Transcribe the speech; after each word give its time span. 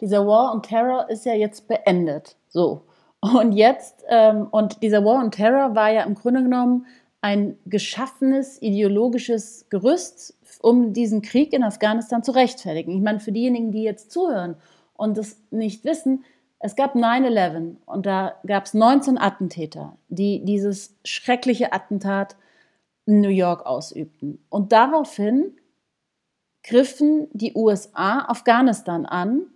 Dieser 0.00 0.26
War 0.26 0.52
on 0.52 0.62
Terror 0.62 1.08
ist 1.10 1.24
ja 1.24 1.34
jetzt 1.34 1.68
beendet. 1.68 2.36
So. 2.48 2.82
Und 3.20 3.52
jetzt, 3.52 4.04
ähm, 4.08 4.48
und 4.50 4.82
dieser 4.82 5.04
War 5.04 5.22
on 5.22 5.30
Terror 5.30 5.74
war 5.74 5.90
ja 5.90 6.02
im 6.04 6.14
Grunde 6.14 6.42
genommen 6.42 6.86
ein 7.20 7.58
geschaffenes 7.66 8.60
ideologisches 8.62 9.66
Gerüst, 9.68 10.34
um 10.60 10.92
diesen 10.92 11.22
Krieg 11.22 11.52
in 11.52 11.64
Afghanistan 11.64 12.22
zu 12.22 12.32
rechtfertigen. 12.32 12.92
Ich 12.92 13.02
meine, 13.02 13.20
für 13.20 13.32
diejenigen, 13.32 13.72
die 13.72 13.82
jetzt 13.82 14.12
zuhören 14.12 14.56
und 14.94 15.18
das 15.18 15.36
nicht 15.50 15.84
wissen, 15.84 16.24
es 16.58 16.76
gab 16.76 16.94
9-11 16.94 17.76
und 17.84 18.06
da 18.06 18.36
gab 18.46 18.64
es 18.64 18.74
19 18.74 19.18
Attentäter, 19.18 19.96
die 20.08 20.44
dieses 20.44 20.96
schreckliche 21.04 21.72
Attentat 21.72 22.36
in 23.06 23.20
New 23.20 23.28
York 23.28 23.66
ausübten. 23.66 24.44
Und 24.48 24.72
daraufhin 24.72 25.56
griffen 26.62 27.28
die 27.32 27.54
USA 27.54 28.20
Afghanistan 28.26 29.06
an, 29.06 29.46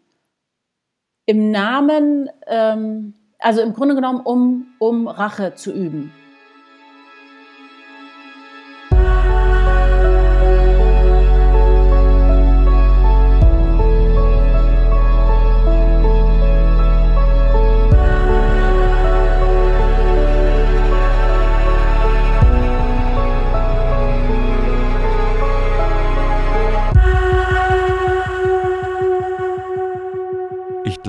im 1.30 1.52
Namen, 1.52 2.28
ähm, 2.48 3.14
also 3.38 3.60
im 3.62 3.72
Grunde 3.72 3.94
genommen, 3.94 4.18
um, 4.18 4.66
um 4.80 5.06
Rache 5.06 5.54
zu 5.54 5.72
üben. 5.72 6.10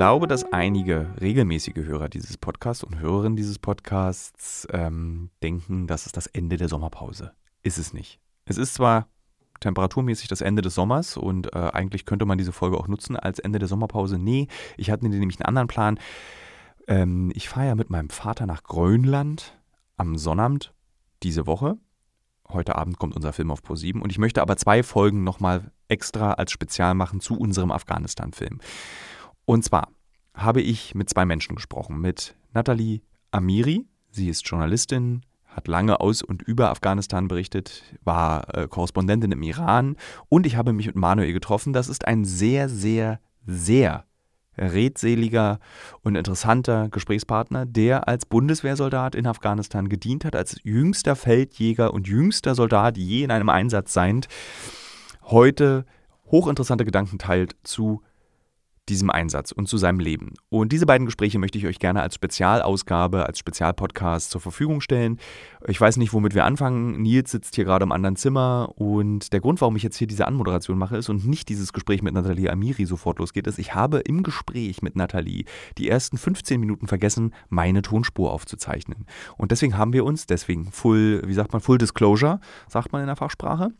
Glaube, 0.02 0.26
dass 0.26 0.52
einige 0.52 1.14
regelmäßige 1.22 1.76
Hörer 1.76 2.10
dieses 2.10 2.36
Podcasts 2.36 2.84
und 2.84 2.98
Hörerinnen 2.98 3.36
dieses 3.36 3.60
Podcasts 3.60 4.68
ähm, 4.72 5.30
denken, 5.44 5.86
das 5.86 6.08
ist 6.08 6.18
das 6.18 6.26
Ende 6.26 6.58
der 6.58 6.70
Sommerpause. 6.70 7.34
Ist 7.62 7.78
es 7.78 7.94
nicht. 7.94 8.20
Es 8.46 8.58
ist 8.58 8.74
zwar 8.74 9.10
temperaturmäßig 9.60 10.28
das 10.28 10.42
Ende 10.42 10.64
des 10.64 10.74
Sommers 10.74 11.18
und 11.18 11.54
äh, 11.54 11.70
eigentlich 11.74 12.08
könnte 12.08 12.26
man 12.26 12.40
diese 12.40 12.52
Folge 12.52 12.78
auch 12.78 12.88
nutzen 12.88 13.16
als 13.16 13.38
Ende 13.38 13.60
der 13.60 13.68
Sommerpause. 13.68 14.18
Nee, 14.18 14.48
ich 14.76 14.90
hatte 14.90 15.08
nämlich 15.08 15.40
einen 15.40 15.46
anderen 15.46 15.68
Plan. 15.68 16.00
Ähm, 16.88 17.32
ich 17.36 17.48
fahre 17.48 17.68
ja 17.68 17.76
mit 17.76 17.92
meinem 17.92 18.10
Vater 18.10 18.48
nach 18.48 18.64
Grönland 18.64 19.56
am 19.98 20.18
Sonnabend 20.18 20.74
diese 21.22 21.46
Woche. 21.46 21.78
Heute 22.50 22.76
Abend 22.76 22.98
kommt 22.98 23.16
unser 23.16 23.34
Film 23.34 23.52
auf 23.52 23.62
Pro7 23.62 24.02
und 24.02 24.12
ich 24.12 24.18
möchte 24.18 24.42
aber 24.42 24.58
zwei 24.58 24.82
Folgen 24.82 25.24
nochmal 25.24 25.70
extra 25.90 26.34
als 26.34 26.52
Spezial 26.52 26.96
machen 26.96 27.22
zu 27.22 27.38
unserem 27.38 27.72
Afghanistan-Film. 27.72 28.62
Und 29.46 29.64
zwar 29.64 29.90
habe 30.34 30.62
ich 30.62 30.96
mit 30.96 31.10
zwei 31.10 31.26
Menschen 31.26 31.56
gesprochen. 31.56 32.00
Mit 32.00 32.36
Nathalie 32.54 33.02
Amiri, 33.32 33.86
sie 34.10 34.30
ist 34.30 34.48
Journalistin, 34.48 35.22
hat 35.46 35.68
lange 35.68 36.00
aus 36.00 36.22
und 36.22 36.42
über 36.42 36.70
Afghanistan 36.70 37.28
berichtet, 37.28 37.84
war 38.04 38.56
äh, 38.56 38.68
Korrespondentin 38.68 39.32
im 39.32 39.44
Iran 39.44 39.98
und 40.30 40.46
ich 40.46 40.56
habe 40.56 40.74
mich 40.74 40.88
mit 40.88 40.96
Manuel 40.96 41.34
getroffen. 41.34 41.74
Das 41.74 41.90
ist 41.90 42.08
ein 42.08 42.24
sehr, 42.24 42.70
sehr, 42.70 43.20
sehr 43.46 44.06
redseliger 44.58 45.60
und 46.02 46.16
interessanter 46.16 46.90
Gesprächspartner, 46.90 47.66
der 47.66 48.08
als 48.08 48.26
Bundeswehrsoldat 48.26 49.16
in 49.16 49.28
Afghanistan 49.28 49.90
gedient 49.90 50.26
hat, 50.26 50.36
als 50.36 50.58
jüngster 50.64 51.16
Feldjäger 51.16 51.94
und 51.94 52.08
jüngster 52.08 52.56
Soldat 52.56 52.98
je 52.98 53.24
in 53.24 53.32
einem 53.32 53.50
Einsatz 53.50 53.94
seiend, 53.94 54.28
heute 55.24 55.86
hochinteressante 56.26 56.86
Gedanken 56.86 57.18
teilt 57.18 57.56
zu 57.64 58.02
diesem 58.90 59.10
Einsatz 59.10 59.52
und 59.52 59.68
zu 59.68 59.78
seinem 59.78 60.00
Leben. 60.00 60.34
Und 60.50 60.72
diese 60.72 60.86
beiden 60.86 61.06
Gespräche 61.06 61.40
möchte 61.40 61.58
ich 61.58 61.68
euch 61.68 61.80
gerne 61.80 62.02
als 62.02 62.16
Spezialausgabe, 62.16 63.26
als 63.26 63.40
Spezialpodcast 63.40 64.32
zur 64.32 64.42
Verfügung 64.42 64.82
stellen. 64.82 65.20
Ich 65.68 65.80
weiß 65.80 65.98
nicht, 65.98 66.14
womit 66.14 66.34
wir 66.34 66.46
anfangen. 66.46 67.02
Nils 67.02 67.32
sitzt 67.32 67.56
hier 67.56 67.66
gerade 67.66 67.84
im 67.84 67.92
anderen 67.92 68.16
Zimmer 68.16 68.74
und 68.76 69.34
der 69.34 69.40
Grund, 69.40 69.62
warum 69.62 69.76
ich 69.76 69.84
jetzt 69.84 69.98
hier 69.98 70.08
diese 70.08 70.28
Anmoderation 70.28 70.78
mache, 70.78 70.98
ist 70.98 71.10
und 71.10 71.26
nicht 71.26 71.50
dieses 71.50 71.74
Gespräch 71.74 72.02
mit 72.02 72.14
Nathalie 72.14 72.52
Amiri 72.52 72.86
sofort 72.86 73.20
losgeht, 73.20 73.48
ist, 73.48 73.60
ich 73.60 73.76
habe 73.76 74.00
im 74.00 74.24
Gespräch 74.24 74.82
mit 74.82 74.96
Nathalie 74.96 75.46
die 75.78 75.88
ersten 75.88 76.18
15 76.18 76.60
Minuten 76.60 76.88
vergessen, 76.88 77.34
meine 77.50 77.84
Tonspur 77.84 78.32
aufzuzeichnen. 78.32 79.06
Und 79.38 79.52
deswegen 79.52 79.78
haben 79.78 79.94
wir 79.94 80.06
uns, 80.06 80.26
deswegen 80.26 80.72
Full, 80.72 81.22
wie 81.26 81.34
sagt 81.34 81.54
man, 81.54 81.62
Full 81.62 81.78
Disclosure, 81.78 82.40
sagt 82.68 82.92
man 82.92 83.02
in 83.02 83.08
der 83.08 83.16
Fachsprache, 83.16 83.72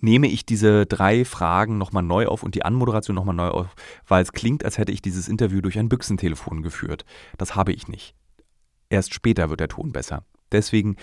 nehme 0.00 0.26
ich 0.28 0.46
diese 0.46 0.86
drei 0.86 1.24
Fragen 1.24 1.78
nochmal 1.78 2.02
neu 2.02 2.26
auf 2.26 2.42
und 2.42 2.54
die 2.54 2.64
Anmoderation 2.64 3.14
nochmal 3.14 3.34
neu 3.34 3.48
auf, 3.48 3.74
weil 4.06 4.22
es 4.22 4.32
klingt, 4.32 4.64
als 4.64 4.78
hätte 4.78 4.92
ich 4.92 5.02
dieses 5.02 5.28
Interview 5.28 5.60
durch 5.60 5.78
ein 5.78 5.88
Büchsentelefon 5.88 6.62
geführt. 6.62 7.04
Das 7.36 7.54
habe 7.54 7.72
ich 7.72 7.88
nicht. 7.88 8.14
Erst 8.90 9.14
später 9.14 9.50
wird 9.50 9.60
der 9.60 9.68
Ton 9.68 9.92
besser. 9.92 10.24
Deswegen 10.52 10.96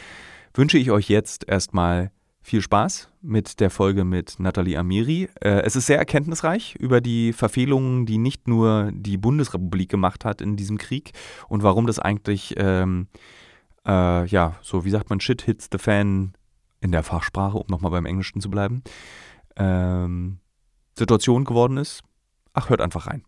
wünsche 0.53 0.77
ich 0.77 0.91
euch 0.91 1.09
jetzt 1.09 1.47
erstmal 1.47 2.11
viel 2.45 2.61
Spaß 2.61 3.09
mit 3.23 3.59
der 3.59 3.71
Folge 3.71 4.03
mit 4.03 4.39
Nathalie 4.39 4.77
Amiri. 4.77 5.29
Äh, 5.41 5.61
es 5.61 5.75
ist 5.75 5.87
sehr 5.87 5.97
erkenntnisreich 5.97 6.75
über 6.75 7.01
die 7.01 7.33
Verfehlungen, 7.33 8.05
die 8.05 8.19
nicht 8.19 8.47
nur 8.47 8.91
die 8.93 9.17
Bundesrepublik 9.17 9.89
gemacht 9.89 10.25
hat 10.25 10.41
in 10.41 10.55
diesem 10.55 10.77
Krieg 10.77 11.13
und 11.47 11.63
warum 11.63 11.87
das 11.87 11.97
eigentlich, 11.97 12.53
ähm, 12.57 13.07
äh, 13.85 14.27
ja, 14.27 14.55
so 14.61 14.85
wie 14.85 14.91
sagt 14.91 15.09
man, 15.09 15.19
Shit 15.19 15.41
hits 15.41 15.69
the 15.71 15.79
Fan 15.79 16.33
in 16.85 16.91
der 16.91 17.03
Fachsprache, 17.03 17.57
um 17.57 17.65
nochmal 17.67 17.91
beim 17.91 18.05
Englischen 18.05 18.39
zu 18.39 18.49
bleiben, 18.49 18.83
ähm, 19.57 20.37
Situation 20.97 21.43
geworden 21.43 21.77
ist. 21.77 22.03
Ach, 22.53 22.69
hört 22.69 22.79
einfach 22.79 23.07
rein. 23.07 23.23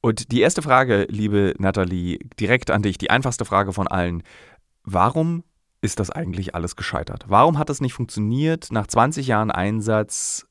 Und 0.00 0.32
die 0.32 0.40
erste 0.40 0.62
Frage, 0.62 1.06
liebe 1.10 1.54
Nathalie, 1.58 2.18
direkt 2.40 2.70
an 2.70 2.82
dich, 2.82 2.98
die 2.98 3.10
einfachste 3.10 3.44
Frage 3.44 3.72
von 3.72 3.86
allen. 3.86 4.22
Warum 4.82 5.44
ist 5.82 6.00
das 6.00 6.10
eigentlich 6.10 6.54
alles 6.54 6.74
gescheitert? 6.74 7.24
Warum 7.28 7.58
hat 7.58 7.70
es 7.70 7.80
nicht 7.80 7.92
funktioniert, 7.92 8.72
nach 8.72 8.86
20 8.86 9.26
Jahren 9.26 9.50
Einsatz 9.50 10.46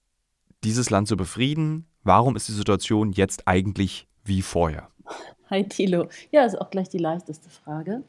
dieses 0.64 0.90
Land 0.90 1.08
zu 1.08 1.18
befrieden? 1.18 1.88
Warum 2.04 2.36
ist 2.36 2.48
die 2.48 2.54
Situation 2.54 3.12
jetzt 3.12 3.48
eigentlich 3.48 4.08
wie 4.24 4.42
vorher? 4.42 4.90
Hi 5.50 5.68
Thilo. 5.68 6.10
Ja, 6.32 6.46
ist 6.46 6.60
auch 6.60 6.70
gleich 6.70 6.90
die 6.90 6.98
leichteste 6.98 7.50
Frage. 7.50 8.04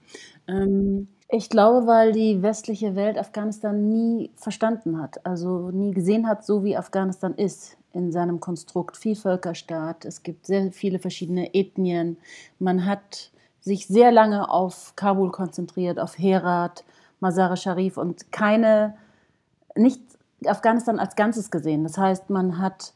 Ähm, 0.48 1.08
ich 1.28 1.50
glaube, 1.50 1.86
weil 1.86 2.12
die 2.12 2.42
westliche 2.42 2.94
Welt 2.94 3.18
Afghanistan 3.18 3.88
nie 3.88 4.30
verstanden 4.36 5.00
hat, 5.00 5.24
also 5.26 5.70
nie 5.70 5.92
gesehen 5.92 6.28
hat, 6.28 6.44
so 6.44 6.62
wie 6.62 6.76
Afghanistan 6.76 7.34
ist 7.34 7.76
in 7.92 8.12
seinem 8.12 8.40
Konstrukt 8.40 8.96
Vielvölkerstaat. 8.96 10.04
Es 10.04 10.22
gibt 10.22 10.46
sehr 10.46 10.70
viele 10.70 10.98
verschiedene 10.98 11.54
Ethnien. 11.54 12.18
Man 12.58 12.84
hat 12.84 13.32
sich 13.60 13.88
sehr 13.88 14.12
lange 14.12 14.48
auf 14.50 14.92
Kabul 14.94 15.32
konzentriert, 15.32 15.98
auf 15.98 16.16
Herat, 16.18 16.84
Mazar-e 17.18 17.56
Sharif 17.56 17.96
und 17.96 18.30
keine, 18.30 18.94
nicht 19.74 20.00
Afghanistan 20.46 21.00
als 21.00 21.16
Ganzes 21.16 21.50
gesehen. 21.50 21.82
Das 21.82 21.98
heißt, 21.98 22.30
man 22.30 22.58
hat 22.58 22.92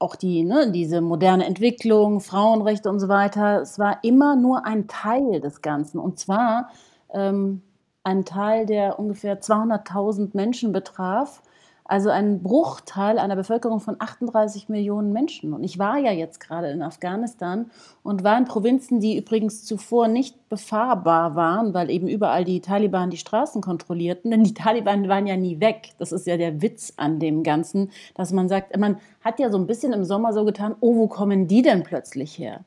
auch 0.00 0.16
die, 0.16 0.42
ne, 0.42 0.72
diese 0.72 1.00
moderne 1.00 1.46
Entwicklung, 1.46 2.20
Frauenrechte 2.20 2.88
und 2.88 2.98
so 2.98 3.08
weiter, 3.08 3.60
es 3.60 3.78
war 3.78 4.02
immer 4.02 4.34
nur 4.34 4.66
ein 4.66 4.88
Teil 4.88 5.40
des 5.40 5.62
Ganzen. 5.62 6.00
Und 6.00 6.18
zwar 6.18 6.70
ähm, 7.12 7.62
ein 8.04 8.24
Teil, 8.24 8.66
der 8.66 8.98
ungefähr 8.98 9.40
200.000 9.40 10.30
Menschen 10.34 10.72
betraf. 10.72 11.42
Also 11.84 12.10
ein 12.10 12.42
Bruchteil 12.42 13.18
einer 13.18 13.36
Bevölkerung 13.36 13.80
von 13.80 13.96
38 13.98 14.68
Millionen 14.68 15.12
Menschen. 15.12 15.52
Und 15.52 15.64
ich 15.64 15.78
war 15.78 15.98
ja 15.98 16.12
jetzt 16.12 16.40
gerade 16.40 16.70
in 16.70 16.82
Afghanistan 16.82 17.70
und 18.02 18.22
war 18.22 18.38
in 18.38 18.44
Provinzen, 18.44 19.00
die 19.00 19.18
übrigens 19.18 19.64
zuvor 19.64 20.08
nicht 20.08 20.48
befahrbar 20.48 21.34
waren, 21.34 21.74
weil 21.74 21.90
eben 21.90 22.08
überall 22.08 22.44
die 22.44 22.60
Taliban 22.60 23.10
die 23.10 23.16
Straßen 23.16 23.60
kontrollierten. 23.60 24.30
Denn 24.30 24.44
die 24.44 24.54
Taliban 24.54 25.08
waren 25.08 25.26
ja 25.26 25.36
nie 25.36 25.60
weg. 25.60 25.90
Das 25.98 26.12
ist 26.12 26.26
ja 26.26 26.36
der 26.36 26.62
Witz 26.62 26.94
an 26.96 27.18
dem 27.18 27.42
Ganzen, 27.42 27.90
dass 28.14 28.32
man 28.32 28.48
sagt, 28.48 28.76
man 28.76 28.98
hat 29.22 29.40
ja 29.40 29.50
so 29.50 29.58
ein 29.58 29.66
bisschen 29.66 29.92
im 29.92 30.04
Sommer 30.04 30.32
so 30.32 30.44
getan, 30.44 30.76
oh, 30.80 30.96
wo 30.96 31.06
kommen 31.08 31.48
die 31.48 31.62
denn 31.62 31.82
plötzlich 31.82 32.38
her? 32.38 32.60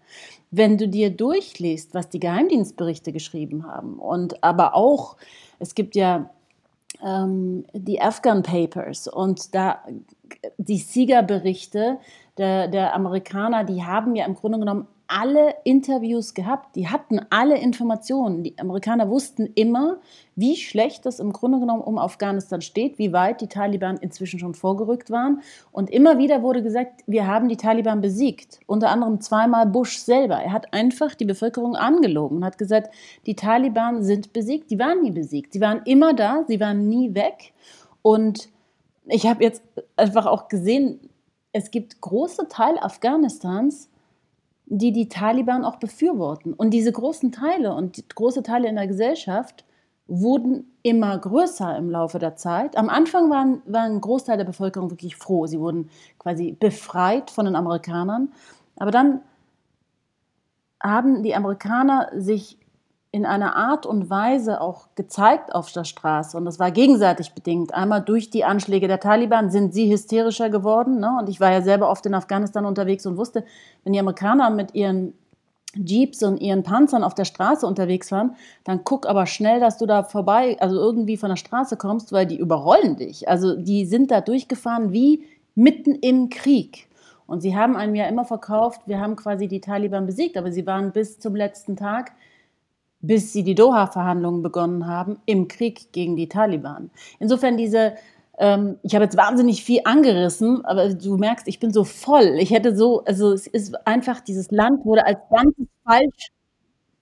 wenn 0.52 0.78
du 0.78 0.88
dir 0.88 1.10
durchliest, 1.10 1.94
was 1.94 2.10
die 2.10 2.20
Geheimdienstberichte 2.20 3.12
geschrieben 3.12 3.68
haben 3.68 4.00
und 4.00 4.42
aber 4.44 4.74
auch, 4.76 5.18
es 5.60 5.76
gibt 5.76 5.96
ja 5.96 6.30
ähm, 7.04 7.66
die 7.74 8.02
Afghan 8.02 8.44
Papers. 8.44 9.08
Und 9.08 9.54
da 9.54 9.84
die 10.58 10.78
Siegerberichte 10.78 12.00
der, 12.38 12.68
der 12.68 12.94
Amerikaner, 12.94 13.64
die 13.64 13.84
haben 13.84 14.16
ja 14.16 14.26
im 14.26 14.36
Grunde 14.36 14.60
genommen 14.60 14.88
alle 15.08 15.56
Interviews 15.64 16.34
gehabt, 16.34 16.76
die 16.76 16.88
hatten 16.88 17.20
alle 17.30 17.58
Informationen. 17.58 18.44
Die 18.44 18.58
Amerikaner 18.58 19.10
wussten 19.10 19.46
immer, 19.56 19.98
wie 20.36 20.56
schlecht 20.56 21.06
es 21.06 21.20
im 21.20 21.34
Grunde 21.34 21.60
genommen 21.60 21.82
um 21.82 21.98
Afghanistan 21.98 22.62
steht, 22.62 22.98
wie 22.98 23.14
weit 23.14 23.42
die 23.42 23.48
Taliban 23.48 23.98
inzwischen 23.98 24.40
schon 24.40 24.54
vorgerückt 24.54 25.12
waren. 25.12 25.42
Und 25.72 25.90
immer 25.90 26.18
wieder 26.18 26.42
wurde 26.42 26.64
gesagt, 26.64 27.04
wir 27.08 27.28
haben 27.28 27.50
die 27.50 27.58
Taliban 27.58 28.02
besiegt. 28.02 28.60
Unter 28.66 28.90
anderem 28.90 29.22
zweimal 29.22 29.66
Bush 29.66 29.98
selber. 29.98 30.36
Er 30.36 30.52
hat 30.52 30.74
einfach 30.74 31.16
die 31.16 31.26
Bevölkerung 31.26 31.76
angelogen 31.76 32.38
und 32.38 32.46
hat 32.46 32.58
gesagt, 32.58 32.94
die 33.26 33.36
Taliban 33.36 34.04
sind 34.04 34.34
besiegt. 34.34 34.72
Die 34.72 34.80
waren 34.80 35.02
nie 35.02 35.12
besiegt. 35.12 35.54
Sie 35.54 35.62
waren 35.62 35.82
immer 35.86 36.14
da, 36.14 36.44
sie 36.48 36.60
waren 36.60 36.88
nie 36.90 37.14
weg. 37.14 37.54
Und 38.02 38.50
ich 39.08 39.28
habe 39.28 39.44
jetzt 39.44 39.64
einfach 39.96 40.26
auch 40.26 40.48
gesehen, 40.48 41.00
es 41.52 41.72
gibt 41.72 42.02
große 42.02 42.50
Teile 42.50 42.84
Afghanistans, 42.84 43.90
die 44.68 44.92
die 44.92 45.10
Taliban 45.10 45.64
auch 45.64 45.78
befürworten. 45.78 46.54
Und 46.54 46.72
diese 46.72 46.92
großen 46.92 47.32
Teile 47.32 47.74
und 47.74 48.16
große 48.16 48.44
Teile 48.44 48.68
in 48.68 48.76
der 48.76 48.88
Gesellschaft 48.88 49.66
wurden 50.08 50.72
immer 50.84 51.18
größer 51.18 51.76
im 51.78 51.90
Laufe 51.90 52.20
der 52.20 52.36
Zeit. 52.36 52.78
Am 52.78 52.90
Anfang 52.90 53.30
waren, 53.30 53.62
war 53.66 53.84
ein 53.84 54.02
Großteil 54.02 54.38
der 54.38 54.46
Bevölkerung 54.46 54.92
wirklich 54.92 55.16
froh. 55.16 55.48
Sie 55.48 55.60
wurden 55.60 55.90
quasi 56.20 56.52
befreit 56.52 57.32
von 57.32 57.46
den 57.46 57.56
Amerikanern. 57.56 58.32
Aber 58.76 58.92
dann 58.92 59.22
haben 60.82 61.24
die 61.24 61.36
Amerikaner 61.36 62.10
sich 62.16 62.60
in 63.16 63.26
einer 63.26 63.56
Art 63.56 63.86
und 63.86 64.10
Weise 64.10 64.60
auch 64.60 64.90
gezeigt 64.96 65.56
auf 65.56 65.72
der 65.72 65.86
Straße. 65.86 66.36
Und 66.36 66.44
das 66.44 66.60
war 66.60 66.70
gegenseitig 66.70 67.32
bedingt. 67.32 67.74
Einmal 67.74 68.02
durch 68.02 68.30
die 68.30 68.44
Anschläge 68.44 68.90
der 68.90 69.00
Taliban 69.00 69.50
sind 69.50 69.74
sie 69.74 69.90
hysterischer 69.90 70.50
geworden. 70.50 71.00
Ne? 71.00 71.16
Und 71.22 71.30
ich 71.30 71.40
war 71.40 71.50
ja 71.50 71.62
selber 71.62 71.90
oft 71.90 72.06
in 72.06 72.14
Afghanistan 72.14 72.66
unterwegs 72.66 73.06
und 73.06 73.16
wusste, 73.16 73.46
wenn 73.86 73.94
die 73.94 74.02
Amerikaner 74.02 74.50
mit 74.50 74.76
ihren 74.76 75.14
Jeeps 75.76 76.24
und 76.24 76.42
ihren 76.42 76.64
Panzern 76.64 77.06
auf 77.06 77.16
der 77.16 77.24
Straße 77.24 77.66
unterwegs 77.66 78.12
waren, 78.12 78.36
dann 78.66 78.82
guck 78.84 79.08
aber 79.08 79.28
schnell, 79.28 79.62
dass 79.62 79.78
du 79.78 79.86
da 79.86 80.04
vorbei, 80.04 80.58
also 80.60 80.76
irgendwie 80.76 81.16
von 81.16 81.30
der 81.30 81.38
Straße 81.38 81.78
kommst, 81.78 82.12
weil 82.12 82.26
die 82.26 82.38
überrollen 82.38 82.98
dich. 82.98 83.30
Also 83.30 83.56
die 83.56 83.86
sind 83.86 84.12
da 84.12 84.20
durchgefahren 84.20 84.92
wie 84.92 85.24
mitten 85.56 85.96
im 85.96 86.28
Krieg. 86.28 86.90
Und 87.28 87.40
sie 87.40 87.56
haben 87.56 87.78
einem 87.78 87.96
ja 87.96 88.08
immer 88.08 88.26
verkauft, 88.26 88.82
wir 88.88 89.00
haben 89.00 89.16
quasi 89.16 89.48
die 89.48 89.62
Taliban 89.62 90.06
besiegt, 90.06 90.36
aber 90.36 90.52
sie 90.52 90.68
waren 90.68 90.92
bis 90.92 91.18
zum 91.18 91.34
letzten 91.34 91.78
Tag 91.78 92.12
bis 93.08 93.34
sie 93.34 93.44
die 93.44 93.56
Doha-Verhandlungen 93.56 94.42
begonnen 94.44 94.88
haben, 94.88 95.18
im 95.26 95.48
Krieg 95.48 95.92
gegen 95.92 96.16
die 96.16 96.30
Taliban. 96.30 96.90
Insofern 97.20 97.58
diese, 97.58 97.96
ähm, 98.38 98.78
ich 98.84 98.96
habe 98.96 99.06
jetzt 99.06 99.18
wahnsinnig 99.18 99.64
viel 99.64 99.82
angerissen, 99.86 100.64
aber 100.66 100.94
du 100.94 101.18
merkst, 101.18 101.48
ich 101.48 101.60
bin 101.60 101.72
so 101.74 101.84
voll. 101.84 102.38
Ich 102.40 102.52
hätte 102.52 102.76
so, 102.76 103.04
also 103.06 103.32
es 103.34 103.48
ist 103.48 103.76
einfach, 103.88 104.22
dieses 104.22 104.52
Land 104.52 104.86
wurde 104.86 105.06
als 105.06 105.20
ganzes 105.30 105.68
falsch 105.84 106.32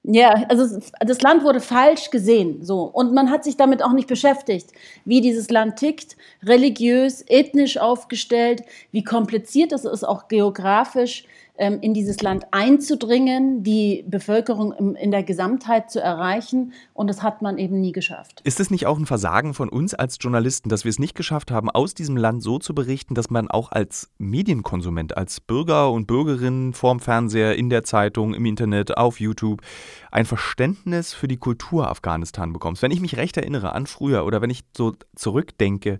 ja, 0.06 0.34
also 0.50 0.80
das 1.00 1.22
Land 1.22 1.44
wurde 1.46 1.62
falsch 1.62 2.10
gesehen, 2.10 2.62
so. 2.62 2.82
Und 2.82 3.14
man 3.14 3.30
hat 3.32 3.46
sich 3.46 3.56
damit 3.56 3.82
auch 3.82 3.94
nicht 3.94 4.10
beschäftigt, 4.10 4.72
wie 5.06 5.22
dieses 5.22 5.50
Land 5.50 5.78
tickt, 5.78 6.18
religiös, 6.46 7.24
ethnisch 7.28 7.78
aufgestellt, 7.78 8.64
wie 8.92 9.04
kompliziert 9.06 9.72
es 9.72 9.86
ist, 9.86 10.04
auch 10.04 10.28
geografisch 10.28 11.24
in 11.56 11.94
dieses 11.94 12.20
Land 12.22 12.46
einzudringen, 12.50 13.62
die 13.62 14.04
Bevölkerung 14.08 14.72
in 14.96 15.12
der 15.12 15.22
Gesamtheit 15.22 15.92
zu 15.92 16.02
erreichen. 16.02 16.74
Und 16.94 17.08
das 17.08 17.22
hat 17.22 17.44
man 17.44 17.60
eben 17.60 17.80
nie 17.80 17.92
geschafft. 17.92 18.42
Ist 18.44 18.60
es 18.60 18.72
nicht 18.72 18.88
auch 18.88 18.98
ein 18.98 19.06
Versagen 19.06 19.54
von 19.54 19.70
uns 19.70 19.94
als 19.94 20.18
Journalisten, 20.20 20.70
dass 20.70 20.84
wir 20.84 20.90
es 20.90 20.98
nicht 20.98 21.14
geschafft 21.14 21.52
haben, 21.52 21.70
aus 21.70 21.94
diesem 21.94 22.18
Land 22.18 22.42
so 22.42 22.58
zu 22.58 22.74
berichten, 22.74 23.14
dass 23.14 23.30
man 23.30 23.52
auch 23.52 23.72
als 23.72 24.10
Medienkonsument, 24.18 25.16
als 25.16 25.42
Bürger 25.42 25.92
und 25.92 26.08
Bürgerin 26.08 26.74
vorm 26.74 27.00
Fernseher, 27.00 27.56
in 27.56 27.70
der 27.70 27.84
Zeitung, 27.84 28.34
im 28.34 28.48
Internet, 28.48 28.98
auf 28.98 29.20
YouTube 29.20 29.62
ein 30.10 30.26
Verständnis 30.26 31.14
für 31.14 31.28
die 31.28 31.38
Kultur 31.38 31.88
Afghanistan 31.88 32.52
bekommt? 32.52 32.82
Wenn 32.82 32.92
ich 32.92 33.00
mich 33.00 33.18
recht 33.18 33.38
erinnere 33.38 33.74
an 33.74 33.86
früher 33.86 34.26
oder 34.26 34.42
wenn 34.42 34.50
ich 34.50 34.62
so 34.76 34.94
zurückdenke, 35.16 36.00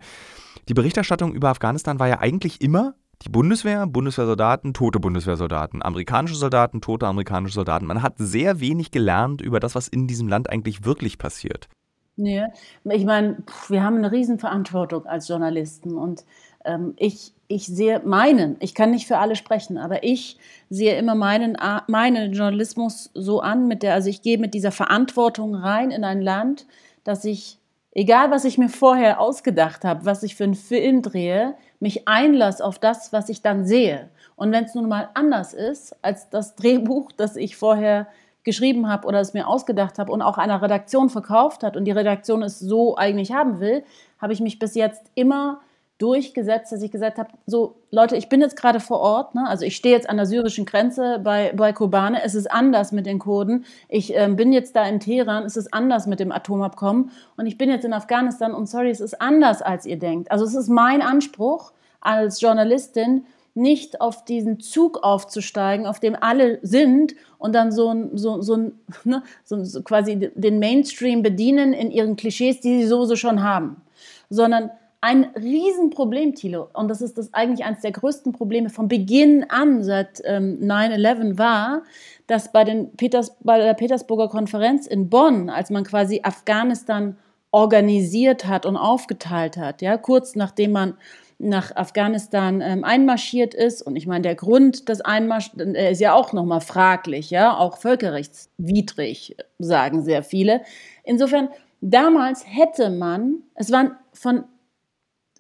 die 0.68 0.74
Berichterstattung 0.74 1.36
über 1.36 1.50
Afghanistan 1.50 2.00
war 2.00 2.08
ja 2.08 2.20
eigentlich 2.20 2.62
immer 2.62 2.96
die 3.24 3.30
Bundeswehr, 3.30 3.88
Bundeswehrsoldaten, 3.88 4.74
tote 4.74 5.00
Bundeswehrsoldaten, 5.00 5.82
amerikanische 5.82 6.36
Soldaten, 6.36 6.82
tote 6.82 7.08
amerikanische 7.08 7.56
Soldaten. 7.56 7.86
Man 7.86 8.02
hat 8.02 8.16
sehr 8.18 8.60
wenig 8.60 8.92
gelernt 8.92 9.42
über 9.42 9.60
das, 9.60 9.76
was 9.76 9.88
in 9.88 10.08
diesem 10.08 10.28
Land 10.28 10.50
eigentlich 10.50 10.86
wirklich 10.86 11.18
passiert. 11.18 11.70
Nee, 12.16 12.44
ich 12.84 13.06
meine, 13.06 13.38
wir 13.70 13.84
haben 13.84 13.98
eine 13.98 14.12
Riesenverantwortung 14.12 15.08
als 15.08 15.28
Journalisten 15.28 15.98
und 15.98 16.26
ähm, 16.64 16.94
ich, 16.98 17.34
ich 17.48 17.66
sehe 17.66 18.02
meinen, 18.06 18.58
ich 18.60 18.76
kann 18.76 18.92
nicht 18.92 19.08
für 19.08 19.18
alle 19.18 19.36
sprechen, 19.36 19.80
aber 19.80 20.04
ich 20.04 20.38
sehe 20.70 20.96
immer 20.96 21.16
meinen, 21.16 21.58
meinen 21.88 22.34
Journalismus 22.34 23.10
so 23.16 23.40
an, 23.40 23.68
mit 23.68 23.82
der, 23.82 23.96
also 23.96 24.10
ich 24.10 24.22
gehe 24.22 24.38
mit 24.38 24.54
dieser 24.54 24.72
Verantwortung 24.72 25.56
rein 25.56 25.90
in 25.90 26.04
ein 26.04 26.22
Land, 26.22 26.68
dass 27.04 27.26
ich 27.26 27.58
egal 27.96 28.32
was 28.32 28.46
ich 28.46 28.58
mir 28.58 28.70
vorher 28.70 29.20
ausgedacht 29.20 29.84
habe, 29.86 30.06
was 30.06 30.24
ich 30.24 30.36
für 30.36 30.44
einen 30.44 30.56
Film 30.56 31.02
drehe, 31.02 31.56
mich 31.84 32.08
einlasse 32.08 32.64
auf 32.64 32.80
das, 32.80 33.12
was 33.12 33.28
ich 33.28 33.42
dann 33.42 33.66
sehe. 33.66 34.10
Und 34.38 34.54
wenn 34.54 34.64
es 34.64 34.74
nun 34.74 34.88
mal 34.88 35.10
anders 35.14 35.54
ist 35.54 35.96
als 36.02 36.30
das 36.30 36.56
Drehbuch, 36.56 37.12
das 37.12 37.36
ich 37.36 37.58
vorher 37.58 38.08
geschrieben 38.46 38.90
habe 38.90 39.06
oder 39.06 39.20
es 39.20 39.34
mir 39.34 39.48
ausgedacht 39.48 40.00
habe 40.00 40.12
und 40.12 40.22
auch 40.22 40.38
einer 40.38 40.62
Redaktion 40.62 41.10
verkauft 41.10 41.62
hat 41.62 41.76
und 41.76 41.84
die 41.84 41.92
Redaktion 41.92 42.42
es 42.42 42.58
so 42.58 42.96
eigentlich 42.96 43.34
haben 43.34 43.60
will, 43.60 43.84
habe 44.18 44.32
ich 44.32 44.40
mich 44.40 44.60
bis 44.60 44.76
jetzt 44.76 45.04
immer 45.14 45.60
durchgesetzt, 46.04 46.72
dass 46.72 46.82
ich 46.82 46.92
gesagt 46.92 47.18
habe, 47.18 47.30
so 47.46 47.76
Leute, 47.90 48.18
ich 48.18 48.28
bin 48.28 48.42
jetzt 48.42 48.58
gerade 48.58 48.82
vor 48.82 49.00
Ort, 49.00 49.36
ne? 49.36 49.48
also 49.48 49.66
ich 49.66 49.76
stehe 49.76 49.96
jetzt 49.96 50.10
an 50.10 50.18
der 50.18 50.26
syrischen 50.26 50.66
Grenze 50.66 51.20
bei, 51.24 51.54
bei 51.56 51.72
Kobane, 51.72 52.22
es 52.24 52.36
ist 52.36 52.52
anders 52.52 52.92
mit 52.92 53.06
den 53.06 53.20
Kurden, 53.20 53.66
ich 53.88 54.16
äh, 54.16 54.28
bin 54.28 54.52
jetzt 54.52 54.76
da 54.76 54.86
in 54.86 55.00
Teheran, 55.00 55.46
es 55.46 55.56
ist 55.56 55.74
anders 55.74 56.06
mit 56.06 56.20
dem 56.20 56.32
Atomabkommen. 56.32 57.12
Und 57.38 57.46
ich 57.46 57.58
bin 57.58 57.70
jetzt 57.70 57.86
in 57.86 57.94
Afghanistan. 57.94 58.54
Und 58.54 58.68
sorry, 58.68 58.90
es 58.90 59.00
ist 59.00 59.22
anders, 59.22 59.62
als 59.62 59.86
ihr 59.86 59.98
denkt. 59.98 60.32
Also 60.32 60.46
es 60.46 60.56
ist 60.56 60.70
mein 60.70 61.02
Anspruch 61.02 61.72
als 62.02 62.42
Journalistin, 62.42 63.26
nicht 63.56 64.02
auf 64.02 64.26
diesen 64.26 64.60
Zug 64.60 65.04
aufzusteigen, 65.04 65.86
auf 65.86 66.00
dem 66.00 66.16
alle 66.20 66.60
sind 66.64 67.14
und 67.38 67.54
dann 67.54 67.72
so, 67.72 68.10
so, 68.14 68.42
so, 68.42 68.58
ne, 69.04 69.24
so, 69.44 69.64
so 69.64 69.84
quasi 69.84 70.32
den 70.34 70.60
Mainstream 70.60 71.22
bedienen 71.22 71.74
in 71.74 71.92
ihren 71.92 72.16
Klischees, 72.16 72.60
die 72.62 72.82
sie 72.82 72.88
sowieso 72.88 73.16
schon 73.16 73.44
haben, 73.44 73.82
sondern 74.30 74.72
ein 75.04 75.26
Riesenproblem, 75.36 76.34
Thilo, 76.34 76.70
und 76.72 76.88
das 76.88 77.02
ist 77.02 77.18
das 77.18 77.34
eigentlich 77.34 77.66
eines 77.66 77.82
der 77.82 77.92
größten 77.92 78.32
Probleme 78.32 78.70
von 78.70 78.88
Beginn 78.88 79.46
an 79.50 79.84
seit 79.84 80.22
ähm, 80.24 80.60
9-11 80.62 81.38
war, 81.38 81.84
dass 82.26 82.54
bei, 82.54 82.64
den 82.64 82.96
Peters, 82.96 83.36
bei 83.42 83.58
der 83.58 83.74
Petersburger 83.74 84.30
Konferenz 84.30 84.88
in 84.88 85.10
Bonn, 85.10 85.50
als 85.50 85.70
man 85.72 85.84
quasi 85.84 86.22
Afghanistan 86.24 87.18
organisiert 87.52 88.46
hat 88.46 88.66
und 88.66 88.78
aufgeteilt 88.78 89.58
hat, 89.58 89.82
ja, 89.82 89.98
kurz 89.98 90.38
nachdem 90.38 90.72
man 90.72 90.94
nach 91.38 91.76
Afghanistan 91.76 92.62
ähm, 92.62 92.86
einmarschiert 92.86 93.54
ist. 93.54 93.82
Und 93.82 93.98
ich 93.98 94.08
meine, 94.08 94.22
der 94.22 94.36
Grund 94.36 94.88
des 94.88 95.02
Einmarschs 95.02 95.52
äh, 95.58 95.92
ist 95.92 96.00
ja 96.00 96.14
auch 96.14 96.32
nochmal 96.32 96.62
fraglich, 96.62 97.30
ja, 97.30 97.58
auch 97.58 97.76
völkerrechtswidrig, 97.76 99.36
sagen 99.60 100.02
sehr 100.02 100.24
viele. 100.24 100.62
Insofern, 101.04 101.50
damals 101.82 102.46
hätte 102.48 102.90
man, 102.90 103.40
es 103.56 103.70
waren 103.70 103.98
von 104.14 104.46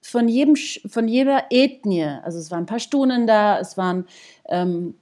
von, 0.03 0.27
jedem, 0.27 0.55
von 0.55 1.07
jeder 1.07 1.45
Ethnie, 1.49 2.03
also 2.23 2.37
es 2.37 2.51
waren 2.51 2.65
Pashtunen 2.65 3.25
da, 3.25 3.59
es 3.59 3.77
waren, 3.77 4.05
ähm, 4.49 4.95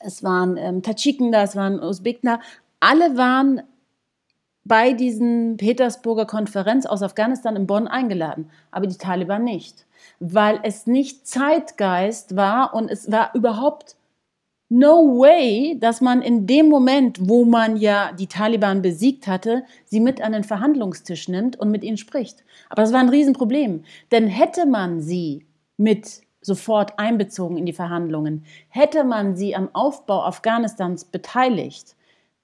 es 0.00 0.22
waren 0.22 0.56
ähm, 0.56 0.82
Tadschiken 0.82 1.32
da, 1.32 1.42
es 1.42 1.56
waren 1.56 1.80
Usbeken 1.80 2.28
da, 2.28 2.40
alle 2.78 3.16
waren 3.16 3.62
bei 4.64 4.92
diesen 4.92 5.56
Petersburger 5.56 6.26
Konferenz 6.26 6.86
aus 6.86 7.02
Afghanistan 7.02 7.56
in 7.56 7.66
Bonn 7.66 7.88
eingeladen, 7.88 8.50
aber 8.70 8.86
die 8.86 8.98
Taliban 8.98 9.44
nicht, 9.44 9.86
weil 10.20 10.60
es 10.64 10.86
nicht 10.86 11.26
Zeitgeist 11.26 12.36
war 12.36 12.74
und 12.74 12.90
es 12.90 13.10
war 13.10 13.34
überhaupt 13.34 13.96
no 14.68 15.18
way, 15.18 15.78
dass 15.78 16.00
man 16.00 16.22
in 16.22 16.46
dem 16.46 16.68
Moment, 16.68 17.18
wo 17.28 17.44
man 17.44 17.76
ja 17.76 18.12
die 18.12 18.26
Taliban 18.26 18.82
besiegt 18.82 19.26
hatte, 19.26 19.64
sie 19.84 20.00
mit 20.00 20.20
an 20.20 20.32
den 20.32 20.44
Verhandlungstisch 20.44 21.28
nimmt 21.28 21.56
und 21.56 21.70
mit 21.70 21.84
ihnen 21.84 21.96
spricht. 21.96 22.44
Aber 22.68 22.82
das 22.82 22.92
war 22.92 23.00
ein 23.00 23.08
Riesenproblem, 23.08 23.84
denn 24.10 24.26
hätte 24.26 24.66
man 24.66 25.00
sie 25.00 25.46
mit 25.76 26.22
sofort 26.40 26.98
einbezogen 26.98 27.56
in 27.56 27.66
die 27.66 27.72
Verhandlungen, 27.72 28.44
hätte 28.68 29.04
man 29.04 29.36
sie 29.36 29.54
am 29.54 29.68
Aufbau 29.72 30.22
Afghanistans 30.22 31.04
beteiligt, 31.04 31.96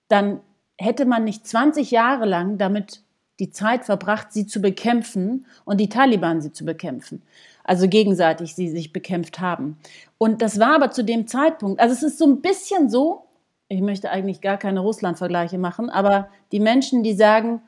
dann 0.09 0.41
hätte 0.79 1.07
man 1.07 1.25
nicht 1.25 1.47
20 1.47 1.91
Jahre 1.91 2.27
lang 2.27 2.59
damit 2.59 3.03
die 3.39 3.51
Zeit 3.51 3.85
verbracht, 3.85 4.33
sie 4.33 4.47
zu 4.47 4.61
bekämpfen 4.61 5.47
und 5.65 5.79
die 5.79 5.89
Taliban 5.89 6.41
sie 6.41 6.53
zu 6.53 6.65
bekämpfen 6.65 7.23
also 7.65 7.89
gegenseitig 7.89 8.55
sie 8.55 8.69
sich 8.69 8.93
bekämpft 8.93 9.41
haben. 9.41 9.79
Und 10.19 10.43
das 10.43 10.59
war 10.59 10.75
aber 10.75 10.91
zu 10.91 11.05
dem 11.05 11.27
Zeitpunkt, 11.27 11.81
also 11.81 11.95
es 11.95 12.03
ist 12.03 12.19
so 12.19 12.27
ein 12.27 12.41
bisschen 12.41 12.91
so, 12.91 13.25
ich 13.69 13.81
möchte 13.81 14.11
eigentlich 14.11 14.41
gar 14.41 14.59
keine 14.59 14.81
Russland-Vergleiche 14.81 15.59
machen, 15.59 15.91
aber 15.91 16.29
die 16.53 16.61
Menschen, 16.61 17.03
die 17.03 17.15
sagen, 17.15 17.63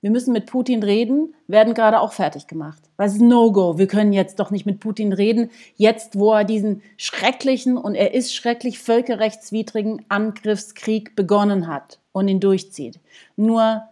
wir 0.00 0.12
müssen 0.12 0.32
mit 0.32 0.46
Putin 0.46 0.84
reden, 0.84 1.34
werden 1.48 1.74
gerade 1.74 2.00
auch 2.00 2.12
fertig 2.12 2.46
gemacht. 2.46 2.80
Es 2.98 3.14
ist 3.14 3.20
No-Go. 3.20 3.78
Wir 3.78 3.88
können 3.88 4.12
jetzt 4.12 4.38
doch 4.38 4.52
nicht 4.52 4.64
mit 4.64 4.78
Putin 4.78 5.12
reden, 5.12 5.50
jetzt 5.74 6.16
wo 6.16 6.32
er 6.32 6.44
diesen 6.44 6.82
schrecklichen, 6.96 7.76
und 7.76 7.96
er 7.96 8.14
ist 8.14 8.32
schrecklich 8.32 8.78
völkerrechtswidrigen 8.78 10.04
Angriffskrieg 10.08 11.16
begonnen 11.16 11.66
hat 11.66 11.98
und 12.12 12.28
ihn 12.28 12.38
durchzieht. 12.38 13.00
Nur 13.36 13.82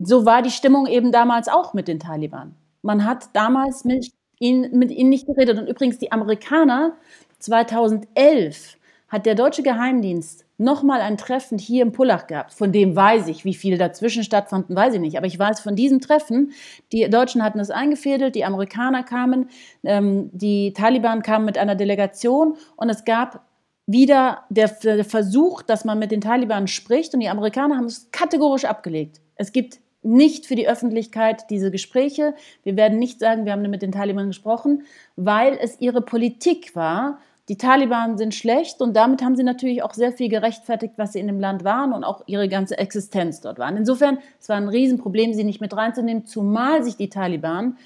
so 0.00 0.24
war 0.26 0.42
die 0.42 0.50
Stimmung 0.50 0.86
eben 0.86 1.12
damals 1.12 1.46
auch 1.46 1.72
mit 1.72 1.86
den 1.86 2.00
Taliban. 2.00 2.56
Man 2.82 3.04
hat 3.04 3.30
damals 3.34 3.84
mit 3.84 4.10
ihnen, 4.38 4.76
mit 4.78 4.90
ihnen 4.90 5.10
nicht 5.10 5.26
geredet. 5.26 5.58
Und 5.58 5.68
übrigens, 5.68 5.98
die 5.98 6.12
Amerikaner 6.12 6.96
2011 7.38 8.76
hat 9.08 9.26
der 9.26 9.34
deutsche 9.34 9.62
Geheimdienst 9.62 10.46
nochmal 10.56 11.00
ein 11.00 11.16
Treffen 11.16 11.58
hier 11.58 11.82
im 11.82 11.92
Pullach 11.92 12.26
gehabt. 12.26 12.52
Von 12.52 12.70
dem 12.70 12.94
weiß 12.94 13.28
ich, 13.28 13.44
wie 13.44 13.54
viel 13.54 13.78
dazwischen 13.78 14.22
stattfanden, 14.22 14.76
weiß 14.76 14.94
ich 14.94 15.00
nicht. 15.00 15.16
Aber 15.16 15.26
ich 15.26 15.38
weiß 15.38 15.60
von 15.60 15.74
diesem 15.74 16.00
Treffen, 16.00 16.52
die 16.92 17.08
Deutschen 17.08 17.42
hatten 17.42 17.58
es 17.58 17.70
eingefädelt, 17.70 18.34
die 18.34 18.44
Amerikaner 18.44 19.02
kamen, 19.02 19.48
ähm, 19.84 20.30
die 20.32 20.72
Taliban 20.74 21.22
kamen 21.22 21.46
mit 21.46 21.58
einer 21.58 21.74
Delegation 21.74 22.56
und 22.76 22.90
es 22.90 23.04
gab 23.04 23.44
wieder 23.86 24.44
der, 24.50 24.68
Versuch, 24.68 25.62
dass 25.62 25.84
man 25.84 25.98
mit 25.98 26.12
den 26.12 26.20
Taliban 26.20 26.68
spricht 26.68 27.12
und 27.14 27.20
die 27.20 27.28
Amerikaner 27.28 27.76
haben 27.76 27.86
es 27.86 28.10
kategorisch 28.12 28.64
abgelegt. 28.64 29.20
Es 29.34 29.50
gibt 29.50 29.80
nicht 30.02 30.46
für 30.46 30.54
die 30.54 30.68
Öffentlichkeit 30.68 31.50
diese 31.50 31.70
Gespräche. 31.70 32.34
Wir 32.62 32.76
werden 32.76 32.98
nicht 32.98 33.20
sagen, 33.20 33.44
wir 33.44 33.52
haben 33.52 33.62
mit 33.62 33.82
den 33.82 33.92
Taliban 33.92 34.28
gesprochen, 34.28 34.84
weil 35.16 35.58
es 35.60 35.80
ihre 35.80 36.00
Politik 36.00 36.74
war, 36.74 37.18
die 37.50 37.56
Taliban 37.56 38.16
sind 38.16 38.32
schlecht 38.32 38.80
und 38.80 38.94
damit 38.94 39.22
haben 39.22 39.34
sie 39.34 39.42
natürlich 39.42 39.82
auch 39.82 39.92
sehr 39.92 40.12
viel 40.12 40.28
gerechtfertigt, 40.28 40.94
was 40.96 41.14
sie 41.14 41.18
in 41.18 41.26
dem 41.26 41.40
Land 41.40 41.64
waren 41.64 41.92
und 41.92 42.04
auch 42.04 42.22
ihre 42.26 42.48
ganze 42.48 42.78
Existenz 42.78 43.40
dort 43.40 43.58
waren. 43.58 43.76
Insofern, 43.76 44.18
es 44.38 44.48
war 44.48 44.56
ein 44.56 44.68
Riesenproblem, 44.68 45.34
sie 45.34 45.42
nicht 45.42 45.60
mit 45.60 45.76
reinzunehmen, 45.76 46.26
zumal 46.26 46.84
sich 46.84 46.96
die 46.96 47.08
Taliban 47.08 47.76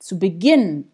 zu 0.00 0.18
Beginn 0.18 0.90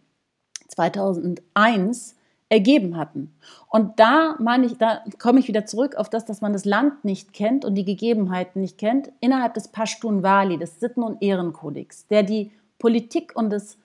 2001 0.68 2.17
ergeben 2.48 2.96
hatten. 2.96 3.34
Und 3.68 4.00
da 4.00 4.36
meine 4.38 4.66
ich, 4.66 4.78
da 4.78 5.02
komme 5.18 5.40
ich 5.40 5.48
wieder 5.48 5.66
zurück 5.66 5.96
auf 5.96 6.08
das, 6.08 6.24
dass 6.24 6.40
man 6.40 6.52
das 6.52 6.64
Land 6.64 7.04
nicht 7.04 7.32
kennt 7.32 7.64
und 7.64 7.74
die 7.74 7.84
Gegebenheiten 7.84 8.60
nicht 8.60 8.78
kennt, 8.78 9.12
innerhalb 9.20 9.54
des 9.54 9.68
Pashtun-Wali, 9.68 10.58
des 10.58 10.80
Sitten- 10.80 11.02
und 11.02 11.22
Ehrenkodex, 11.22 12.06
der 12.06 12.22
die 12.22 12.50
Politik 12.78 13.36
und 13.36 13.50
das, 13.50 13.76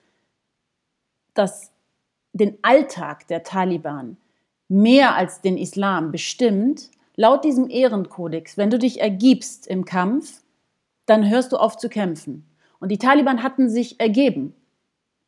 das, 1.33 1.71
den 2.31 2.57
Alltag 2.61 3.27
der 3.27 3.43
Taliban 3.43 4.17
mehr 4.69 5.15
als 5.15 5.41
den 5.41 5.57
Islam 5.57 6.11
bestimmt, 6.11 6.89
laut 7.15 7.43
diesem 7.43 7.69
Ehrenkodex, 7.69 8.57
wenn 8.57 8.69
du 8.69 8.79
dich 8.79 9.01
ergibst 9.01 9.67
im 9.67 9.85
Kampf, 9.85 10.41
dann 11.05 11.29
hörst 11.29 11.51
du 11.51 11.57
auf 11.57 11.77
zu 11.77 11.89
kämpfen. 11.89 12.45
Und 12.79 12.89
die 12.89 12.97
Taliban 12.97 13.43
hatten 13.43 13.69
sich 13.69 13.99
ergeben. 13.99 14.55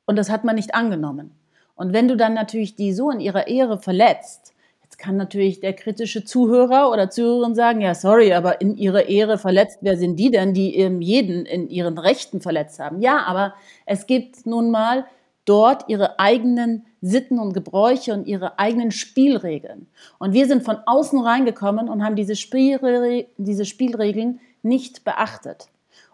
Und 0.06 0.16
das 0.16 0.30
hat 0.30 0.44
man 0.44 0.56
nicht 0.56 0.74
angenommen. 0.74 1.32
Und 1.76 1.94
wenn 1.94 2.08
du 2.08 2.16
dann 2.16 2.34
natürlich 2.34 2.76
die 2.76 2.94
so 2.94 3.12
in 3.12 3.20
ihrer 3.20 3.48
Ehre 3.48 3.78
verletzt, 3.78 4.54
jetzt 4.84 4.98
kann 4.98 5.18
natürlich 5.18 5.60
der 5.60 5.74
kritische 5.74 6.24
Zuhörer 6.24 6.90
oder 6.92 7.10
Zuhörerin 7.10 7.56
sagen, 7.56 7.82
ja, 7.82 7.94
sorry, 7.94 8.34
aber 8.34 8.62
in 8.62 8.78
ihrer 8.78 9.08
Ehre 9.08 9.38
verletzt, 9.38 9.80
wer 9.82 9.98
sind 9.98 10.16
die 10.18 10.32
denn, 10.32 10.54
die 10.54 10.72
jeden 11.02 11.46
in 11.46 11.70
ihren 11.70 11.98
Rechten 11.98 12.40
verletzt 12.42 12.80
haben? 12.80 13.02
Ja, 13.02 13.24
aber 13.26 13.54
es 13.86 14.08
gibt 14.08 14.46
nun 14.46 14.72
mal 14.72 15.06
dort 15.44 15.90
ihre 15.90 16.20
eigenen 16.20 16.86
Sitten 17.02 17.40
und 17.40 17.54
Gebräuche 17.54 18.14
und 18.14 18.26
ihre 18.28 18.58
eigenen 18.58 18.92
Spielregeln. 18.92 19.88
Und 20.18 20.34
wir 20.34 20.48
sind 20.48 20.64
von 20.64 20.78
außen 20.86 21.20
reingekommen 21.20 21.88
und 21.88 22.04
haben 22.04 22.16
diese, 22.16 22.36
Spielre 22.36 23.26
diese 23.38 23.66
Spielregeln 23.66 24.40
nicht 24.64 25.04
beachtet 25.04 25.68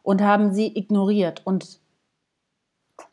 und 0.03 0.21
haben 0.21 0.53
sie 0.53 0.75
ignoriert. 0.77 1.41
Und 1.45 1.79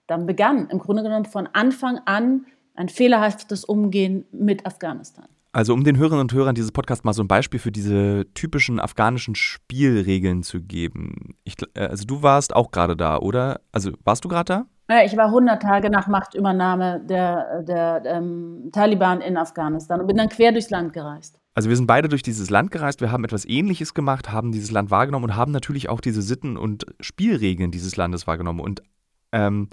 dann 0.07 0.27
begann 0.27 0.69
im 0.71 0.79
Grunde 0.79 1.03
genommen 1.03 1.25
von 1.25 1.49
Anfang 1.53 2.01
an 2.05 2.47
ein 2.75 2.89
fehlerhaftes 2.89 3.65
Umgehen 3.65 4.25
mit 4.33 4.65
Afghanistan. 4.67 5.27
Also 5.53 5.73
um 5.73 5.83
den 5.83 5.97
Hörerinnen 5.97 6.21
und 6.21 6.33
Hörern 6.33 6.55
dieses 6.55 6.73
Podcast 6.73 7.05
mal 7.05 7.13
so 7.13 7.23
ein 7.23 7.29
Beispiel 7.29 7.59
für 7.59 7.73
diese 7.73 8.27
typischen 8.35 8.79
afghanischen 8.79 9.35
Spielregeln 9.35 10.43
zu 10.43 10.61
geben. 10.63 11.37
Ich, 11.45 11.55
äh, 11.75 11.81
also 11.81 12.05
du 12.05 12.23
warst 12.23 12.55
auch 12.55 12.71
gerade 12.71 12.97
da, 12.97 13.19
oder? 13.19 13.61
Also 13.73 13.93
warst 14.05 14.25
du 14.25 14.29
gerade 14.29 14.45
da? 14.45 14.67
Ja, 14.91 15.05
ich 15.05 15.17
war 15.17 15.27
100 15.27 15.61
Tage 15.61 15.91
nach 15.91 16.07
Machtübernahme 16.07 17.01
der, 17.05 17.63
der 17.63 18.03
ähm, 18.07 18.71
Taliban 18.73 19.21
in 19.21 19.37
Afghanistan 19.37 20.01
und 20.01 20.07
bin 20.07 20.17
dann 20.17 20.29
quer 20.29 20.53
durchs 20.53 20.71
Land 20.71 20.93
gereist. 20.93 21.39
Also 21.55 21.69
wir 21.69 21.77
sind 21.77 21.87
beide 21.87 22.09
durch 22.09 22.23
dieses 22.23 22.51
Land 22.51 22.71
gereist, 22.71 23.01
wir 23.01 23.11
haben 23.11 23.25
etwas 23.25 23.45
Ähnliches 23.45 23.93
gemacht, 23.93 24.31
haben 24.31 24.53
dieses 24.53 24.71
Land 24.71 24.91
wahrgenommen 24.91 25.25
und 25.25 25.37
haben 25.37 25.53
natürlich 25.53 25.89
auch 25.89 26.01
diese 26.01 26.23
Sitten 26.23 26.57
und 26.57 26.87
Spielregeln 27.01 27.71
dieses 27.71 27.97
Landes 27.97 28.27
wahrgenommen. 28.27 28.61
Und 28.61 28.83
ähm, 29.33 29.69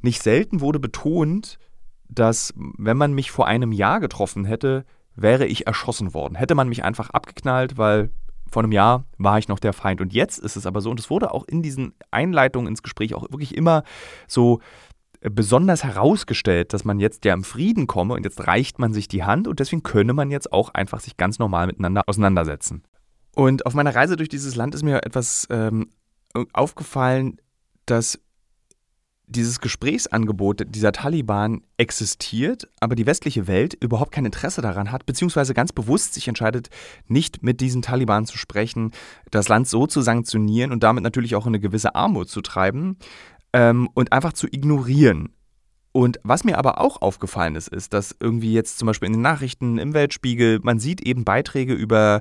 nicht 0.00 0.22
selten 0.22 0.60
wurde 0.60 0.80
betont, 0.80 1.58
dass 2.08 2.52
wenn 2.56 2.96
man 2.96 3.12
mich 3.12 3.30
vor 3.30 3.46
einem 3.46 3.72
Jahr 3.72 4.00
getroffen 4.00 4.44
hätte, 4.44 4.84
wäre 5.14 5.46
ich 5.46 5.66
erschossen 5.66 6.14
worden. 6.14 6.34
Hätte 6.34 6.54
man 6.54 6.68
mich 6.68 6.84
einfach 6.84 7.10
abgeknallt, 7.10 7.78
weil 7.78 8.10
vor 8.50 8.62
einem 8.62 8.72
Jahr 8.72 9.04
war 9.18 9.38
ich 9.38 9.48
noch 9.48 9.60
der 9.60 9.72
Feind. 9.72 10.00
Und 10.00 10.12
jetzt 10.12 10.38
ist 10.38 10.56
es 10.56 10.66
aber 10.66 10.80
so, 10.80 10.90
und 10.90 10.98
es 10.98 11.10
wurde 11.10 11.32
auch 11.32 11.44
in 11.46 11.62
diesen 11.62 11.94
Einleitungen 12.10 12.68
ins 12.68 12.82
Gespräch 12.82 13.14
auch 13.14 13.22
wirklich 13.30 13.56
immer 13.56 13.84
so 14.26 14.60
äh, 15.20 15.30
besonders 15.30 15.84
herausgestellt, 15.84 16.72
dass 16.72 16.84
man 16.84 16.98
jetzt 16.98 17.24
ja 17.24 17.34
im 17.34 17.44
Frieden 17.44 17.86
komme 17.86 18.14
und 18.14 18.24
jetzt 18.24 18.46
reicht 18.46 18.78
man 18.78 18.92
sich 18.92 19.06
die 19.06 19.22
Hand 19.24 19.46
und 19.46 19.60
deswegen 19.60 19.82
könne 19.82 20.12
man 20.12 20.30
jetzt 20.30 20.52
auch 20.52 20.70
einfach 20.70 21.00
sich 21.00 21.16
ganz 21.16 21.38
normal 21.38 21.66
miteinander 21.66 22.02
auseinandersetzen. 22.06 22.82
Und 23.34 23.66
auf 23.66 23.74
meiner 23.74 23.94
Reise 23.94 24.16
durch 24.16 24.28
dieses 24.28 24.56
Land 24.56 24.74
ist 24.74 24.82
mir 24.82 25.04
etwas 25.04 25.46
ähm, 25.50 25.90
aufgefallen, 26.52 27.36
dass 27.86 28.18
dieses 29.30 29.60
Gesprächsangebot 29.60 30.66
dieser 30.74 30.92
Taliban 30.92 31.62
existiert, 31.76 32.68
aber 32.80 32.96
die 32.96 33.06
westliche 33.06 33.46
Welt 33.46 33.74
überhaupt 33.74 34.12
kein 34.12 34.26
Interesse 34.26 34.60
daran 34.60 34.90
hat, 34.90 35.06
beziehungsweise 35.06 35.54
ganz 35.54 35.72
bewusst 35.72 36.14
sich 36.14 36.26
entscheidet, 36.28 36.68
nicht 37.06 37.42
mit 37.42 37.60
diesen 37.60 37.82
Taliban 37.82 38.26
zu 38.26 38.36
sprechen, 38.36 38.90
das 39.30 39.48
Land 39.48 39.68
so 39.68 39.86
zu 39.86 40.00
sanktionieren 40.00 40.72
und 40.72 40.82
damit 40.82 41.04
natürlich 41.04 41.36
auch 41.36 41.46
in 41.46 41.50
eine 41.50 41.60
gewisse 41.60 41.94
Armut 41.94 42.28
zu 42.28 42.40
treiben 42.40 42.98
ähm, 43.52 43.88
und 43.94 44.12
einfach 44.12 44.32
zu 44.32 44.48
ignorieren. 44.48 45.32
Und 45.92 46.20
was 46.22 46.44
mir 46.44 46.56
aber 46.58 46.80
auch 46.80 47.02
aufgefallen 47.02 47.56
ist, 47.56 47.68
ist, 47.68 47.94
dass 47.94 48.14
irgendwie 48.20 48.52
jetzt 48.52 48.78
zum 48.78 48.86
Beispiel 48.86 49.06
in 49.06 49.14
den 49.14 49.22
Nachrichten, 49.22 49.78
im 49.78 49.92
Weltspiegel, 49.92 50.60
man 50.62 50.78
sieht 50.78 51.00
eben 51.00 51.24
Beiträge 51.24 51.74
über, 51.74 52.20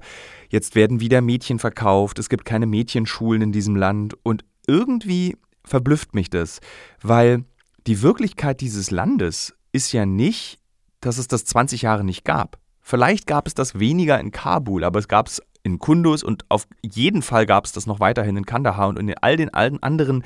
jetzt 0.50 0.74
werden 0.75 1.00
wieder 1.00 1.22
Mädchen 1.22 1.60
verkauft, 1.60 2.18
es 2.18 2.30
gibt 2.30 2.46
keine 2.46 2.66
Mädchenschulen 2.66 3.44
in 3.44 3.51
diesem 3.51 3.75
Land 3.75 4.16
und 4.24 4.44
irgendwie 4.66 5.36
verblüfft 5.70 6.16
mich 6.16 6.30
das, 6.30 6.60
weil 7.02 7.46
die 7.88 8.02
Wirklichkeit 8.02 8.62
dieses 8.62 8.92
Landes 8.92 9.56
ist 9.72 9.92
ja 9.94 10.06
nicht, 10.06 10.60
dass 11.02 11.18
es 11.18 11.28
das 11.28 11.46
20 11.46 11.84
Jahre 11.84 12.04
nicht 12.04 12.26
gab. 12.26 12.60
Vielleicht 12.82 13.28
gab 13.28 13.48
es 13.48 13.54
das 13.54 13.80
weniger 13.80 14.20
in 14.20 14.32
Kabul, 14.32 14.84
aber 14.84 15.00
es 15.00 15.08
gab 15.08 15.28
es 15.28 15.42
in 15.64 15.78
Kunduz 15.78 16.24
und 16.24 16.46
auf 16.50 16.68
jeden 16.82 17.22
Fall 17.22 17.46
gab 17.46 17.66
es 17.66 17.72
das 17.72 17.86
noch 17.86 18.00
weiterhin 18.00 18.38
in 18.38 18.46
Kandahar 18.46 18.88
und 18.88 18.98
in 18.98 19.14
all 19.18 19.38
den 19.38 19.54
allen 19.54 19.82
anderen 19.84 20.24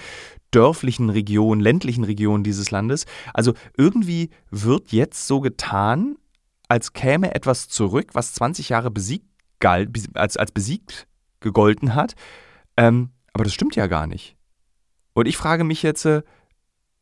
dörflichen 0.52 1.10
Regionen, 1.10 1.60
ländlichen 1.60 2.04
Regionen 2.04 2.44
dieses 2.44 2.72
Landes. 2.72 3.06
Also 3.34 3.54
irgendwie 3.78 4.30
wird 4.52 4.92
jetzt 4.92 5.28
so 5.28 5.42
getan, 5.42 6.16
als 6.68 6.94
käme 6.94 7.36
etwas 7.36 7.68
zurück, 7.68 8.12
was 8.14 8.34
20 8.34 8.70
Jahre 8.70 8.92
besiegt 8.92 9.28
galt, 9.60 9.90
als, 10.14 10.38
als 10.38 10.52
besiegt 10.52 11.08
gegolten 11.40 11.96
hat. 11.96 12.14
Ähm, 12.78 13.10
aber 13.34 13.44
das 13.44 13.54
stimmt 13.54 13.76
ja 13.76 13.88
gar 13.88 14.08
nicht. 14.08 14.38
Und 15.14 15.28
ich 15.28 15.38
frage 15.38 15.64
mich 15.64 15.84
jetzt, 15.84 16.06
äh, 16.06 16.22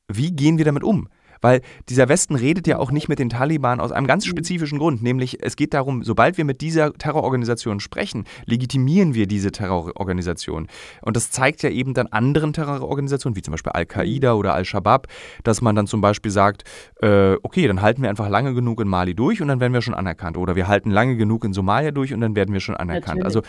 wie 0.07 0.31
gehen 0.31 0.57
wir 0.57 0.65
damit 0.65 0.83
um? 0.83 1.07
Weil 1.41 1.61
dieser 1.89 2.07
Westen 2.07 2.35
redet 2.35 2.67
ja 2.67 2.77
auch 2.77 2.91
nicht 2.91 3.09
mit 3.09 3.17
den 3.17 3.29
Taliban 3.29 3.79
aus 3.79 3.91
einem 3.91 4.05
ganz 4.05 4.25
spezifischen 4.25 4.77
Grund, 4.77 5.01
nämlich 5.01 5.43
es 5.43 5.55
geht 5.55 5.73
darum, 5.73 6.03
sobald 6.03 6.37
wir 6.37 6.45
mit 6.45 6.61
dieser 6.61 6.93
Terrororganisation 6.93 7.79
sprechen, 7.79 8.25
legitimieren 8.45 9.15
wir 9.15 9.25
diese 9.25 9.51
Terrororganisation. 9.51 10.67
Und 11.01 11.15
das 11.15 11.31
zeigt 11.31 11.63
ja 11.63 11.71
eben 11.71 11.95
dann 11.95 12.07
anderen 12.07 12.53
Terrororganisationen, 12.53 13.35
wie 13.35 13.41
zum 13.41 13.53
Beispiel 13.53 13.71
Al-Qaida 13.71 14.33
oder 14.33 14.53
Al-Shabaab, 14.53 15.07
dass 15.43 15.61
man 15.61 15.75
dann 15.75 15.87
zum 15.87 15.99
Beispiel 15.99 16.31
sagt, 16.31 16.63
äh, 17.01 17.35
okay, 17.41 17.67
dann 17.67 17.81
halten 17.81 18.03
wir 18.03 18.09
einfach 18.09 18.29
lange 18.29 18.53
genug 18.53 18.79
in 18.79 18.87
Mali 18.87 19.15
durch 19.15 19.41
und 19.41 19.47
dann 19.47 19.59
werden 19.59 19.73
wir 19.73 19.81
schon 19.81 19.95
anerkannt. 19.95 20.37
Oder 20.37 20.55
wir 20.55 20.67
halten 20.67 20.91
lange 20.91 21.17
genug 21.17 21.43
in 21.43 21.53
Somalia 21.53 21.89
durch 21.89 22.13
und 22.13 22.21
dann 22.21 22.35
werden 22.35 22.53
wir 22.53 22.59
schon 22.59 22.75
anerkannt. 22.75 23.21
Natürlich. 23.21 23.25
Also 23.25 23.41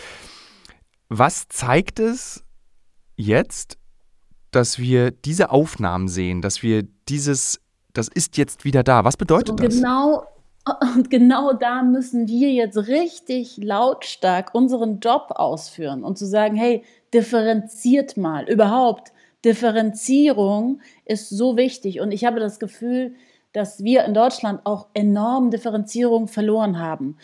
was 1.10 1.46
zeigt 1.48 2.00
es 2.00 2.42
jetzt, 3.16 3.76
dass 4.52 4.78
wir 4.78 5.10
diese 5.10 5.50
Aufnahmen 5.50 6.08
sehen, 6.08 6.42
dass 6.42 6.62
wir 6.62 6.84
dieses, 7.08 7.60
das 7.92 8.08
ist 8.08 8.36
jetzt 8.36 8.64
wieder 8.64 8.82
da. 8.82 9.04
Was 9.04 9.16
bedeutet 9.16 9.58
so 9.58 9.64
das? 9.64 9.74
Genau, 9.76 10.24
und 10.94 11.10
genau 11.10 11.52
da 11.52 11.82
müssen 11.82 12.28
wir 12.28 12.50
jetzt 12.52 12.76
richtig 12.76 13.56
lautstark 13.56 14.54
unseren 14.54 15.00
Job 15.00 15.32
ausführen 15.34 16.04
und 16.04 16.18
zu 16.18 16.26
sagen, 16.26 16.56
hey, 16.56 16.84
differenziert 17.12 18.16
mal. 18.16 18.48
Überhaupt, 18.48 19.12
Differenzierung 19.44 20.80
ist 21.04 21.28
so 21.30 21.56
wichtig. 21.56 22.00
Und 22.00 22.12
ich 22.12 22.24
habe 22.24 22.40
das 22.40 22.60
Gefühl, 22.60 23.14
dass 23.52 23.82
wir 23.82 24.04
in 24.04 24.14
Deutschland 24.14 24.60
auch 24.64 24.86
enorm 24.94 25.50
Differenzierung 25.50 26.28
verloren 26.28 26.78
haben. 26.78 27.16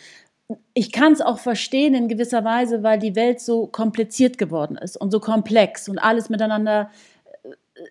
Ich 0.73 0.91
kann 0.91 1.13
es 1.13 1.21
auch 1.21 1.39
verstehen 1.39 1.93
in 1.93 2.07
gewisser 2.07 2.43
Weise, 2.43 2.83
weil 2.83 2.99
die 2.99 3.15
Welt 3.15 3.39
so 3.39 3.67
kompliziert 3.67 4.37
geworden 4.37 4.77
ist 4.77 4.97
und 4.97 5.11
so 5.11 5.19
komplex 5.19 5.87
und 5.87 5.99
alles 5.99 6.29
miteinander 6.29 6.89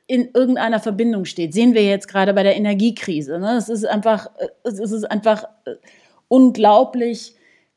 in 0.06 0.30
irgendeiner 0.34 0.80
Verbindung 0.80 1.24
steht. 1.24 1.54
Sehen 1.54 1.74
wir 1.74 1.84
jetzt 1.84 2.08
gerade 2.08 2.34
bei 2.34 2.42
der 2.42 2.56
Energiekrise. 2.56 3.38
Ne? 3.38 3.56
Es 3.56 3.68
ist 3.68 3.86
einfach, 3.86 4.30
es 4.64 4.78
ist 4.78 5.04
einfach 5.10 5.44
äh, 5.64 5.76
unglaublich 6.28 7.34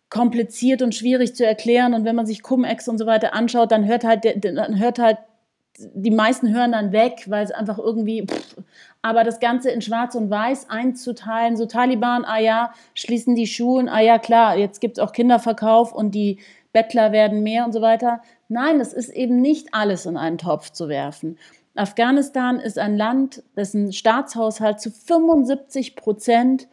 kompliziert 0.10 0.82
und 0.82 0.94
schwierig 0.94 1.36
zu 1.36 1.46
erklären. 1.46 1.94
Und 1.94 2.06
wenn 2.06 2.16
man 2.16 2.26
sich 2.26 2.44
Cum-Ex 2.44 2.88
und 2.88 2.98
so 2.98 3.06
weiter 3.06 3.34
anschaut, 3.34 3.72
dann 3.72 3.86
hört 3.88 4.04
halt, 4.04 4.26
dann 4.44 4.80
hört 4.80 5.00
halt, 5.00 5.18
die 5.78 6.12
meisten 6.12 6.54
hören 6.54 6.74
dann 6.74 6.92
weg, 6.92 7.24
weil 7.28 7.44
es 7.44 7.52
einfach 7.52 7.80
irgendwie, 7.80 8.26
pff, 8.28 8.58
aber 9.02 9.24
das 9.24 9.40
Ganze 9.40 9.72
in 9.72 9.82
Schwarz 9.82 10.14
und 10.16 10.30
Weiß 10.30 10.70
einzuteilen, 10.70 11.56
so 11.56 11.66
Taliban, 11.66 12.26
ah 12.26 12.40
ja, 12.40 12.74
schließen 12.94 13.36
die 13.36 13.48
Schulen, 13.48 13.90
ah 13.90 14.02
ja, 14.02 14.20
klar, 14.20 14.58
jetzt 14.58 14.82
gibt 14.82 14.98
es 14.98 15.04
auch 15.04 15.14
Kinderverkauf 15.14 15.94
und 15.94 16.12
die 16.14 16.40
Bettler 16.74 17.12
werden 17.12 17.42
mehr 17.42 17.66
und 17.66 17.72
so 17.72 17.82
weiter. 17.82 18.22
Nein, 18.48 18.80
es 18.80 18.94
ist 18.94 19.10
eben 19.10 19.42
nicht 19.42 19.74
alles 19.74 20.06
in 20.06 20.18
einen 20.18 20.38
Topf 20.38 20.72
zu 20.72 20.88
werfen. 20.88 21.38
Afghanistan 21.82 22.60
ist 22.60 22.78
ein 22.78 22.96
Land, 22.96 23.44
dessen 23.56 23.92
Staatshaushalt 23.92 24.80
zu 24.80 24.92
75 24.92 25.96
Prozent 25.96 26.68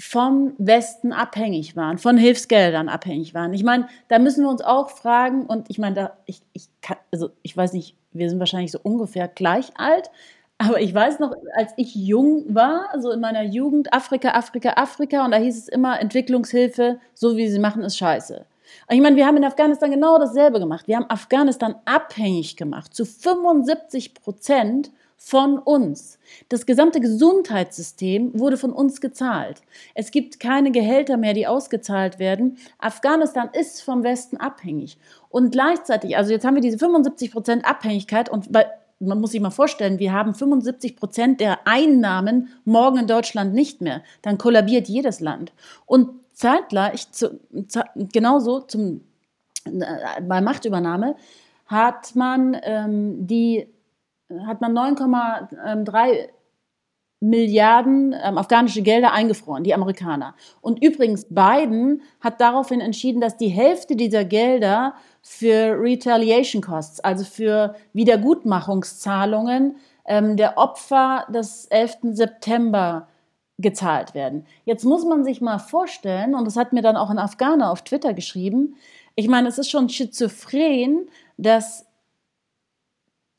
vom 0.00 0.54
Westen 0.58 1.12
abhängig 1.12 1.76
waren, 1.76 1.98
von 1.98 2.16
Hilfsgeldern 2.16 2.88
abhängig 2.88 3.34
waren. 3.34 3.52
Ich 3.52 3.64
meine, 3.64 3.88
da 4.08 4.18
müssen 4.18 4.44
wir 4.44 4.50
uns 4.50 4.62
auch 4.62 4.90
fragen, 4.90 5.44
und 5.44 5.68
ich 5.68 5.78
meine, 5.78 5.94
da, 5.94 6.16
ich, 6.24 6.40
ich 6.52 6.68
kann, 6.80 6.96
also 7.12 7.30
ich 7.42 7.56
weiß 7.56 7.72
nicht, 7.74 7.96
wir 8.12 8.30
sind 8.30 8.38
wahrscheinlich 8.38 8.72
so 8.72 8.78
ungefähr 8.82 9.28
gleich 9.28 9.72
alt, 9.76 10.10
aber 10.56 10.80
ich 10.80 10.94
weiß 10.94 11.18
noch, 11.18 11.34
als 11.54 11.72
ich 11.76 11.94
jung 11.94 12.54
war, 12.54 12.88
also 12.92 13.10
in 13.10 13.20
meiner 13.20 13.42
Jugend, 13.42 13.92
Afrika, 13.92 14.30
Afrika, 14.30 14.74
Afrika, 14.76 15.24
und 15.24 15.32
da 15.32 15.36
hieß 15.36 15.58
es 15.58 15.68
immer, 15.68 16.00
Entwicklungshilfe, 16.00 16.98
so 17.14 17.36
wie 17.36 17.48
sie 17.48 17.58
machen, 17.58 17.82
ist 17.82 17.98
scheiße. 17.98 18.46
Ich 18.90 19.00
meine, 19.00 19.16
wir 19.16 19.26
haben 19.26 19.36
in 19.36 19.44
Afghanistan 19.44 19.90
genau 19.90 20.18
dasselbe 20.18 20.58
gemacht. 20.58 20.88
Wir 20.88 20.96
haben 20.96 21.10
Afghanistan 21.10 21.76
abhängig 21.84 22.56
gemacht, 22.56 22.94
zu 22.94 23.04
75 23.04 24.14
Prozent 24.14 24.90
von 25.18 25.58
uns. 25.58 26.18
Das 26.48 26.64
gesamte 26.64 27.00
Gesundheitssystem 27.00 28.38
wurde 28.38 28.56
von 28.56 28.72
uns 28.72 29.00
gezahlt. 29.00 29.60
Es 29.94 30.12
gibt 30.12 30.38
keine 30.38 30.70
Gehälter 30.70 31.16
mehr, 31.16 31.34
die 31.34 31.46
ausgezahlt 31.46 32.20
werden. 32.20 32.56
Afghanistan 32.78 33.50
ist 33.52 33.82
vom 33.82 34.04
Westen 34.04 34.36
abhängig. 34.36 34.96
Und 35.28 35.50
gleichzeitig, 35.50 36.16
also 36.16 36.32
jetzt 36.32 36.44
haben 36.44 36.54
wir 36.54 36.62
diese 36.62 36.78
75 36.78 37.32
Prozent 37.32 37.64
Abhängigkeit 37.64 38.30
und 38.30 38.52
bei, 38.52 38.66
man 39.00 39.20
muss 39.20 39.32
sich 39.32 39.40
mal 39.40 39.50
vorstellen, 39.50 39.98
wir 39.98 40.12
haben 40.12 40.34
75 40.34 40.96
Prozent 40.96 41.40
der 41.40 41.66
Einnahmen 41.66 42.48
morgen 42.64 42.98
in 42.98 43.06
Deutschland 43.06 43.54
nicht 43.54 43.80
mehr. 43.80 44.02
Dann 44.22 44.38
kollabiert 44.38 44.88
jedes 44.88 45.20
Land. 45.20 45.52
Und 45.84 46.10
zeitgleich, 46.38 47.10
zu, 47.10 47.40
genauso 48.12 48.60
zum, 48.60 49.00
äh, 49.64 50.22
bei 50.22 50.40
Machtübernahme, 50.40 51.16
hat 51.66 52.14
man 52.14 52.56
ähm, 52.62 53.26
man 54.60 54.76
9,3 54.76 56.28
Milliarden 57.20 58.14
ähm, 58.22 58.38
afghanische 58.38 58.82
Gelder 58.82 59.12
eingefroren, 59.12 59.64
die 59.64 59.74
Amerikaner. 59.74 60.36
Und 60.60 60.80
übrigens, 60.84 61.26
Biden 61.28 62.02
hat 62.20 62.40
daraufhin 62.40 62.80
entschieden, 62.80 63.20
dass 63.20 63.36
die 63.36 63.48
Hälfte 63.48 63.96
dieser 63.96 64.24
Gelder 64.24 64.94
für 65.20 65.76
Retaliation 65.80 66.62
Costs, 66.62 67.00
also 67.00 67.24
für 67.24 67.74
Wiedergutmachungszahlungen 67.92 69.76
ähm, 70.06 70.36
der 70.36 70.56
Opfer 70.56 71.26
des 71.28 71.66
11. 71.66 71.98
September 72.12 73.07
gezahlt 73.58 74.14
werden. 74.14 74.46
Jetzt 74.64 74.84
muss 74.84 75.04
man 75.04 75.24
sich 75.24 75.40
mal 75.40 75.58
vorstellen, 75.58 76.34
und 76.34 76.44
das 76.44 76.56
hat 76.56 76.72
mir 76.72 76.82
dann 76.82 76.96
auch 76.96 77.10
ein 77.10 77.18
Afghaner 77.18 77.70
auf 77.70 77.82
Twitter 77.82 78.14
geschrieben, 78.14 78.76
ich 79.16 79.26
meine, 79.28 79.48
es 79.48 79.58
ist 79.58 79.68
schon 79.68 79.88
schizophren, 79.88 81.08
dass 81.36 81.86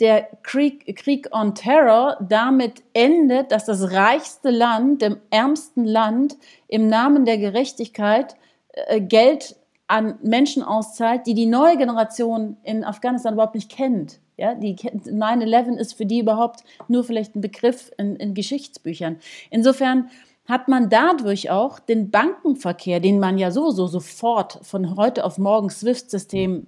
der 0.01 0.27
Krieg, 0.43 0.95
Krieg 0.97 1.29
on 1.31 1.55
Terror 1.55 2.17
damit 2.19 2.83
endet, 2.93 3.51
dass 3.51 3.65
das 3.65 3.91
reichste 3.91 4.49
Land, 4.49 5.01
dem 5.01 5.17
ärmsten 5.29 5.85
Land, 5.85 6.38
im 6.67 6.88
Namen 6.88 7.25
der 7.25 7.38
Gerechtigkeit 7.38 8.35
äh, 8.73 9.01
Geld 9.01 9.55
an 9.89 10.19
Menschen 10.22 10.62
auszahlt, 10.62 11.25
die 11.25 11.34
die 11.34 11.48
neue 11.48 11.75
Generation 11.75 12.58
in 12.63 12.84
Afghanistan 12.84 13.34
überhaupt 13.34 13.55
nicht 13.55 13.72
kennt. 13.72 14.19
Ja, 14.38 14.53
die 14.53 14.75
9-11 14.75 15.77
ist 15.77 15.93
für 15.93 16.05
die 16.05 16.19
überhaupt 16.19 16.63
nur 16.88 17.03
vielleicht 17.03 17.36
ein 17.36 17.41
Begriff 17.41 17.91
in, 17.98 18.15
in 18.15 18.36
Geschichtsbüchern. 18.36 19.17
Insofern 19.50 20.10
hat 20.46 20.67
man 20.67 20.89
dadurch 20.89 21.50
auch 21.50 21.79
den 21.79 22.12
Bankenverkehr, 22.12 23.00
den 23.00 23.19
man 23.19 23.39
ja 23.39 23.50
sowieso 23.50 23.88
sofort 23.88 24.60
von 24.62 24.96
heute 24.96 25.25
auf 25.25 25.39
morgen 25.39 25.72
SWIFT-System 25.72 26.67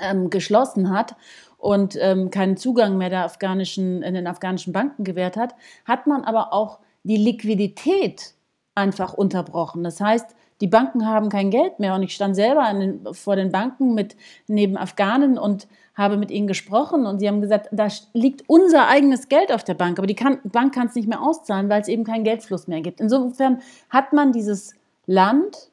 ähm, 0.00 0.28
geschlossen 0.28 0.90
hat 0.90 1.16
und 1.56 1.96
ähm, 1.98 2.30
keinen 2.30 2.58
Zugang 2.58 2.98
mehr 2.98 3.08
der 3.08 3.24
afghanischen, 3.24 4.02
in 4.02 4.12
den 4.12 4.26
afghanischen 4.26 4.74
Banken 4.74 5.04
gewährt 5.04 5.38
hat, 5.38 5.54
hat 5.86 6.06
man 6.06 6.22
aber 6.22 6.52
auch 6.52 6.80
die 7.02 7.16
Liquidität 7.16 8.34
einfach 8.74 9.14
unterbrochen. 9.14 9.82
Das 9.82 10.02
heißt, 10.02 10.35
die 10.60 10.66
Banken 10.66 11.06
haben 11.06 11.28
kein 11.28 11.50
Geld 11.50 11.78
mehr. 11.78 11.94
Und 11.94 12.02
ich 12.02 12.14
stand 12.14 12.34
selber 12.34 12.72
den, 12.72 13.06
vor 13.12 13.36
den 13.36 13.52
Banken 13.52 13.94
mit 13.94 14.16
neben 14.46 14.76
Afghanen 14.76 15.38
und 15.38 15.68
habe 15.94 16.16
mit 16.16 16.30
ihnen 16.30 16.46
gesprochen. 16.46 17.06
Und 17.06 17.18
sie 17.18 17.28
haben 17.28 17.40
gesagt, 17.40 17.68
da 17.72 17.88
liegt 18.12 18.44
unser 18.48 18.88
eigenes 18.88 19.28
Geld 19.28 19.52
auf 19.52 19.64
der 19.64 19.74
Bank, 19.74 19.98
aber 19.98 20.06
die 20.06 20.14
kann, 20.14 20.40
Bank 20.44 20.74
kann 20.74 20.88
es 20.88 20.94
nicht 20.94 21.08
mehr 21.08 21.22
auszahlen, 21.22 21.68
weil 21.68 21.80
es 21.80 21.88
eben 21.88 22.04
keinen 22.04 22.24
Geldfluss 22.24 22.68
mehr 22.68 22.80
gibt. 22.80 23.00
Insofern 23.00 23.60
hat 23.90 24.12
man 24.12 24.32
dieses 24.32 24.74
Land 25.06 25.70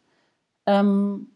ähm, 0.66 1.28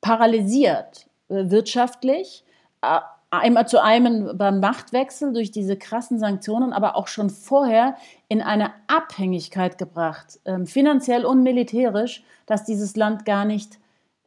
paralysiert 0.00 1.06
äh, 1.28 1.50
wirtschaftlich, 1.50 2.44
äh, 2.82 3.00
einmal 3.32 3.66
zu 3.66 3.82
einem 3.82 4.36
beim 4.36 4.60
Machtwechsel 4.60 5.32
durch 5.32 5.50
diese 5.50 5.76
krassen 5.76 6.18
Sanktionen, 6.18 6.72
aber 6.72 6.96
auch 6.96 7.08
schon 7.08 7.30
vorher 7.30 7.96
in 8.28 8.42
eine 8.42 8.72
Abhängigkeit 8.88 9.78
gebracht, 9.78 10.38
ähm, 10.44 10.66
finanziell 10.66 11.24
und 11.24 11.42
militärisch, 11.42 12.22
dass 12.46 12.64
dieses 12.64 12.94
Land 12.94 13.24
gar 13.24 13.46
nicht 13.46 13.78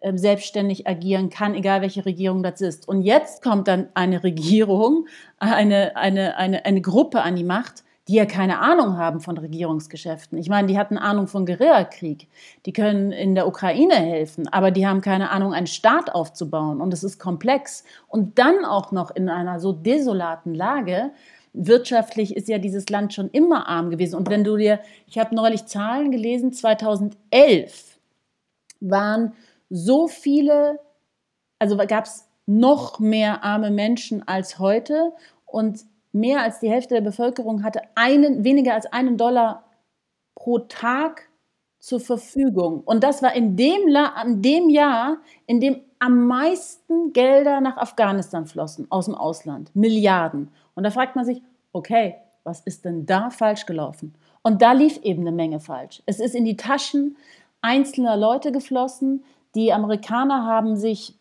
ähm, 0.02 0.18
selbstständig 0.18 0.88
agieren 0.88 1.30
kann, 1.30 1.54
egal 1.54 1.82
welche 1.82 2.06
Regierung 2.06 2.42
das 2.42 2.62
ist. 2.62 2.88
Und 2.88 3.04
jetzt 3.04 3.44
kommt 3.44 3.68
dann 3.68 3.90
eine 3.94 4.24
Regierung, 4.24 5.08
eine, 5.38 5.96
eine, 5.96 6.36
eine, 6.38 6.66
eine 6.66 6.82
Gruppe 6.82 7.22
an 7.22 7.36
die 7.36 7.44
Macht, 7.44 7.84
die 8.08 8.16
ja 8.16 8.26
keine 8.26 8.60
Ahnung 8.60 8.98
haben 8.98 9.20
von 9.20 9.38
Regierungsgeschäften. 9.38 10.38
Ich 10.38 10.48
meine, 10.48 10.68
die 10.68 10.78
hatten 10.78 10.98
Ahnung 10.98 11.28
von 11.28 11.46
Guerillakrieg. 11.46 12.28
Die 12.66 12.74
können 12.74 13.12
in 13.12 13.34
der 13.34 13.48
Ukraine 13.48 13.96
helfen, 13.96 14.48
aber 14.48 14.70
die 14.70 14.86
haben 14.86 15.02
keine 15.02 15.32
Ahnung, 15.32 15.54
einen 15.54 15.68
Staat 15.68 16.14
aufzubauen. 16.14 16.82
Und 16.82 16.94
es 16.94 17.04
ist 17.04 17.20
komplex. 17.20 17.84
Und 18.08 18.38
dann 18.38 18.64
auch 18.64 18.92
noch 18.92 19.10
in 19.16 19.28
einer 19.28 19.60
so 19.60 19.72
desolaten 19.72 20.54
Lage. 20.54 21.12
Wirtschaftlich 21.54 22.36
ist 22.36 22.48
ja 22.48 22.60
dieses 22.60 22.90
Land 22.90 23.14
schon 23.14 23.30
immer 23.30 23.68
arm 23.68 23.90
gewesen. 23.90 24.16
Und 24.16 24.30
wenn 24.30 24.44
du 24.44 24.56
dir, 24.56 24.80
ich 25.08 25.18
habe 25.18 25.34
neulich 25.34 25.66
Zahlen 25.66 26.12
gelesen, 26.12 26.54
2011 26.54 27.98
waren 28.82 29.34
so 29.72 30.08
viele, 30.08 30.80
also 31.58 31.76
gab 31.76 32.06
es 32.06 32.28
noch 32.46 33.00
mehr 33.00 33.44
arme 33.44 33.72
Menschen 33.72 34.28
als 34.28 34.60
heute. 34.60 35.14
Und 35.46 35.80
mehr 36.16 36.42
als 36.42 36.60
die 36.60 36.70
Hälfte 36.70 36.96
der 36.96 37.02
Bevölkerung 37.02 37.64
hatte 37.64 37.82
einen, 37.94 38.44
weniger 38.44 38.74
als 38.74 38.86
einen 38.86 39.18
Dollar 39.18 39.64
pro 40.34 40.60
Tag 40.60 41.30
zur 41.80 42.00
Verfügung. 42.00 42.82
Und 42.86 43.04
das 43.04 43.22
war 43.22 43.36
in 43.36 43.58
dem, 43.58 43.94
in 44.26 44.42
dem 44.42 44.70
Jahr, 44.70 45.18
in 45.46 45.60
dem 45.60 45.82
am 46.00 46.26
meisten 46.26 47.14
Gelder 47.14 47.62
nach 47.62 47.78
Afghanistan 47.78 48.46
flossen 48.46 48.88
aus 48.90 49.06
dem 49.06 49.16
Ausland. 49.16 49.76
Milliarden. 49.76 50.50
Und 50.74 50.84
da 50.84 50.90
fragt 50.90 51.16
man 51.16 51.26
sich, 51.26 51.42
okay, 51.74 52.16
was 52.44 52.62
ist 52.62 52.86
denn 52.86 53.06
da 53.06 53.30
falsch 53.30 53.66
gelaufen? 53.66 54.16
Und 54.42 54.62
da 54.62 54.72
lief 54.72 55.00
eben 55.04 55.22
eine 55.22 55.32
Menge 55.32 55.60
falsch. 55.60 56.02
Es 56.06 56.20
ist 56.20 56.36
in 56.36 56.46
die 56.46 56.58
Taschen 56.58 57.18
einzelner 57.62 58.16
Leute 58.16 58.52
geflossen. 58.52 59.24
Die 59.54 59.74
Amerikaner 59.74 60.46
haben 60.46 60.76
sich 60.78 61.16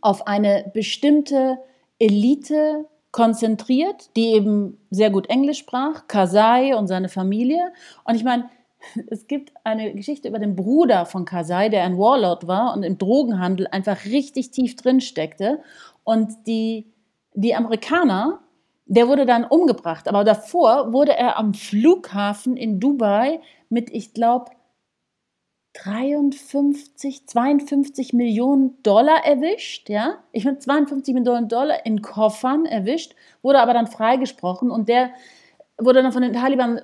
auf 0.00 0.26
eine 0.26 0.70
bestimmte 0.74 1.58
Elite 1.98 2.86
konzentriert, 3.10 4.10
die 4.16 4.32
eben 4.34 4.78
sehr 4.90 5.10
gut 5.10 5.28
Englisch 5.28 5.58
sprach, 5.58 6.06
Kasai 6.08 6.74
und 6.76 6.86
seine 6.86 7.08
Familie. 7.08 7.72
Und 8.04 8.14
ich 8.14 8.24
meine, 8.24 8.48
es 9.10 9.26
gibt 9.26 9.52
eine 9.64 9.94
Geschichte 9.94 10.28
über 10.28 10.38
den 10.38 10.56
Bruder 10.56 11.06
von 11.06 11.24
Kasai, 11.24 11.68
der 11.68 11.84
ein 11.84 11.98
Warlord 11.98 12.46
war 12.46 12.74
und 12.74 12.82
im 12.82 12.98
Drogenhandel 12.98 13.66
einfach 13.68 14.04
richtig 14.04 14.50
tief 14.50 14.76
drin 14.76 15.00
steckte. 15.00 15.60
Und 16.04 16.46
die, 16.46 16.92
die 17.34 17.54
Amerikaner, 17.54 18.40
der 18.86 19.08
wurde 19.08 19.26
dann 19.26 19.44
umgebracht. 19.44 20.08
Aber 20.08 20.24
davor 20.24 20.92
wurde 20.92 21.16
er 21.16 21.38
am 21.38 21.54
Flughafen 21.54 22.56
in 22.56 22.80
Dubai 22.80 23.40
mit, 23.68 23.90
ich 23.90 24.14
glaube, 24.14 24.50
53, 25.84 27.26
52 27.26 28.12
Millionen 28.12 28.82
Dollar 28.82 29.24
erwischt, 29.24 29.88
ja. 29.88 30.18
Ich 30.32 30.42
finde 30.42 30.58
52 30.58 31.14
Millionen 31.14 31.48
Dollar 31.48 31.86
in 31.86 32.02
Koffern 32.02 32.66
erwischt, 32.66 33.14
wurde 33.42 33.60
aber 33.60 33.74
dann 33.74 33.86
freigesprochen 33.86 34.70
und 34.70 34.88
der 34.88 35.10
wurde 35.78 36.02
dann 36.02 36.12
von 36.12 36.22
den 36.22 36.32
Taliban 36.32 36.80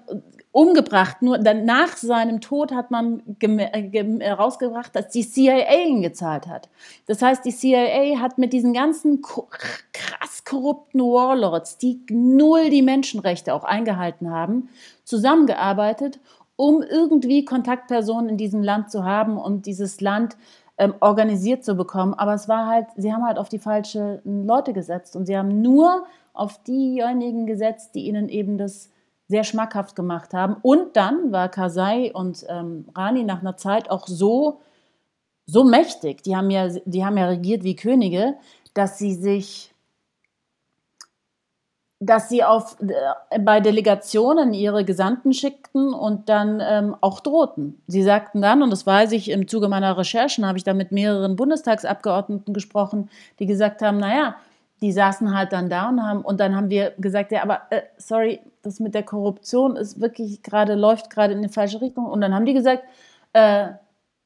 umgebracht. 0.52 1.20
Nur 1.20 1.38
dann 1.38 1.64
nach 1.64 1.96
seinem 1.96 2.40
Tod 2.40 2.70
hat 2.70 2.92
man 2.92 3.36
herausgebracht, 3.40 4.94
dass 4.94 5.08
die 5.08 5.28
CIA 5.28 5.84
ihn 5.86 6.00
gezahlt 6.00 6.46
hat. 6.46 6.68
Das 7.06 7.20
heißt, 7.20 7.44
die 7.44 7.50
CIA 7.50 8.20
hat 8.20 8.38
mit 8.38 8.52
diesen 8.52 8.72
ganzen 8.72 9.20
krass 9.20 10.44
korrupten 10.44 11.00
Warlords, 11.00 11.78
die 11.78 12.00
null 12.08 12.70
die 12.70 12.82
Menschenrechte 12.82 13.52
auch 13.52 13.64
eingehalten 13.64 14.30
haben, 14.30 14.68
zusammengearbeitet 15.02 16.20
um 16.56 16.82
irgendwie 16.82 17.44
Kontaktpersonen 17.44 18.30
in 18.30 18.36
diesem 18.36 18.62
Land 18.62 18.90
zu 18.90 19.04
haben 19.04 19.36
und 19.38 19.66
dieses 19.66 20.00
Land 20.00 20.36
ähm, 20.78 20.94
organisiert 21.00 21.64
zu 21.64 21.74
bekommen. 21.74 22.14
Aber 22.14 22.34
es 22.34 22.48
war 22.48 22.66
halt, 22.66 22.86
sie 22.96 23.12
haben 23.12 23.24
halt 23.24 23.38
auf 23.38 23.48
die 23.48 23.58
falschen 23.58 24.46
Leute 24.46 24.72
gesetzt 24.72 25.16
und 25.16 25.26
sie 25.26 25.36
haben 25.36 25.62
nur 25.62 26.04
auf 26.32 26.62
diejenigen 26.64 27.46
gesetzt, 27.46 27.94
die 27.94 28.06
ihnen 28.06 28.28
eben 28.28 28.58
das 28.58 28.90
sehr 29.28 29.44
schmackhaft 29.44 29.96
gemacht 29.96 30.34
haben. 30.34 30.56
Und 30.62 30.96
dann 30.96 31.32
war 31.32 31.48
Kasai 31.48 32.12
und 32.12 32.44
ähm, 32.48 32.86
Rani 32.94 33.24
nach 33.24 33.40
einer 33.40 33.56
Zeit 33.56 33.90
auch 33.90 34.06
so 34.06 34.60
so 35.46 35.64
mächtig, 35.64 36.22
die 36.22 36.36
haben 36.36 36.50
ja, 36.50 36.68
die 36.68 37.04
haben 37.04 37.18
ja 37.18 37.26
regiert 37.26 37.64
wie 37.64 37.76
Könige, 37.76 38.36
dass 38.72 38.98
sie 38.98 39.14
sich 39.14 39.73
dass 42.00 42.28
sie 42.28 42.44
auf, 42.44 42.76
äh, 42.80 43.38
bei 43.38 43.60
Delegationen 43.60 44.52
ihre 44.52 44.84
Gesandten 44.84 45.32
schickten 45.32 45.94
und 45.94 46.28
dann 46.28 46.60
ähm, 46.62 46.96
auch 47.00 47.20
drohten. 47.20 47.80
Sie 47.86 48.02
sagten 48.02 48.42
dann, 48.42 48.62
und 48.62 48.70
das 48.70 48.86
weiß 48.86 49.12
ich 49.12 49.30
im 49.30 49.48
Zuge 49.48 49.68
meiner 49.68 49.96
Recherchen, 49.96 50.46
habe 50.46 50.58
ich 50.58 50.64
da 50.64 50.74
mit 50.74 50.92
mehreren 50.92 51.36
Bundestagsabgeordneten 51.36 52.52
gesprochen, 52.52 53.10
die 53.38 53.46
gesagt 53.46 53.80
haben, 53.80 53.98
naja, 53.98 54.36
die 54.80 54.92
saßen 54.92 55.34
halt 55.34 55.52
dann 55.52 55.70
da 55.70 55.88
und 55.88 56.02
haben, 56.02 56.22
und 56.22 56.40
dann 56.40 56.54
haben 56.56 56.68
wir 56.68 56.90
gesagt, 56.98 57.32
ja, 57.32 57.42
aber 57.42 57.62
äh, 57.70 57.82
sorry, 57.96 58.40
das 58.62 58.80
mit 58.80 58.94
der 58.94 59.02
Korruption 59.02 59.76
ist 59.76 60.00
wirklich 60.00 60.42
gerade, 60.42 60.74
läuft 60.74 61.10
gerade 61.10 61.32
in 61.32 61.42
die 61.42 61.48
falsche 61.48 61.80
Richtung. 61.80 62.06
Und 62.06 62.20
dann 62.20 62.34
haben 62.34 62.44
die 62.44 62.54
gesagt, 62.54 62.82
äh, 63.32 63.68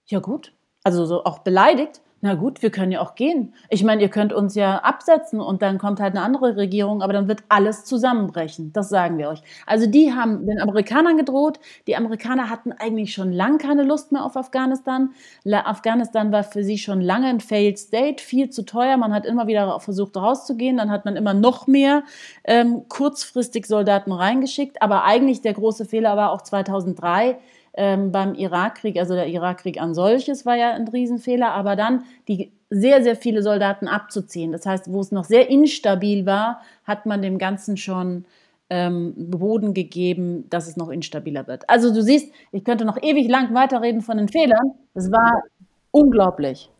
ja 0.07 0.19
gut, 0.21 0.53
also 0.83 1.05
so 1.05 1.25
auch 1.25 1.41
beleidigt, 1.41 2.01
na 2.21 2.35
gut, 2.35 2.63
wir 2.63 2.71
können 2.71 2.91
ja 2.91 3.01
auch 3.01 3.15
gehen. 3.15 3.55
Ich 3.71 3.85
meine, 3.85 4.03
ihr 4.03 4.09
könnt 4.09 4.33
uns 4.33 4.57
ja 4.57 4.79
absetzen 4.79 5.41
und 5.41 5.63
dann 5.63 5.79
kommt 5.79 6.01
halt 6.01 6.17
eine 6.17 6.25
andere 6.25 6.57
Regierung, 6.57 7.01
aber 7.01 7.13
dann 7.13 7.29
wird 7.29 7.45
alles 7.49 7.85
zusammenbrechen. 7.85 8.73
Das 8.73 8.89
sagen 8.89 9.19
wir 9.19 9.29
euch. 9.29 9.41
Also 9.67 9.87
die 9.87 10.13
haben 10.13 10.45
den 10.45 10.61
Amerikanern 10.61 11.17
gedroht. 11.17 11.61
Die 11.87 11.95
Amerikaner 11.95 12.51
hatten 12.51 12.73
eigentlich 12.73 13.15
schon 13.15 13.33
lange 13.33 13.59
keine 13.59 13.85
Lust 13.85 14.11
mehr 14.11 14.25
auf 14.25 14.37
Afghanistan. 14.37 15.11
Afghanistan 15.49 16.33
war 16.33 16.43
für 16.43 16.65
sie 16.65 16.79
schon 16.79 17.01
lange 17.01 17.29
ein 17.29 17.41
Failed 17.41 17.79
State, 17.79 18.21
viel 18.23 18.51
zu 18.51 18.65
teuer. 18.65 18.97
Man 18.97 19.15
hat 19.15 19.25
immer 19.25 19.47
wieder 19.47 19.79
versucht 19.79 20.17
rauszugehen. 20.17 20.77
Dann 20.77 20.91
hat 20.91 21.05
man 21.05 21.15
immer 21.15 21.35
noch 21.35 21.69
mehr 21.69 22.03
ähm, 22.43 22.89
kurzfristig 22.89 23.67
Soldaten 23.67 24.11
reingeschickt. 24.11 24.83
Aber 24.83 25.05
eigentlich 25.05 25.41
der 25.41 25.55
große 25.55 25.85
Fehler 25.85 26.17
war 26.17 26.33
auch 26.33 26.43
2003 26.43 27.39
ähm, 27.79 28.11
beim 28.11 28.35
Irakkrieg, 28.35 28.99
also 28.99 29.15
der 29.15 29.29
Irakkrieg 29.29 29.81
an 29.81 29.95
solches 29.95 30.45
war 30.45 30.57
ja 30.57 30.73
ein 30.73 30.89
Riesenfehler, 30.89 31.53
aber 31.53 31.77
dann 31.77 32.03
die 32.27 32.51
sehr, 32.71 33.05
sehr 33.05 33.15
viele 33.15 33.41
Soldaten 33.41 33.87
abzuziehen. 33.87 34.51
Das 34.51 34.67
heißt, 34.67 34.91
wo 34.91 35.01
es 35.01 35.13
noch 35.13 35.25
sehr 35.25 35.49
instabil 35.49 36.27
war, 36.27 36.61
hat 36.85 37.07
man 37.07 37.23
dem 37.23 37.39
Ganzen 37.39 37.77
schon 37.77 38.25
ähm, 38.69 39.15
Boden 39.17 39.75
gegeben, 39.75 40.51
dass 40.51 40.67
es 40.67 40.77
noch 40.77 40.91
instabiler 40.91 41.47
wird. 41.47 41.71
Also 41.71 41.95
du 41.95 42.03
siehst, 42.03 42.33
ich 42.51 42.65
könnte 42.65 42.85
noch 42.85 43.01
ewig 43.01 43.29
lang 43.29 43.55
weiterreden 43.55 44.03
von 44.03 44.19
den 44.19 44.29
Fehlern. 44.29 44.73
Das 44.95 45.11
war 45.13 45.45
unglaublich. 45.93 46.71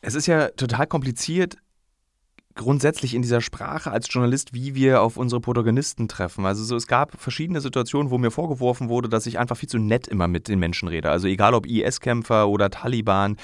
Es 0.00 0.14
ist 0.14 0.26
ja 0.26 0.50
total 0.50 0.86
kompliziert, 0.86 1.56
grundsätzlich 2.54 3.14
in 3.14 3.22
dieser 3.22 3.40
Sprache 3.40 3.90
als 3.90 4.06
Journalist, 4.12 4.54
wie 4.54 4.74
wir 4.74 5.02
auf 5.02 5.16
unsere 5.16 5.40
Protagonisten 5.40 6.06
treffen. 6.06 6.46
Also 6.46 6.62
so, 6.62 6.76
es 6.76 6.86
gab 6.86 7.20
verschiedene 7.20 7.60
Situationen, 7.60 8.10
wo 8.10 8.18
mir 8.18 8.30
vorgeworfen 8.30 8.88
wurde, 8.88 9.08
dass 9.08 9.26
ich 9.26 9.38
einfach 9.38 9.56
viel 9.56 9.68
zu 9.68 9.78
nett 9.78 10.06
immer 10.06 10.28
mit 10.28 10.46
den 10.46 10.60
Menschen 10.60 10.88
rede. 10.88 11.10
Also 11.10 11.26
egal 11.26 11.54
ob 11.54 11.66
IS-Kämpfer 11.66 12.48
oder 12.48 12.70
Taliban. 12.70 13.36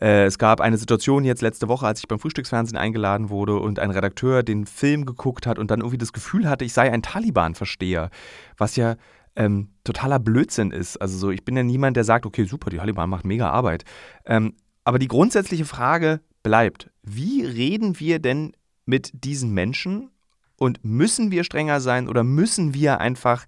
Äh, 0.00 0.24
es 0.24 0.38
gab 0.38 0.60
eine 0.60 0.78
Situation 0.78 1.24
jetzt 1.24 1.42
letzte 1.42 1.68
Woche, 1.68 1.86
als 1.86 2.00
ich 2.00 2.08
beim 2.08 2.18
Frühstücksfernsehen 2.18 2.78
eingeladen 2.78 3.28
wurde 3.28 3.56
und 3.56 3.78
ein 3.78 3.90
Redakteur 3.90 4.42
den 4.42 4.64
Film 4.64 5.04
geguckt 5.04 5.46
hat 5.46 5.58
und 5.58 5.70
dann 5.70 5.80
irgendwie 5.80 5.98
das 5.98 6.12
Gefühl 6.12 6.48
hatte, 6.48 6.64
ich 6.64 6.72
sei 6.72 6.90
ein 6.90 7.02
Taliban-Versteher. 7.02 8.08
Was 8.56 8.76
ja 8.76 8.96
ähm, 9.36 9.68
totaler 9.84 10.18
Blödsinn 10.18 10.70
ist. 10.70 10.96
Also 10.96 11.18
so, 11.18 11.30
ich 11.30 11.44
bin 11.44 11.56
ja 11.56 11.62
niemand, 11.62 11.96
der 11.96 12.04
sagt, 12.04 12.24
okay, 12.24 12.44
super, 12.44 12.70
die 12.70 12.78
Taliban 12.78 13.10
macht 13.10 13.24
mega 13.24 13.50
Arbeit. 13.50 13.84
Ähm, 14.24 14.54
aber 14.84 14.98
die 14.98 15.08
grundsätzliche 15.08 15.64
Frage 15.64 16.20
bleibt, 16.44 16.90
wie 17.02 17.44
reden 17.44 17.98
wir 17.98 18.20
denn 18.20 18.52
mit 18.86 19.24
diesen 19.24 19.52
Menschen 19.52 20.10
und 20.56 20.84
müssen 20.84 21.32
wir 21.32 21.42
strenger 21.42 21.80
sein 21.80 22.08
oder 22.08 22.22
müssen 22.22 22.74
wir 22.74 23.00
einfach 23.00 23.44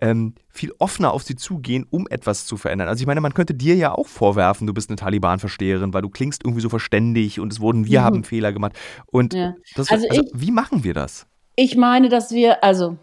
ähm, 0.00 0.34
viel 0.48 0.72
offener 0.78 1.12
auf 1.12 1.22
sie 1.22 1.36
zugehen, 1.36 1.86
um 1.90 2.06
etwas 2.08 2.46
zu 2.46 2.56
verändern? 2.56 2.88
Also 2.88 3.02
ich 3.02 3.06
meine, 3.06 3.20
man 3.20 3.34
könnte 3.34 3.52
dir 3.52 3.74
ja 3.74 3.92
auch 3.92 4.06
vorwerfen, 4.06 4.66
du 4.66 4.72
bist 4.72 4.88
eine 4.88 4.96
Taliban-Versteherin, 4.96 5.92
weil 5.92 6.02
du 6.02 6.08
klingst 6.08 6.44
irgendwie 6.44 6.62
so 6.62 6.70
verständig 6.70 7.38
und 7.40 7.52
es 7.52 7.60
wurden, 7.60 7.84
wir 7.84 8.00
mhm. 8.00 8.04
haben 8.04 8.24
Fehler 8.24 8.52
gemacht. 8.52 8.72
Und 9.06 9.34
ja. 9.34 9.54
das, 9.74 9.90
also, 9.90 10.08
also 10.08 10.22
ich, 10.22 10.30
wie 10.34 10.50
machen 10.50 10.82
wir 10.84 10.94
das? 10.94 11.26
Ich 11.56 11.76
meine, 11.76 12.08
dass 12.08 12.32
wir, 12.32 12.64
also 12.64 12.96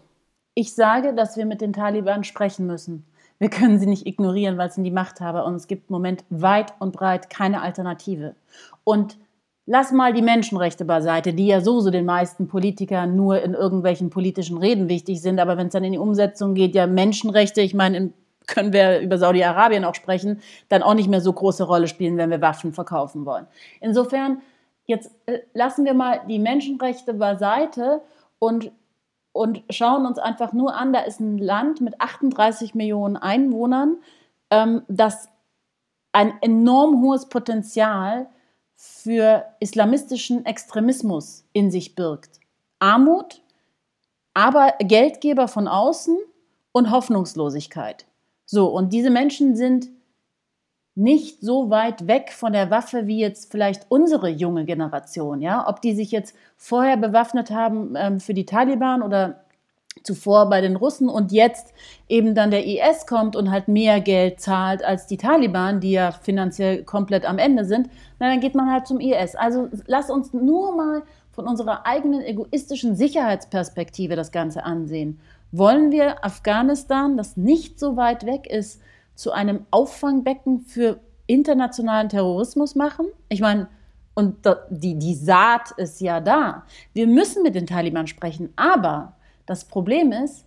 ich 0.54 0.74
sage, 0.74 1.14
dass 1.14 1.36
wir 1.36 1.46
mit 1.46 1.60
den 1.60 1.72
Taliban 1.72 2.24
sprechen 2.24 2.66
müssen. 2.66 3.04
Wir 3.38 3.50
können 3.50 3.78
sie 3.80 3.86
nicht 3.86 4.06
ignorieren, 4.06 4.56
weil 4.58 4.68
es 4.68 4.76
sind 4.76 4.84
die 4.84 4.92
Machthaber 4.92 5.44
und 5.44 5.54
es 5.54 5.66
gibt 5.66 5.90
im 5.90 5.94
Moment 5.94 6.24
weit 6.30 6.72
und 6.78 6.92
breit 6.92 7.30
keine 7.30 7.62
Alternative. 7.62 8.36
Und 8.84 9.18
Lass 9.66 9.92
mal 9.92 10.12
die 10.12 10.22
Menschenrechte 10.22 10.84
beiseite, 10.84 11.32
die 11.32 11.46
ja 11.46 11.62
sowieso 11.62 11.90
den 11.90 12.04
meisten 12.04 12.48
Politikern 12.48 13.16
nur 13.16 13.40
in 13.40 13.54
irgendwelchen 13.54 14.10
politischen 14.10 14.58
Reden 14.58 14.90
wichtig 14.90 15.22
sind. 15.22 15.40
Aber 15.40 15.56
wenn 15.56 15.68
es 15.68 15.72
dann 15.72 15.84
in 15.84 15.92
die 15.92 15.98
Umsetzung 15.98 16.54
geht, 16.54 16.74
ja 16.74 16.86
Menschenrechte, 16.86 17.62
ich 17.62 17.72
meine, 17.72 18.12
können 18.46 18.74
wir 18.74 19.00
über 19.00 19.16
Saudi-Arabien 19.16 19.84
auch 19.84 19.94
sprechen, 19.94 20.40
dann 20.68 20.82
auch 20.82 20.92
nicht 20.92 21.08
mehr 21.08 21.22
so 21.22 21.32
große 21.32 21.64
Rolle 21.64 21.88
spielen, 21.88 22.18
wenn 22.18 22.30
wir 22.30 22.42
Waffen 22.42 22.74
verkaufen 22.74 23.24
wollen. 23.24 23.46
Insofern, 23.80 24.42
jetzt 24.84 25.10
äh, 25.26 25.40
lassen 25.54 25.86
wir 25.86 25.94
mal 25.94 26.20
die 26.28 26.38
Menschenrechte 26.38 27.14
beiseite 27.14 28.02
und, 28.38 28.70
und 29.32 29.62
schauen 29.70 30.04
uns 30.04 30.18
einfach 30.18 30.52
nur 30.52 30.74
an, 30.74 30.92
da 30.92 31.00
ist 31.00 31.20
ein 31.20 31.38
Land 31.38 31.80
mit 31.80 32.00
38 32.02 32.74
Millionen 32.74 33.16
Einwohnern, 33.16 33.96
ähm, 34.50 34.82
das 34.88 35.28
ein 36.12 36.34
enorm 36.42 37.02
hohes 37.02 37.28
Potenzial 37.28 38.28
für 38.74 39.44
islamistischen 39.60 40.44
Extremismus 40.46 41.44
in 41.52 41.70
sich 41.70 41.94
birgt. 41.94 42.40
Armut, 42.78 43.42
aber 44.34 44.74
Geldgeber 44.80 45.48
von 45.48 45.68
außen 45.68 46.18
und 46.72 46.90
Hoffnungslosigkeit. 46.90 48.06
So, 48.46 48.68
und 48.68 48.92
diese 48.92 49.10
Menschen 49.10 49.56
sind 49.56 49.88
nicht 50.96 51.40
so 51.40 51.70
weit 51.70 52.06
weg 52.06 52.32
von 52.32 52.52
der 52.52 52.70
Waffe 52.70 53.06
wie 53.06 53.18
jetzt 53.18 53.50
vielleicht 53.50 53.86
unsere 53.88 54.28
junge 54.28 54.64
Generation, 54.64 55.40
ja, 55.40 55.68
ob 55.68 55.80
die 55.80 55.94
sich 55.94 56.10
jetzt 56.12 56.36
vorher 56.56 56.96
bewaffnet 56.96 57.50
haben 57.50 57.94
ähm, 57.96 58.20
für 58.20 58.34
die 58.34 58.46
Taliban 58.46 59.02
oder 59.02 59.43
zuvor 60.02 60.50
bei 60.50 60.60
den 60.60 60.76
Russen 60.76 61.08
und 61.08 61.32
jetzt 61.32 61.72
eben 62.08 62.34
dann 62.34 62.50
der 62.50 62.66
IS 62.66 63.06
kommt 63.06 63.36
und 63.36 63.50
halt 63.50 63.68
mehr 63.68 64.00
Geld 64.00 64.40
zahlt 64.40 64.84
als 64.84 65.06
die 65.06 65.16
Taliban, 65.16 65.80
die 65.80 65.92
ja 65.92 66.12
finanziell 66.12 66.82
komplett 66.84 67.24
am 67.24 67.38
Ende 67.38 67.64
sind, 67.64 67.88
na, 68.18 68.28
dann 68.28 68.40
geht 68.40 68.54
man 68.54 68.70
halt 68.70 68.86
zum 68.86 69.00
IS. 69.00 69.34
Also 69.34 69.68
lass 69.86 70.10
uns 70.10 70.32
nur 70.32 70.76
mal 70.76 71.02
von 71.30 71.46
unserer 71.48 71.86
eigenen 71.86 72.22
egoistischen 72.22 72.94
Sicherheitsperspektive 72.96 74.14
das 74.16 74.30
Ganze 74.30 74.64
ansehen. 74.64 75.20
Wollen 75.52 75.90
wir 75.90 76.24
Afghanistan, 76.24 77.16
das 77.16 77.36
nicht 77.36 77.78
so 77.78 77.96
weit 77.96 78.26
weg 78.26 78.46
ist, 78.46 78.80
zu 79.14 79.32
einem 79.32 79.66
Auffangbecken 79.70 80.60
für 80.60 81.00
internationalen 81.26 82.08
Terrorismus 82.08 82.74
machen? 82.74 83.06
Ich 83.28 83.40
meine, 83.40 83.68
und 84.14 84.36
die, 84.70 84.98
die 84.98 85.14
Saat 85.14 85.72
ist 85.72 86.00
ja 86.00 86.20
da. 86.20 86.64
Wir 86.92 87.06
müssen 87.06 87.42
mit 87.42 87.54
den 87.54 87.66
Taliban 87.66 88.06
sprechen, 88.06 88.52
aber 88.56 89.14
das 89.46 89.64
Problem 89.64 90.12
ist, 90.12 90.46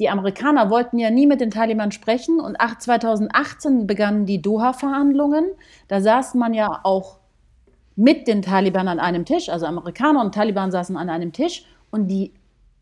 die 0.00 0.08
Amerikaner 0.08 0.70
wollten 0.70 0.98
ja 0.98 1.10
nie 1.10 1.26
mit 1.26 1.40
den 1.42 1.50
Taliban 1.50 1.92
sprechen 1.92 2.40
und 2.40 2.56
2018 2.58 3.86
begannen 3.86 4.24
die 4.24 4.40
Doha-Verhandlungen. 4.40 5.44
Da 5.88 6.00
saß 6.00 6.34
man 6.34 6.54
ja 6.54 6.80
auch 6.84 7.18
mit 7.96 8.26
den 8.26 8.40
Taliban 8.40 8.88
an 8.88 8.98
einem 8.98 9.26
Tisch, 9.26 9.50
also 9.50 9.66
Amerikaner 9.66 10.22
und 10.22 10.34
Taliban 10.34 10.70
saßen 10.70 10.96
an 10.96 11.10
einem 11.10 11.32
Tisch 11.32 11.66
und 11.90 12.08
die 12.08 12.32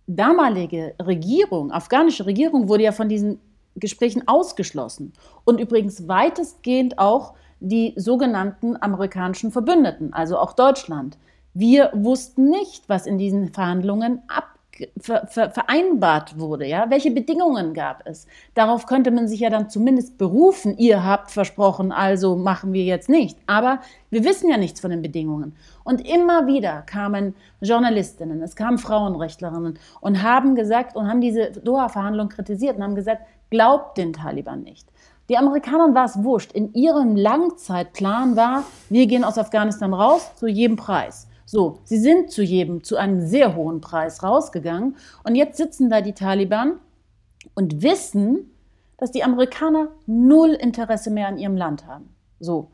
damalige 0.07 0.95
Regierung, 1.03 1.73
afghanische 1.73 2.25
Regierung, 2.25 2.69
wurde 2.69 2.85
ja 2.85 2.93
von 2.93 3.09
diesen 3.09 3.41
Gesprächen 3.75 4.27
ausgeschlossen. 4.29 5.13
Und 5.45 5.61
übrigens 5.61 6.07
weitestgehend 6.07 6.99
auch 6.99 7.35
die 7.61 7.95
sogenannten 7.97 8.81
amerikanischen 8.81 9.51
Verbündeten, 9.51 10.13
also 10.13 10.39
auch 10.39 10.53
Deutschland. 10.53 11.19
Wir 11.53 11.91
wussten 11.95 12.49
nicht, 12.49 12.89
was 12.89 13.07
in 13.07 13.19
diesen 13.19 13.53
Verhandlungen 13.53 14.23
ab 14.29 14.58
ver, 15.01 15.27
ver, 15.27 15.51
vereinbart 15.51 16.38
wurde. 16.38 16.67
Ja? 16.67 16.91
Welche 16.91 17.11
Bedingungen 17.11 17.75
gab 17.75 18.03
es? 18.07 18.27
Darauf 18.55 18.87
könnte 18.87 19.11
man 19.11 19.29
sich 19.29 19.41
ja 19.41 19.51
dann 19.51 19.71
zumindest 19.71 20.19
berufen. 20.19 20.77
Ihr 20.79 21.05
habt 21.05 21.31
versprochen, 21.31 21.93
also 21.93 22.37
machen 22.37 22.73
wir 22.73 22.85
jetzt 22.85 23.09
nicht. 23.09 23.38
Aber 23.47 23.81
wir 24.11 24.25
wissen 24.25 24.51
ja 24.51 24.57
nichts 24.57 24.81
von 24.81 24.91
den 24.91 25.03
Bedingungen. 25.03 25.57
Und 25.85 26.07
immer 26.07 26.47
wieder 26.47 26.83
kamen 26.83 27.35
Journalistinnen, 27.61 28.43
es 28.43 28.57
kamen 28.57 28.79
Frauenrechtlerinnen 28.79 29.79
und 30.01 30.23
haben 30.23 30.55
gesagt 30.55 30.97
und 30.97 31.09
haben 31.09 31.21
diese 31.21 31.51
Doha-Verhandlung 31.53 32.29
kritisiert 32.29 32.77
und 32.77 32.83
haben 32.83 32.95
gesagt, 32.95 33.23
glaubt 33.51 33.99
den 33.99 34.12
Taliban 34.12 34.62
nicht. 34.62 34.88
Die 35.29 35.37
Amerikanern 35.37 35.95
war 35.95 36.07
es 36.07 36.23
wurscht. 36.25 36.53
In 36.53 36.73
ihrem 36.73 37.14
Langzeitplan 37.14 38.35
war, 38.35 38.64
wir 38.88 39.07
gehen 39.07 39.25
aus 39.25 39.37
Afghanistan 39.37 39.93
raus 39.93 40.31
zu 40.37 40.47
jedem 40.47 40.77
Preis. 40.77 41.28
So, 41.51 41.79
sie 41.85 41.97
sind 41.97 42.31
zu 42.31 42.43
jedem, 42.43 42.85
zu 42.85 42.99
einem 42.99 43.27
sehr 43.27 43.57
hohen 43.57 43.81
Preis 43.81 44.23
rausgegangen. 44.23 44.97
Und 45.25 45.35
jetzt 45.35 45.57
sitzen 45.57 45.89
da 45.89 46.03
die 46.03 46.13
Taliban 46.13 46.79
und 47.55 47.81
wissen, 47.81 48.51
dass 48.99 49.13
die 49.13 49.25
Amerikaner 49.25 49.89
null 50.05 50.51
Interesse 50.51 51.11
mehr 51.11 51.27
an 51.27 51.39
ihrem 51.39 51.57
Land 51.57 51.87
haben. 51.87 52.15
So. 52.39 52.69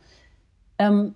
Ähm, 0.79 1.15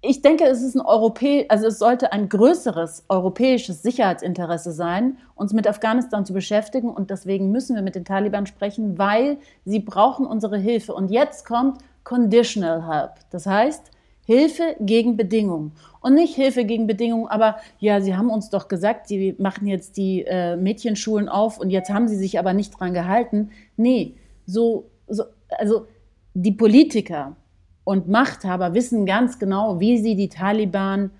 ich 0.00 0.22
denke, 0.22 0.42
es 0.46 0.60
ist 0.60 0.74
ein 0.74 0.80
Europä 0.80 1.46
also 1.50 1.68
es 1.68 1.78
sollte 1.78 2.10
ein 2.10 2.28
größeres 2.28 3.04
europäisches 3.08 3.82
Sicherheitsinteresse 3.82 4.72
sein, 4.72 5.18
uns 5.36 5.52
mit 5.52 5.68
Afghanistan 5.68 6.26
zu 6.26 6.32
beschäftigen 6.32 6.90
und 6.90 7.10
deswegen 7.10 7.52
müssen 7.52 7.76
wir 7.76 7.82
mit 7.82 7.94
den 7.94 8.04
Taliban 8.04 8.46
sprechen, 8.46 8.98
weil 8.98 9.38
sie 9.64 9.78
brauchen 9.78 10.26
unsere 10.26 10.58
Hilfe. 10.58 10.94
Und 10.94 11.12
jetzt 11.12 11.46
kommt 11.46 11.78
Conditional 12.02 12.88
Help. 12.88 13.12
Das 13.30 13.46
heißt, 13.46 13.92
Hilfe 14.26 14.76
gegen 14.80 15.16
Bedingungen. 15.16 15.72
Und 16.00 16.14
nicht 16.14 16.34
Hilfe 16.34 16.64
gegen 16.64 16.86
Bedingungen, 16.86 17.28
aber 17.28 17.56
ja, 17.78 18.00
Sie 18.00 18.16
haben 18.16 18.28
uns 18.28 18.50
doch 18.50 18.68
gesagt, 18.68 19.08
Sie 19.08 19.34
machen 19.38 19.66
jetzt 19.66 19.96
die 19.96 20.24
äh, 20.26 20.56
Mädchenschulen 20.56 21.28
auf 21.28 21.58
und 21.58 21.70
jetzt 21.70 21.90
haben 21.90 22.08
Sie 22.08 22.16
sich 22.16 22.38
aber 22.38 22.52
nicht 22.52 22.78
dran 22.78 22.92
gehalten. 22.92 23.50
Nee, 23.76 24.16
so, 24.44 24.90
so, 25.08 25.24
also 25.48 25.86
die 26.34 26.52
Politiker 26.52 27.36
und 27.84 28.08
Machthaber 28.08 28.74
wissen 28.74 29.06
ganz 29.06 29.38
genau, 29.38 29.78
wie 29.78 29.98
sie 29.98 30.16
die 30.16 30.28
Taliban 30.28 31.12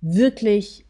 wirklich 0.00 0.86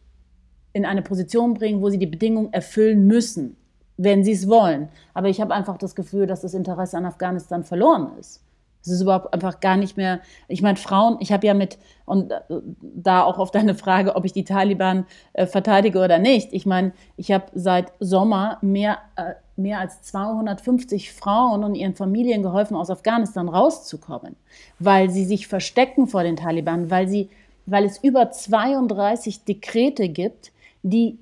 in 0.71 0.85
eine 0.85 1.01
Position 1.01 1.55
bringen, 1.55 1.81
wo 1.81 1.89
sie 1.89 1.97
die 1.97 2.05
Bedingungen 2.05 2.53
erfüllen 2.53 3.07
müssen, 3.07 3.57
wenn 3.97 4.23
sie 4.23 4.33
es 4.33 4.47
wollen. 4.47 4.89
Aber 5.15 5.29
ich 5.29 5.41
habe 5.41 5.53
einfach 5.53 5.77
das 5.77 5.95
Gefühl, 5.95 6.27
dass 6.27 6.41
das 6.41 6.53
Interesse 6.53 6.97
an 6.97 7.05
Afghanistan 7.05 7.63
verloren 7.63 8.11
ist. 8.19 8.44
Es 8.85 8.91
ist 8.91 9.01
überhaupt 9.01 9.33
einfach 9.33 9.59
gar 9.59 9.77
nicht 9.77 9.97
mehr. 9.97 10.19
Ich 10.47 10.61
meine, 10.61 10.77
Frauen, 10.77 11.17
ich 11.19 11.31
habe 11.31 11.45
ja 11.47 11.53
mit, 11.53 11.77
und 12.05 12.31
äh, 12.31 12.39
da 12.81 13.23
auch 13.23 13.39
auf 13.39 13.51
deine 13.51 13.75
Frage, 13.75 14.15
ob 14.15 14.25
ich 14.25 14.33
die 14.33 14.43
Taliban 14.43 15.05
äh, 15.33 15.47
verteidige 15.47 15.99
oder 15.99 16.19
nicht. 16.19 16.53
Ich 16.53 16.65
meine, 16.65 16.93
ich 17.17 17.31
habe 17.31 17.45
seit 17.53 17.91
Sommer 17.99 18.59
mehr, 18.61 18.99
äh, 19.15 19.33
mehr 19.55 19.79
als 19.79 20.01
250 20.03 21.11
Frauen 21.13 21.63
und 21.63 21.75
ihren 21.75 21.95
Familien 21.95 22.43
geholfen, 22.43 22.75
aus 22.75 22.89
Afghanistan 22.89 23.49
rauszukommen, 23.49 24.35
weil 24.79 25.09
sie 25.09 25.25
sich 25.25 25.47
verstecken 25.47 26.07
vor 26.07 26.23
den 26.23 26.35
Taliban, 26.35 26.91
weil, 26.91 27.07
sie, 27.07 27.29
weil 27.65 27.85
es 27.85 27.97
über 28.03 28.29
32 28.31 29.45
Dekrete 29.45 30.09
gibt, 30.09 30.51
die 30.83 31.17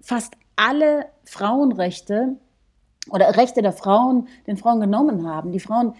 fast 0.00 0.34
alle 0.56 1.06
Frauenrechte 1.24 2.36
oder 3.10 3.36
Rechte 3.36 3.62
der 3.62 3.72
Frauen 3.72 4.28
den 4.46 4.56
Frauen 4.56 4.80
genommen 4.80 5.28
haben. 5.28 5.52
Die 5.52 5.60
Frauen 5.60 5.94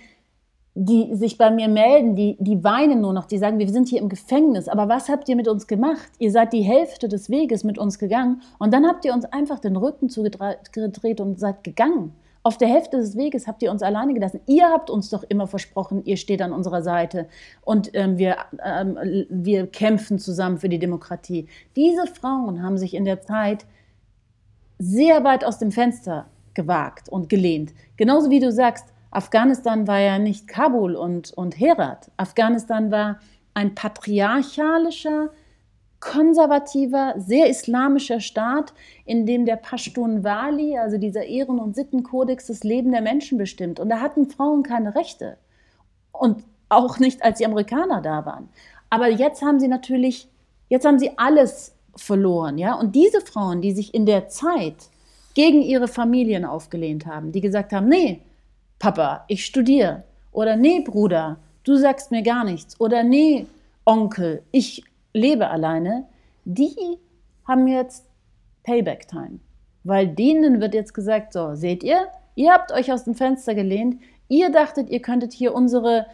die 0.79 1.15
sich 1.15 1.39
bei 1.39 1.51
mir 1.51 1.69
melden, 1.69 2.15
die, 2.15 2.37
die 2.39 2.63
weinen 2.63 3.01
nur 3.01 3.15
noch, 3.15 3.25
die 3.25 3.39
sagen, 3.39 3.59
wir 3.59 3.69
sind 3.71 3.89
hier 3.89 3.99
im 3.99 4.11
Gefängnis, 4.11 4.69
aber 4.69 4.91
was 4.91 5.09
habt 5.09 5.27
ihr 5.27 5.35
mit 5.35 5.49
uns 5.49 5.67
gemacht? 5.67 6.13
Ihr 6.19 6.31
seid 6.31 6.53
die 6.53 6.61
Hälfte 6.61 7.09
des 7.09 7.31
Weges 7.31 7.65
mit 7.65 7.79
uns 7.79 7.99
gegangen 7.99 8.43
und 8.59 8.75
dann 8.75 8.87
habt 8.87 9.07
ihr 9.07 9.15
uns 9.15 9.25
einfach 9.25 9.59
den 9.59 9.75
Rücken 9.77 10.11
zugedreht 10.11 11.21
und 11.23 11.41
seid 11.41 11.65
gegangen. 11.65 12.13
Auf 12.43 12.59
der 12.59 12.69
Hälfte 12.69 12.99
des 12.99 13.17
Weges 13.17 13.47
habt 13.47 13.63
ihr 13.63 13.71
uns 13.71 13.83
alleine 13.83 14.13
gelassen. 14.13 14.41
Ihr 14.47 14.69
habt 14.69 14.91
uns 14.91 15.09
doch 15.09 15.25
immer 15.27 15.47
versprochen, 15.47 16.05
ihr 16.05 16.19
steht 16.19 16.43
an 16.43 16.53
unserer 16.53 16.83
Seite 16.83 17.27
und 17.63 17.91
ähm, 17.95 18.19
wir, 18.19 18.37
ähm, 18.63 18.99
wir 19.31 19.67
kämpfen 19.69 20.19
zusammen 20.19 20.59
für 20.59 20.69
die 20.69 20.79
Demokratie. 20.79 21.49
Diese 21.75 22.07
Frauen 22.07 22.63
haben 22.63 22.77
sich 22.77 22.93
in 22.93 23.07
der 23.07 23.23
Zeit 23.23 23.65
sehr 24.79 25.25
weit 25.25 25.43
aus 25.43 25.59
dem 25.59 25.73
Fenster 25.73 26.27
gewagt 26.53 27.09
und 27.09 27.31
gelehnt. 27.31 27.73
Genauso 27.97 28.29
wie 28.29 28.41
du 28.41 28.53
sagst, 28.53 28.93
Afghanistan 29.11 29.87
war 29.87 30.01
ja 30.01 30.19
nicht 30.19 30.49
Kabul 30.49 30.95
und, 30.95 31.33
und 31.33 31.59
Herat. 31.59 32.11
Afghanistan 32.17 32.91
war 32.91 33.19
ein 33.55 33.75
patriarchalischer, 33.75 35.31
konservativer, 36.01 37.15
sehr 37.17 37.49
islamischer 37.49 38.21
Staat, 38.21 38.75
in 39.05 39.27
dem 39.27 39.47
der 39.47 39.57
Pashtun 39.57 40.25
Wali, 40.25 40.79
also 40.79 40.99
dieser 40.99 41.25
Ehren- 41.25 41.59
und 41.59 41.75
Sittenkodex, 41.75 42.47
das 42.47 42.65
Leben 42.65 42.93
der 42.93 43.01
Menschen 43.01 43.39
bestimmt. 43.39 43.81
Und 43.81 43.89
da 43.89 44.01
hatten 44.01 44.29
Frauen 44.29 44.63
keine 44.63 44.95
Rechte. 44.95 45.39
Und 46.13 46.45
auch 46.69 46.99
nicht, 46.99 47.23
als 47.25 47.39
die 47.39 47.47
Amerikaner 47.47 48.03
da 48.03 48.27
waren. 48.27 48.49
Aber 48.91 49.09
jetzt 49.09 49.43
haben 49.43 49.59
sie 49.59 49.69
natürlich, 49.69 50.29
jetzt 50.69 50.85
haben 50.87 50.99
sie 50.99 51.17
alles 51.17 51.75
verloren, 51.97 52.59
ja. 52.59 52.75
Und 52.75 52.95
diese 52.95 53.21
Frauen, 53.21 53.63
die 53.63 53.73
sich 53.73 53.95
in 53.95 54.07
der 54.07 54.29
Zeit 54.29 54.77
gegen 55.35 55.63
ihre 55.63 55.89
Familien 55.89 56.45
aufgelehnt 56.45 57.07
haben, 57.07 57.33
die 57.33 57.41
gesagt 57.41 57.73
haben, 57.73 57.89
nee, 57.89 58.23
Papa, 58.79 59.25
ich 59.29 59.45
studiere. 59.45 60.05
Oder 60.33 60.57
nee, 60.57 60.81
Bruder, 60.81 61.39
du 61.65 61.77
sagst 61.77 62.11
mir 62.11 62.23
gar 62.23 62.45
nichts. 62.45 62.79
Oder 62.81 63.03
nee, 63.03 63.47
Onkel, 63.85 64.43
ich 64.53 64.85
lebe 65.13 65.49
alleine. 65.49 66.07
Die 66.45 66.99
haben 67.47 67.67
jetzt 67.67 68.05
Payback-Time. 68.65 69.41
Weil 69.85 70.09
denen 70.09 70.61
wird 70.61 70.75
jetzt 70.75 70.95
gesagt, 70.95 71.33
so, 71.33 71.55
seht 71.55 71.83
ihr, 71.83 72.09
ihr 72.35 72.53
habt 72.53 72.73
euch 72.73 72.93
aus 72.93 73.05
dem 73.05 73.15
Fenster 73.15 73.55
gelehnt, 73.55 74.01
ihr 74.29 74.51
dachtet, 74.51 74.91
ihr 74.91 75.01
könntet 75.01 75.33
hier 75.33 75.55
unsere 75.55 76.07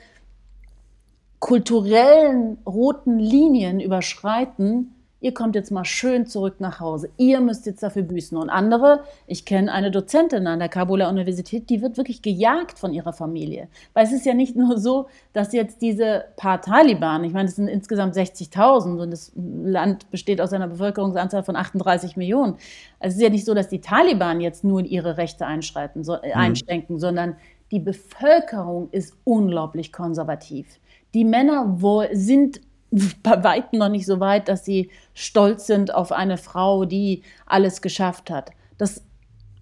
kulturellen 1.41 2.59
roten 2.67 3.19
Linien 3.19 3.81
überschreiten 3.81 4.95
ihr 5.23 5.33
kommt 5.33 5.55
jetzt 5.55 5.71
mal 5.71 5.85
schön 5.85 6.27
zurück 6.27 6.57
nach 6.59 6.81
Hause. 6.81 7.09
Ihr 7.17 7.41
müsst 7.41 7.65
jetzt 7.65 7.83
dafür 7.83 8.03
büßen. 8.03 8.37
Und 8.37 8.51
andere, 8.51 9.05
ich 9.27 9.45
kenne 9.45 9.73
eine 9.73 9.91
Dozentin 9.91 10.47
an 10.49 10.59
der 10.59 10.69
Kabuler 10.69 11.09
Universität, 11.09 11.71
die 11.71 11.81
wird 11.81 11.97
wirklich 11.97 12.23
gejagt 12.23 12.79
von 12.79 12.93
ihrer 12.93 13.13
Familie. 13.13 13.69
Weil 13.95 14.05
es 14.05 14.13
ist 14.13 14.27
ja 14.27 14.35
nicht 14.35 14.57
nur 14.57 14.79
so, 14.79 15.07
dass 15.33 15.53
jetzt 15.53 15.81
diese 15.81 16.25
paar 16.37 16.61
Taliban, 16.61 17.23
ich 17.23 17.33
meine, 17.33 17.49
es 17.49 17.57
sind 17.57 17.69
insgesamt 17.69 18.17
60.000 18.17 19.01
und 19.01 19.11
das 19.13 19.33
Land 19.37 20.11
besteht 20.11 20.41
aus 20.41 20.53
einer 20.53 20.67
Bevölkerungsanzahl 20.67 21.45
von 21.45 21.55
38 21.55 22.17
Millionen. 22.17 22.55
Also 22.99 23.13
es 23.13 23.15
ist 23.15 23.23
ja 23.23 23.31
nicht 23.31 23.47
so, 23.47 23.55
dass 23.55 23.69
die 23.69 23.81
Taliban 23.81 24.41
jetzt 24.41 24.65
nur 24.65 24.81
ihre 24.83 25.19
Rechte 25.19 25.47
einschreiten, 25.47 26.03
so, 26.03 26.15
äh, 26.15 26.29
mhm. 26.29 26.41
einschränken, 26.41 26.99
sondern 26.99 27.37
die 27.71 27.81
Bevölkerung 27.81 28.89
ist 28.91 29.17
unglaublich 29.23 29.93
konservativ. 29.93 30.81
Die 31.15 31.25
Männer 31.25 31.79
sind 32.13 32.61
bei 33.23 33.43
weitem 33.43 33.79
noch 33.79 33.89
nicht 33.89 34.07
so 34.07 34.21
weit, 34.21 34.49
dass 34.49 34.65
sie 34.65 34.91
stolz 35.15 35.67
sind 35.67 35.95
auf 35.95 36.13
eine 36.13 36.37
Frau, 36.37 36.85
die 36.85 37.23
alles 37.47 37.83
geschafft 37.83 38.31
hat. 38.31 38.51
Das 38.79 39.03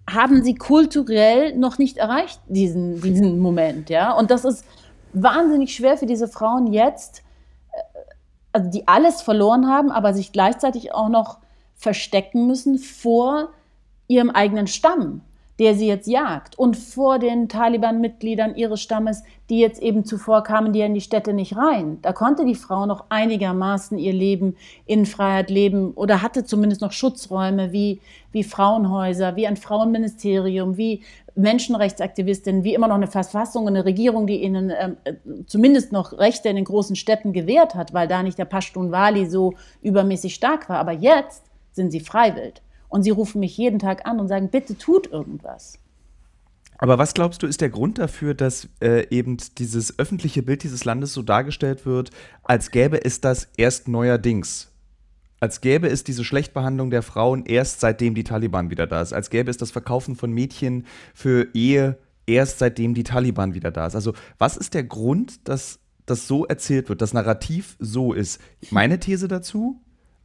haben 0.08 0.42
sie 0.42 0.54
kulturell 0.56 1.56
noch 1.56 1.78
nicht 1.78 1.96
erreicht, 1.96 2.40
diesen, 2.48 3.00
diesen 3.00 3.38
Moment, 3.38 3.90
ja. 3.90 4.12
Und 4.12 4.30
das 4.30 4.44
ist 4.44 4.64
wahnsinnig 5.12 5.74
schwer 5.74 5.96
für 5.96 6.06
diese 6.06 6.26
Frauen 6.26 6.72
jetzt, 6.72 7.22
äh, 7.72 7.98
also 8.52 8.70
die 8.70 8.88
alles 8.88 9.22
verloren 9.22 9.68
haben, 9.68 9.92
aber 9.92 10.12
sich 10.12 10.32
gleichzeitig 10.32 10.92
auch 10.92 11.08
noch 11.08 11.38
verstecken 11.76 12.46
müssen 12.46 12.78
vor 12.78 13.50
ihrem 14.08 14.30
eigenen 14.30 14.66
Stamm 14.66 15.22
der 15.60 15.74
sie 15.74 15.86
jetzt 15.86 16.08
jagt 16.08 16.58
und 16.58 16.74
vor 16.74 17.18
den 17.18 17.50
Taliban-Mitgliedern 17.50 18.54
ihres 18.56 18.80
Stammes, 18.80 19.22
die 19.50 19.60
jetzt 19.60 19.82
eben 19.82 20.06
zuvor 20.06 20.42
kamen, 20.42 20.72
die 20.72 20.78
ja 20.78 20.86
in 20.86 20.94
die 20.94 21.02
Städte 21.02 21.34
nicht 21.34 21.54
rein. 21.54 21.98
Da 22.00 22.14
konnte 22.14 22.46
die 22.46 22.54
Frau 22.54 22.86
noch 22.86 23.04
einigermaßen 23.10 23.98
ihr 23.98 24.14
Leben 24.14 24.56
in 24.86 25.04
Freiheit 25.04 25.50
leben 25.50 25.92
oder 25.92 26.22
hatte 26.22 26.44
zumindest 26.44 26.80
noch 26.80 26.92
Schutzräume 26.92 27.72
wie, 27.72 28.00
wie 28.32 28.42
Frauenhäuser, 28.42 29.36
wie 29.36 29.46
ein 29.46 29.58
Frauenministerium, 29.58 30.78
wie 30.78 31.02
Menschenrechtsaktivistinnen, 31.34 32.64
wie 32.64 32.72
immer 32.72 32.88
noch 32.88 32.94
eine 32.94 33.06
Verfassung, 33.06 33.68
eine 33.68 33.84
Regierung, 33.84 34.26
die 34.26 34.42
ihnen 34.42 34.72
ähm, 34.74 34.96
äh, 35.04 35.12
zumindest 35.46 35.92
noch 35.92 36.18
Rechte 36.18 36.48
in 36.48 36.56
den 36.56 36.64
großen 36.64 36.96
Städten 36.96 37.34
gewährt 37.34 37.74
hat, 37.74 37.92
weil 37.92 38.08
da 38.08 38.22
nicht 38.22 38.38
der 38.38 38.46
Pashtun 38.46 38.92
Wali 38.92 39.26
so 39.26 39.52
übermäßig 39.82 40.34
stark 40.34 40.70
war. 40.70 40.78
Aber 40.78 40.92
jetzt 40.92 41.44
sind 41.72 41.90
sie 41.90 42.00
freiwillig. 42.00 42.62
Und 42.90 43.04
sie 43.04 43.10
rufen 43.10 43.40
mich 43.40 43.56
jeden 43.56 43.78
Tag 43.78 44.04
an 44.06 44.20
und 44.20 44.28
sagen, 44.28 44.50
bitte 44.50 44.76
tut 44.76 45.10
irgendwas. 45.10 45.78
Aber 46.76 46.98
was 46.98 47.14
glaubst 47.14 47.42
du, 47.42 47.46
ist 47.46 47.60
der 47.60 47.70
Grund 47.70 47.98
dafür, 47.98 48.34
dass 48.34 48.68
äh, 48.80 49.06
eben 49.10 49.36
dieses 49.58 49.98
öffentliche 49.98 50.42
Bild 50.42 50.62
dieses 50.62 50.84
Landes 50.84 51.12
so 51.12 51.22
dargestellt 51.22 51.86
wird, 51.86 52.10
als 52.42 52.70
gäbe 52.70 53.04
es 53.04 53.20
das 53.20 53.48
erst 53.56 53.86
neuerdings? 53.86 54.72
Als 55.40 55.60
gäbe 55.60 55.88
es 55.88 56.04
diese 56.04 56.24
Schlechtbehandlung 56.24 56.90
der 56.90 57.02
Frauen 57.02 57.44
erst 57.46 57.80
seitdem 57.80 58.14
die 58.14 58.24
Taliban 58.24 58.70
wieder 58.70 58.86
da 58.86 59.02
ist. 59.02 59.12
Als 59.12 59.30
gäbe 59.30 59.50
es 59.50 59.56
das 59.56 59.70
Verkaufen 59.70 60.16
von 60.16 60.32
Mädchen 60.32 60.86
für 61.14 61.48
Ehe 61.54 61.98
erst 62.26 62.58
seitdem 62.58 62.94
die 62.94 63.04
Taliban 63.04 63.54
wieder 63.54 63.70
da 63.70 63.86
ist. 63.86 63.94
Also 63.94 64.14
was 64.38 64.56
ist 64.56 64.74
der 64.74 64.84
Grund, 64.84 65.48
dass 65.48 65.80
das 66.06 66.26
so 66.26 66.46
erzählt 66.46 66.88
wird, 66.88 67.02
das 67.02 67.12
Narrativ 67.12 67.76
so 67.78 68.12
ist? 68.12 68.40
Meine 68.70 69.00
These 69.00 69.28
dazu, 69.28 69.82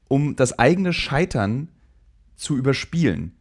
um 0.08 0.36
das 0.36 0.58
eigene 0.58 0.93
Scheitern 0.93 1.69
zu 2.36 2.58
überspielen. 2.58 3.34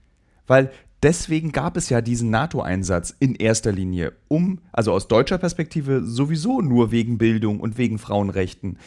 Weil 0.47 0.71
deswegen 1.03 1.53
gab 1.53 1.77
es 1.77 1.89
ja 1.89 2.01
diesen 2.01 2.31
NATO-Einsatz 2.31 3.15
in 3.19 3.35
erster 3.35 3.73
Linie, 3.73 4.13
um, 4.29 4.59
also 4.73 4.93
aus 4.93 5.09
deutscher 5.09 5.39
Perspektive 5.39 6.03
sowieso 6.05 6.61
nur 6.61 6.91
wegen 6.91 7.19
Bildung 7.19 7.61
und 7.61 7.79
wegen 7.79 7.99
Frauenrechten. 7.99 8.79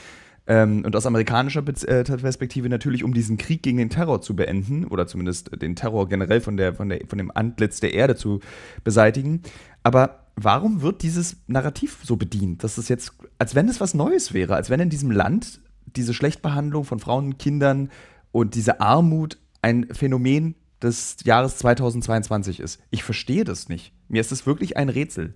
Ähm, 0.47 0.83
und 0.85 0.95
aus 0.95 1.05
amerikanischer 1.05 1.61
äh, 1.67 2.03
Perspektive 2.03 2.69
natürlich, 2.69 3.03
um 3.03 3.13
diesen 3.13 3.37
Krieg 3.37 3.61
gegen 3.63 3.77
den 3.77 3.89
Terror 3.89 4.21
zu 4.21 4.35
beenden 4.35 4.85
oder 4.85 5.05
zumindest 5.05 5.61
den 5.61 5.75
Terror 5.75 6.07
generell 6.07 6.39
von, 6.39 6.55
der, 6.55 6.73
von, 6.73 6.89
der, 6.89 7.01
von 7.07 7.17
dem 7.17 7.31
Antlitz 7.35 7.81
der 7.81 7.93
Erde 7.93 8.15
zu 8.15 8.39
beseitigen. 8.83 9.41
Aber 9.83 10.27
warum 10.35 10.81
wird 10.81 11.03
dieses 11.03 11.37
Narrativ 11.47 11.99
so 12.03 12.15
bedient? 12.15 12.63
dass 12.63 12.77
es 12.77 12.87
jetzt, 12.87 13.13
als 13.39 13.55
wenn 13.55 13.67
es 13.67 13.81
was 13.81 13.93
Neues 13.93 14.33
wäre, 14.33 14.55
als 14.55 14.69
wenn 14.69 14.79
in 14.79 14.89
diesem 14.89 15.11
Land 15.11 15.59
diese 15.85 16.13
Schlechtbehandlung 16.13 16.85
von 16.85 16.99
Frauen 16.99 17.25
und 17.25 17.39
Kindern 17.39 17.89
und 18.31 18.55
diese 18.55 18.79
Armut 18.79 19.37
ein 19.61 19.87
Phänomen 19.93 20.55
des 20.81 21.17
Jahres 21.23 21.57
2022 21.57 22.59
ist. 22.59 22.81
Ich 22.91 23.03
verstehe 23.03 23.43
das 23.43 23.69
nicht. 23.69 23.93
Mir 24.07 24.21
ist 24.21 24.31
es 24.31 24.45
wirklich 24.45 24.77
ein 24.77 24.89
Rätsel. 24.89 25.33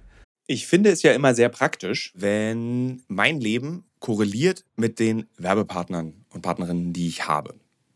Ich 0.48 0.68
finde 0.68 0.90
es 0.90 1.02
ja 1.02 1.14
immer 1.14 1.34
sehr 1.34 1.50
praktisch, 1.50 2.14
wenn 2.16 3.04
mein 3.08 3.40
Leben 3.40 3.86
korreliert 4.00 4.66
mit 4.76 5.00
den 5.00 5.28
Werbepartnern 5.38 6.26
und 6.34 6.42
Partnerinnen, 6.42 6.94
die 6.94 7.08
ich 7.08 7.28
habe. 7.28 7.56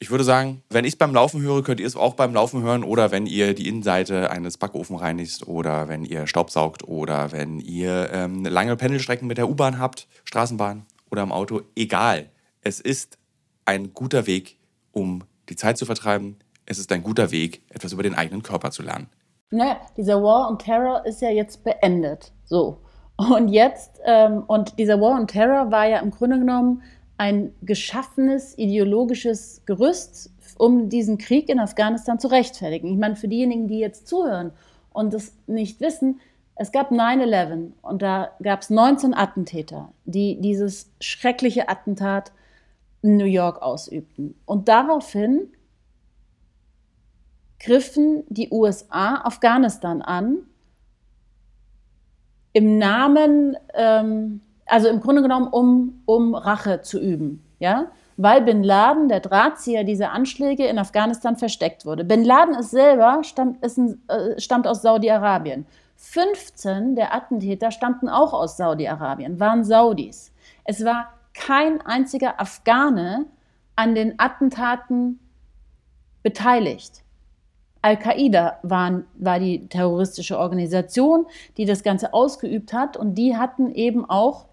ich 0.00 0.10
würde 0.10 0.24
sagen, 0.24 0.62
wenn 0.70 0.84
ich 0.84 0.92
es 0.92 0.98
beim 0.98 1.12
Laufen 1.12 1.42
höre, 1.42 1.62
könnt 1.62 1.80
ihr 1.80 1.86
es 1.86 1.96
auch 1.96 2.14
beim 2.14 2.32
Laufen 2.32 2.62
hören 2.62 2.84
oder 2.84 3.10
wenn 3.10 3.26
ihr 3.26 3.54
die 3.54 3.68
Innenseite 3.68 4.30
eines 4.30 4.56
Backofen 4.56 4.96
reinigt 4.96 5.48
oder 5.48 5.88
wenn 5.88 6.04
ihr 6.04 6.26
Staubsaugt 6.28 6.86
oder 6.86 7.32
wenn 7.32 7.58
ihr 7.58 8.10
ähm, 8.12 8.44
lange 8.44 8.76
Pendelstrecken 8.76 9.26
mit 9.26 9.38
der 9.38 9.48
U-Bahn 9.48 9.78
habt, 9.78 10.06
Straßenbahn 10.24 10.86
oder 11.10 11.22
im 11.22 11.32
Auto. 11.32 11.62
Egal. 11.74 12.26
Es 12.62 12.80
ist 12.80 13.18
ein 13.64 13.92
guter 13.92 14.26
Weg, 14.26 14.58
um 14.92 15.24
die 15.48 15.56
Zeit 15.56 15.78
zu 15.78 15.86
vertreiben. 15.86 16.36
Es 16.64 16.78
ist 16.78 16.92
ein 16.92 17.02
guter 17.02 17.32
Weg, 17.32 17.62
etwas 17.70 17.92
über 17.92 18.02
den 18.04 18.14
eigenen 18.14 18.42
Körper 18.42 18.70
zu 18.70 18.82
lernen. 18.82 19.08
Naja, 19.50 19.80
dieser 19.96 20.22
War 20.22 20.48
on 20.48 20.58
Terror 20.58 21.04
ist 21.06 21.22
ja 21.22 21.30
jetzt 21.30 21.64
beendet. 21.64 22.32
So. 22.44 22.82
Und 23.16 23.48
jetzt, 23.48 23.98
ähm, 24.04 24.44
und 24.46 24.78
dieser 24.78 25.00
War 25.00 25.18
on 25.18 25.26
Terror 25.26 25.72
war 25.72 25.88
ja 25.88 25.98
im 25.98 26.12
Grunde 26.12 26.38
genommen 26.38 26.82
ein 27.18 27.52
geschaffenes 27.62 28.56
ideologisches 28.56 29.62
Gerüst, 29.66 30.30
um 30.56 30.88
diesen 30.88 31.18
Krieg 31.18 31.48
in 31.48 31.58
Afghanistan 31.58 32.18
zu 32.18 32.28
rechtfertigen. 32.28 32.92
Ich 32.92 32.98
meine, 32.98 33.16
für 33.16 33.28
diejenigen, 33.28 33.68
die 33.68 33.80
jetzt 33.80 34.06
zuhören 34.06 34.52
und 34.92 35.12
das 35.12 35.32
nicht 35.46 35.80
wissen, 35.80 36.20
es 36.54 36.72
gab 36.72 36.90
9-11 36.90 37.72
und 37.82 38.02
da 38.02 38.32
gab 38.42 38.62
es 38.62 38.70
19 38.70 39.14
Attentäter, 39.14 39.92
die 40.04 40.40
dieses 40.40 40.90
schreckliche 41.00 41.68
Attentat 41.68 42.32
in 43.02 43.16
New 43.16 43.26
York 43.26 43.62
ausübten. 43.62 44.34
Und 44.44 44.68
daraufhin 44.68 45.52
griffen 47.60 48.24
die 48.28 48.50
USA 48.50 49.22
Afghanistan 49.24 50.02
an 50.02 50.38
im 52.52 52.78
Namen 52.78 53.56
ähm, 53.74 54.40
also 54.68 54.88
im 54.88 55.00
Grunde 55.00 55.22
genommen, 55.22 55.48
um, 55.48 56.02
um 56.06 56.34
Rache 56.34 56.82
zu 56.82 57.00
üben. 57.00 57.42
Ja? 57.58 57.86
Weil 58.16 58.42
Bin 58.42 58.62
Laden, 58.62 59.08
der 59.08 59.20
Drahtzieher 59.20 59.84
dieser 59.84 60.12
Anschläge 60.12 60.66
in 60.66 60.78
Afghanistan, 60.78 61.36
versteckt 61.36 61.86
wurde. 61.86 62.04
Bin 62.04 62.24
Laden 62.24 62.54
ist 62.54 62.70
selber 62.70 63.22
stammt, 63.24 63.64
ist 63.64 63.78
ein, 63.78 64.02
äh, 64.08 64.40
stammt 64.40 64.66
aus 64.66 64.82
Saudi-Arabien. 64.82 65.66
15 65.96 66.94
der 66.94 67.14
Attentäter 67.14 67.70
stammten 67.70 68.08
auch 68.08 68.32
aus 68.32 68.56
Saudi-Arabien, 68.56 69.40
waren 69.40 69.64
Saudis. 69.64 70.32
Es 70.64 70.84
war 70.84 71.08
kein 71.34 71.80
einziger 71.80 72.40
Afghane 72.40 73.26
an 73.74 73.94
den 73.94 74.14
Attentaten 74.18 75.18
beteiligt. 76.22 77.02
Al-Qaida 77.82 78.58
war 78.62 79.38
die 79.38 79.68
terroristische 79.68 80.38
Organisation, 80.38 81.26
die 81.56 81.64
das 81.64 81.82
Ganze 81.82 82.12
ausgeübt 82.12 82.72
hat 82.72 82.96
und 82.96 83.14
die 83.14 83.36
hatten 83.36 83.70
eben 83.70 84.08
auch 84.08 84.46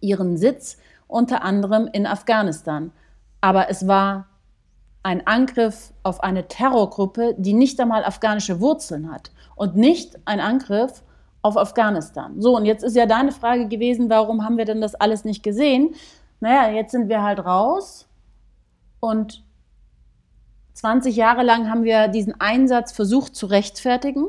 ihren 0.00 0.36
Sitz 0.36 0.78
unter 1.06 1.42
anderem 1.42 1.88
in 1.92 2.06
Afghanistan. 2.06 2.92
Aber 3.40 3.70
es 3.70 3.86
war 3.86 4.26
ein 5.02 5.26
Angriff 5.26 5.92
auf 6.02 6.22
eine 6.22 6.48
Terrorgruppe, 6.48 7.34
die 7.38 7.54
nicht 7.54 7.80
einmal 7.80 8.04
afghanische 8.04 8.60
Wurzeln 8.60 9.10
hat 9.10 9.30
und 9.56 9.76
nicht 9.76 10.18
ein 10.26 10.40
Angriff 10.40 11.02
auf 11.42 11.56
Afghanistan. 11.56 12.40
So, 12.40 12.56
und 12.56 12.66
jetzt 12.66 12.84
ist 12.84 12.96
ja 12.96 13.06
deine 13.06 13.32
Frage 13.32 13.68
gewesen, 13.68 14.10
warum 14.10 14.44
haben 14.44 14.58
wir 14.58 14.64
denn 14.64 14.80
das 14.80 14.94
alles 14.94 15.24
nicht 15.24 15.42
gesehen? 15.42 15.94
Naja, 16.40 16.70
jetzt 16.70 16.92
sind 16.92 17.08
wir 17.08 17.22
halt 17.22 17.38
raus 17.44 18.08
und 19.00 19.44
20 20.74 21.16
Jahre 21.16 21.42
lang 21.42 21.70
haben 21.70 21.84
wir 21.84 22.08
diesen 22.08 22.40
Einsatz 22.40 22.92
versucht 22.92 23.34
zu 23.34 23.46
rechtfertigen 23.46 24.26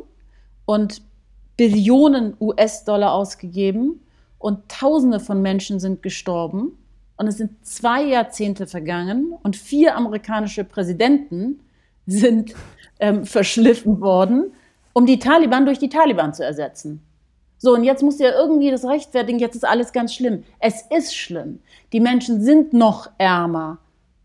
und 0.66 1.02
Billionen 1.58 2.36
US-Dollar 2.40 3.14
ausgegeben 3.14 4.02
und 4.40 4.70
Tausende 4.70 5.20
von 5.20 5.42
Menschen 5.42 5.80
sind 5.80 6.02
gestorben. 6.02 6.72
Und 7.18 7.28
es 7.28 7.38
sind 7.38 7.66
zwei 7.66 8.02
Jahrzehnte 8.02 8.66
vergangen 8.66 9.34
und 9.44 9.58
vier 9.58 9.98
amerikanische 9.98 10.64
Präsidenten 10.64 11.60
sind 12.08 12.54
ähm, 13.00 13.26
verschliffen 13.26 14.00
worden, 14.00 14.54
um 14.94 15.06
die 15.06 15.20
Taliban 15.20 15.66
durch 15.66 15.80
die 15.80 15.90
Taliban 15.90 16.34
zu 16.34 16.44
ersetzen. 16.46 17.02
So, 17.58 17.74
und 17.74 17.84
jetzt 17.84 18.04
muss 18.04 18.20
ja 18.20 18.32
irgendwie 18.32 18.72
das 18.72 18.86
rechtfertigen, 18.86 19.38
jetzt 19.38 19.56
ist 19.56 19.66
alles 19.66 19.92
ganz 19.92 20.14
schlimm. 20.14 20.46
Es 20.60 20.82
ist 20.90 21.14
schlimm. 21.14 21.60
Die 21.92 22.00
Menschen 22.00 22.42
sind 22.42 22.72
noch 22.72 23.10
ärmer 23.18 23.80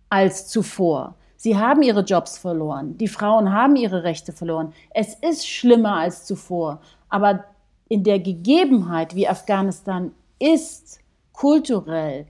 als 0.09 0.47
zuvor. 0.47 1.17
Sie 1.37 1.59
haben 1.59 1.83
ihre 1.83 2.03
Jobs 2.03 2.39
verloren. 2.39 2.97
Die 2.97 3.09
Frauen 3.09 3.53
haben 3.53 3.75
ihre 3.75 4.05
Rechte 4.05 4.33
verloren. 4.33 4.73
Es 4.91 5.15
ist 5.15 5.49
schlimmer 5.49 5.97
als 5.97 6.25
zuvor. 6.25 6.81
Aber 7.09 7.45
in 7.89 8.03
der 8.03 8.19
Gegebenheit, 8.19 9.15
wie 9.15 9.29
Afghanistan 9.29 10.13
ist, 10.39 11.01
kulturell, 11.33 12.27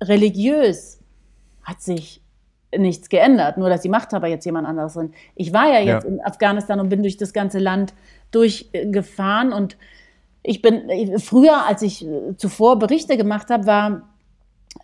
religiös, 0.00 1.00
hat 1.62 1.82
sich 1.82 2.20
nichts 2.76 3.08
geändert, 3.08 3.58
nur 3.58 3.68
dass 3.68 3.80
die 3.80 3.88
Machthaber 3.88 4.28
jetzt 4.28 4.44
jemand 4.44 4.66
anderes 4.66 4.94
sind. 4.94 5.14
Ich 5.34 5.52
war 5.52 5.68
ja 5.68 5.80
jetzt 5.80 6.04
ja. 6.04 6.10
in 6.10 6.20
Afghanistan 6.24 6.78
und 6.80 6.88
bin 6.88 7.02
durch 7.02 7.16
das 7.16 7.32
ganze 7.32 7.58
Land 7.58 7.94
durchgefahren 8.30 9.52
und 9.52 9.76
ich 10.42 10.62
bin 10.62 11.18
früher, 11.18 11.66
als 11.66 11.82
ich 11.82 12.06
zuvor 12.38 12.78
Berichte 12.78 13.16
gemacht 13.16 13.50
habe, 13.50 13.66
war 13.66 14.09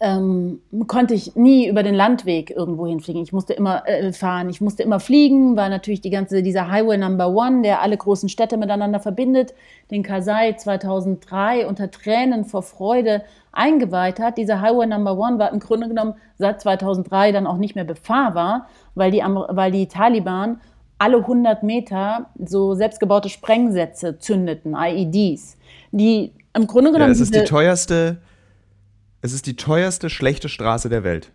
ähm, 0.01 0.61
konnte 0.89 1.15
ich 1.15 1.37
nie 1.37 1.69
über 1.69 1.83
den 1.83 1.95
Landweg 1.95 2.51
irgendwo 2.51 2.87
hinfliegen. 2.87 3.23
Ich 3.23 3.33
musste 3.33 3.55
immer 3.55 3.87
äh, 3.89 4.13
fahren, 4.13 4.51
ich 4.51 4.61
musste 4.61 4.83
immer 4.83 5.01
fliegen, 5.01 5.57
weil 5.57 5.71
natürlich 5.71 6.03
die 6.03 6.11
ganze, 6.11 6.43
dieser 6.43 6.71
Highway 6.71 6.99
Number 6.99 7.29
One, 7.29 7.63
der 7.63 7.81
alle 7.81 7.97
großen 7.97 8.29
Städte 8.29 8.59
miteinander 8.59 9.01
verbindet, 9.01 9.55
den 9.91 10.03
Kasai 10.03 10.53
2003 10.53 11.67
unter 11.67 11.91
Tränen 11.91 12.45
vor 12.45 12.63
Freude 12.63 13.23
eingeweiht 13.53 14.19
hat. 14.19 14.37
Dieser 14.37 14.61
Highway 14.61 14.87
Number 14.87 15.17
One 15.17 15.39
war 15.39 15.51
im 15.53 15.61
Grunde 15.61 15.89
genommen 15.89 16.15
seit 16.37 16.61
2003 16.61 17.33
dann 17.33 17.47
auch 17.47 17.57
nicht 17.57 17.75
mehr 17.75 17.85
befahrbar, 17.85 18.69
weil 18.95 19.11
die, 19.11 19.21
weil 19.21 19.71
die 19.71 19.87
Taliban 19.87 20.61
alle 20.99 21.19
100 21.19 21.63
Meter 21.63 22.27
so 22.45 22.75
selbstgebaute 22.75 23.29
Sprengsätze 23.29 24.19
zündeten, 24.19 24.75
IEDs, 24.75 25.57
die 25.91 26.33
im 26.55 26.67
Grunde 26.67 26.93
genommen. 26.93 27.11
Ja, 27.11 27.13
es 27.13 27.21
ist 27.21 27.35
die 27.35 27.45
teuerste 27.45 28.19
es 29.27 29.33
ist 29.33 29.47
die 29.47 29.57
teuerste 29.57 30.09
schlechte 30.09 30.49
Straße 30.49 30.89
der 30.89 31.05
Welt. 31.05 31.33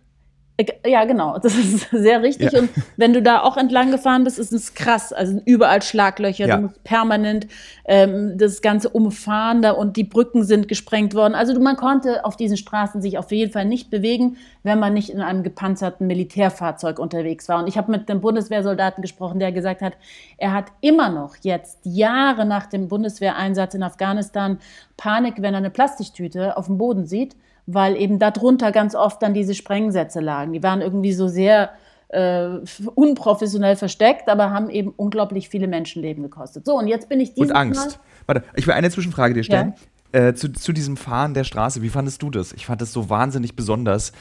Ja, 0.86 1.04
genau, 1.06 1.38
das 1.38 1.56
ist 1.56 1.88
sehr 1.92 2.22
richtig. 2.22 2.52
Ja. 2.52 2.60
Und 2.60 2.70
wenn 2.96 3.12
du 3.12 3.22
da 3.22 3.42
auch 3.42 3.56
entlang 3.56 3.90
gefahren 3.90 4.22
bist, 4.24 4.38
ist 4.38 4.52
es 4.52 4.74
krass. 4.74 5.12
Also 5.12 5.40
überall 5.44 5.82
Schlaglöcher, 5.82 6.46
ja. 6.46 6.56
du 6.56 6.62
musst 6.64 6.84
permanent 6.84 7.46
ähm, 7.86 8.36
das 8.36 8.60
Ganze 8.60 8.90
umfahren 8.90 9.62
da 9.62 9.72
und 9.72 9.96
die 9.96 10.04
Brücken 10.04 10.44
sind 10.44 10.68
gesprengt 10.68 11.14
worden. 11.14 11.34
Also 11.34 11.58
man 11.58 11.76
konnte 11.76 12.24
auf 12.24 12.36
diesen 12.36 12.58
Straßen 12.58 13.00
sich 13.00 13.16
auf 13.16 13.32
jeden 13.32 13.50
Fall 13.50 13.64
nicht 13.64 13.90
bewegen, 13.90 14.36
wenn 14.62 14.78
man 14.78 14.92
nicht 14.92 15.08
in 15.08 15.20
einem 15.20 15.42
gepanzerten 15.42 16.06
Militärfahrzeug 16.06 16.98
unterwegs 16.98 17.48
war. 17.48 17.60
Und 17.60 17.66
ich 17.66 17.78
habe 17.78 17.90
mit 17.90 18.10
einem 18.10 18.20
Bundeswehrsoldaten 18.20 19.00
gesprochen, 19.00 19.40
der 19.40 19.52
gesagt 19.52 19.80
hat, 19.80 19.94
er 20.36 20.52
hat 20.52 20.66
immer 20.82 21.08
noch 21.08 21.36
jetzt, 21.42 21.78
Jahre 21.84 22.44
nach 22.44 22.66
dem 22.66 22.88
Bundeswehreinsatz 22.88 23.74
in 23.74 23.82
Afghanistan, 23.82 24.58
Panik, 24.98 25.36
wenn 25.38 25.54
er 25.54 25.58
eine 25.58 25.70
Plastiktüte 25.70 26.56
auf 26.56 26.66
dem 26.66 26.76
Boden 26.76 27.06
sieht 27.06 27.34
weil 27.66 27.96
eben 27.96 28.18
darunter 28.18 28.72
ganz 28.72 28.94
oft 28.94 29.22
dann 29.22 29.34
diese 29.34 29.54
Sprengsätze 29.54 30.20
lagen. 30.20 30.52
Die 30.52 30.62
waren 30.62 30.80
irgendwie 30.80 31.12
so 31.12 31.28
sehr 31.28 31.70
äh, 32.08 32.58
unprofessionell 32.94 33.76
versteckt, 33.76 34.28
aber 34.28 34.50
haben 34.50 34.68
eben 34.68 34.90
unglaublich 34.90 35.48
viele 35.48 35.66
Menschenleben 35.66 36.22
gekostet. 36.22 36.66
So, 36.66 36.76
und 36.76 36.86
jetzt 36.86 37.08
bin 37.08 37.20
ich 37.20 37.34
diesen 37.34 37.50
Und 37.50 37.56
Angst. 37.56 37.98
Mal 38.26 38.34
Warte, 38.34 38.44
ich 38.54 38.66
will 38.66 38.74
eine 38.74 38.90
Zwischenfrage 38.90 39.34
dir 39.34 39.44
stellen. 39.44 39.74
Ja? 40.12 40.28
Äh, 40.28 40.34
zu, 40.34 40.52
zu 40.52 40.72
diesem 40.72 40.96
Fahren 40.96 41.34
der 41.34 41.44
Straße, 41.44 41.80
wie 41.82 41.88
fandest 41.88 42.22
du 42.22 42.30
das? 42.30 42.52
Ich 42.52 42.66
fand 42.66 42.82
es 42.82 42.92
so 42.92 43.08
wahnsinnig 43.08 43.56
besonders, 43.56 44.12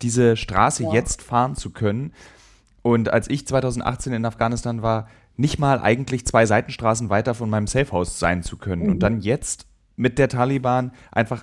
diese 0.00 0.36
Straße 0.36 0.84
ja. 0.84 0.92
jetzt 0.92 1.22
fahren 1.22 1.56
zu 1.56 1.70
können. 1.70 2.12
Und 2.82 3.12
als 3.12 3.28
ich 3.28 3.46
2018 3.46 4.12
in 4.12 4.24
Afghanistan 4.24 4.82
war, 4.82 5.08
nicht 5.36 5.58
mal 5.58 5.80
eigentlich 5.80 6.26
zwei 6.26 6.46
Seitenstraßen 6.46 7.10
weiter 7.10 7.34
von 7.34 7.50
meinem 7.50 7.66
Safehouse 7.66 8.18
sein 8.18 8.42
zu 8.42 8.58
können. 8.58 8.84
Mhm. 8.84 8.90
Und 8.90 8.98
dann 9.00 9.20
jetzt 9.20 9.66
mit 9.96 10.18
der 10.18 10.28
Taliban 10.28 10.92
einfach 11.10 11.42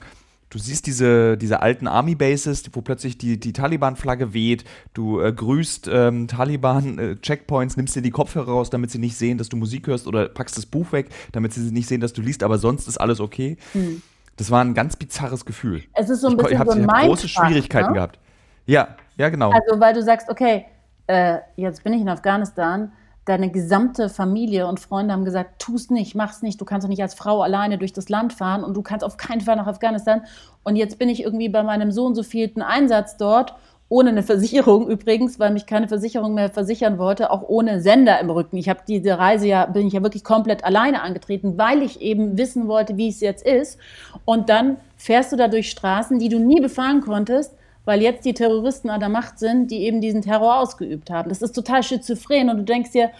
Du 0.49 0.59
siehst 0.59 0.87
diese, 0.87 1.37
diese 1.37 1.61
alten 1.61 1.87
Army-Bases, 1.87 2.63
wo 2.71 2.81
plötzlich 2.81 3.17
die, 3.17 3.37
die 3.37 3.51
Taliban-Flagge 3.51 4.33
weht. 4.33 4.63
Du 4.93 5.19
äh, 5.19 5.33
grüßt 5.33 5.89
ähm, 5.91 6.27
Taliban-Checkpoints, 6.29 7.75
äh, 7.75 7.79
nimmst 7.79 7.95
dir 7.97 8.01
die 8.01 8.11
Kopfhörer 8.11 8.51
raus, 8.51 8.69
damit 8.69 8.91
sie 8.91 8.97
nicht 8.97 9.17
sehen, 9.17 9.37
dass 9.37 9.49
du 9.49 9.57
Musik 9.57 9.87
hörst 9.87 10.07
oder 10.07 10.29
packst 10.29 10.57
das 10.57 10.65
Buch 10.65 10.93
weg, 10.93 11.09
damit 11.33 11.51
sie 11.51 11.61
nicht 11.71 11.87
sehen, 11.87 11.99
dass 11.99 12.13
du 12.13 12.21
liest, 12.21 12.43
aber 12.43 12.57
sonst 12.57 12.87
ist 12.87 12.97
alles 12.97 13.19
okay. 13.19 13.57
Hm. 13.73 14.01
Das 14.37 14.49
war 14.49 14.63
ein 14.63 14.73
ganz 14.73 14.95
bizarres 14.95 15.45
Gefühl. 15.45 15.83
Es 15.93 16.09
ist 16.09 16.21
so 16.21 16.29
ein 16.29 16.37
bisschen 16.37 16.53
ich, 16.53 16.59
hab, 16.59 16.67
so 16.67 16.73
ein 16.73 16.83
Ich 16.83 16.87
habe 16.87 17.07
große 17.07 17.27
Schwierigkeiten 17.27 17.89
ne? 17.89 17.95
gehabt. 17.95 18.19
Ja, 18.65 18.95
ja, 19.17 19.29
genau. 19.29 19.51
Also, 19.51 19.79
weil 19.79 19.93
du 19.93 20.03
sagst, 20.03 20.29
okay, 20.29 20.65
äh, 21.07 21.39
jetzt 21.55 21.83
bin 21.83 21.93
ich 21.93 22.01
in 22.01 22.09
Afghanistan, 22.09 22.91
deine 23.28 23.51
gesamte 23.51 24.07
Familie 24.07 24.67
und 24.67 24.80
Freunde 24.80 25.13
haben 25.13 25.25
gesagt, 25.25 25.59
tu 25.59 25.75
es 25.75 25.89
nicht, 25.89 26.15
mach's 26.15 26.41
nicht, 26.41 26.61
du 26.61 26.65
kannst 26.65 26.86
doch 26.86 26.89
nicht 26.89 27.01
als 27.01 27.13
Frau 27.13 27.41
alleine 27.41 27.78
durch 27.78 27.91
das 27.91 28.07
Land 28.07 28.34
fahren 28.34 28.63
und 28.63 28.73
du 28.75 28.82
kannst 28.82 29.03
auf 29.03 29.17
keinen 29.17 29.41
Fall 29.41 29.57
nach 29.57 29.67
Afghanistan. 29.67 30.21
Und 30.63 30.78
jetzt 30.78 30.97
bin 30.97 31.09
ich 31.09 31.23
irgendwie 31.23 31.49
bei 31.49 31.61
meinem 31.61 31.91
so 31.91 32.05
und 32.05 32.15
so 32.15 32.23
vielten 32.23 32.61
Einsatz 32.61 33.17
dort, 33.17 33.53
ohne 33.89 34.11
eine 34.11 34.23
Versicherung 34.23 34.88
übrigens, 34.89 35.39
weil 35.39 35.51
mich 35.51 35.65
keine 35.65 35.89
Versicherung 35.89 36.36
mehr 36.36 36.49
versichern 36.49 36.97
wollte, 36.97 37.30
auch 37.30 37.43
ohne 37.47 37.82
Sender 37.82 38.17
im 38.19 38.30
Rücken. 38.30 38.55
Ich 38.55 38.69
habe 38.69 38.80
diese 38.88 39.19
Reise 39.19 39.47
ja, 39.47 39.65
bin 39.65 39.88
ich 39.88 39.93
ja 39.93 40.03
wirklich 40.03 40.23
komplett 40.23 40.63
alleine 40.63 41.01
angetreten, 41.01 41.57
weil 41.57 41.82
ich 41.82 41.99
eben 42.01 42.38
wissen 42.38 42.69
wollte, 42.69 42.95
wie 42.95 43.09
es 43.09 43.19
jetzt 43.19 43.45
ist. 43.45 43.78
Und 44.23 44.47
dann 44.47 44.78
fährst 44.95 45.34
du 45.34 45.36
da 45.36 45.49
durch 45.49 45.69
Straßen, 45.69 46.17
die 46.17 46.30
du 46.30 46.39
nie 46.39 46.61
befahren 46.61 47.01
konntest 47.01 47.56
weil 47.88 48.01
jetzt 48.01 48.25
die 48.25 48.33
Terroristen 48.33 48.89
an 48.89 48.99
der 48.99 49.09
Macht 49.09 49.39
sind, 49.39 49.71
die 49.71 49.83
eben 49.83 50.01
diesen 50.01 50.21
Terror 50.21 50.59
ausgeübt 50.59 51.09
haben. 51.09 51.29
Das 51.29 51.41
ist 51.41 51.53
total 51.53 51.83
schizophren 51.83 52.49
und 52.49 52.57
du 52.57 52.63
denkst 52.63 52.91
dir, 52.91 53.11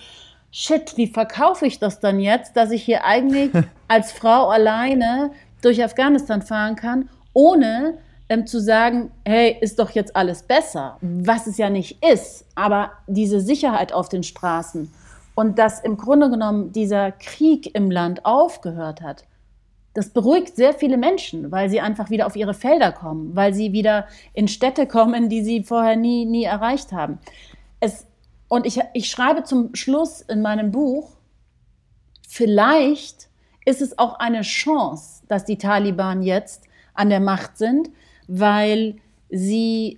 shit, 0.52 0.98
wie 0.98 1.08
verkaufe 1.08 1.66
ich 1.66 1.80
das 1.80 2.02
dann 2.02 2.20
jetzt, 2.20 2.58
dass 2.58 2.72
ich 2.72 2.84
hier 2.84 3.06
eigentlich 3.06 3.52
als 3.88 4.12
Frau 4.12 4.50
alleine 4.50 5.32
durch 5.62 5.82
Afghanistan 5.84 6.42
fahren 6.42 6.76
kann, 6.76 7.10
ohne 7.34 7.98
ähm, 8.28 8.46
zu 8.46 8.60
sagen, 8.60 9.12
hey, 9.26 9.58
ist 9.62 9.80
doch 9.80 9.92
jetzt 9.92 10.16
alles 10.16 10.44
besser, 10.44 10.98
was 11.02 11.48
es 11.48 11.58
ja 11.58 11.70
nicht 11.70 12.04
ist, 12.04 12.46
aber 12.56 12.92
diese 13.08 13.40
Sicherheit 13.40 13.94
auf 13.94 14.10
den 14.10 14.24
Straßen 14.24 14.94
und 15.34 15.60
dass 15.60 15.80
im 15.80 15.96
Grunde 15.96 16.30
genommen 16.30 16.74
dieser 16.74 17.12
Krieg 17.14 17.74
im 17.74 17.90
Land 17.90 18.26
aufgehört 18.26 19.02
hat 19.02 19.24
das 19.98 20.10
beruhigt 20.12 20.56
sehr 20.56 20.76
viele 20.76 20.96
Menschen, 20.96 21.52
weil 21.52 21.72
sie 21.72 21.82
einfach 21.82 22.12
wieder 22.12 22.28
auf 22.28 22.36
ihre 22.36 22.54
Felder 22.54 22.92
kommen, 22.92 23.36
weil 23.36 23.56
sie 23.56 23.74
wieder 23.74 24.06
in 24.36 24.48
Städte 24.48 24.86
kommen, 24.86 25.28
die 25.28 25.42
sie 25.42 25.64
vorher 25.64 25.96
nie, 25.96 26.26
nie 26.26 26.44
erreicht 26.44 26.92
haben. 26.92 27.18
Es, 27.80 28.06
und 28.48 28.68
ich, 28.68 28.80
ich 28.94 29.10
schreibe 29.10 29.44
zum 29.44 29.74
Schluss 29.74 30.22
in 30.22 30.44
meinem 30.44 30.70
Buch, 30.70 31.18
vielleicht 32.28 33.30
ist 33.66 33.82
es 33.82 33.98
auch 33.98 34.20
eine 34.20 34.42
Chance, 34.42 35.24
dass 35.30 35.46
die 35.46 35.58
Taliban 35.58 36.22
jetzt 36.22 36.66
an 36.94 37.10
der 37.10 37.20
Macht 37.20 37.58
sind, 37.58 37.90
weil 38.28 38.98
sie 39.32 39.98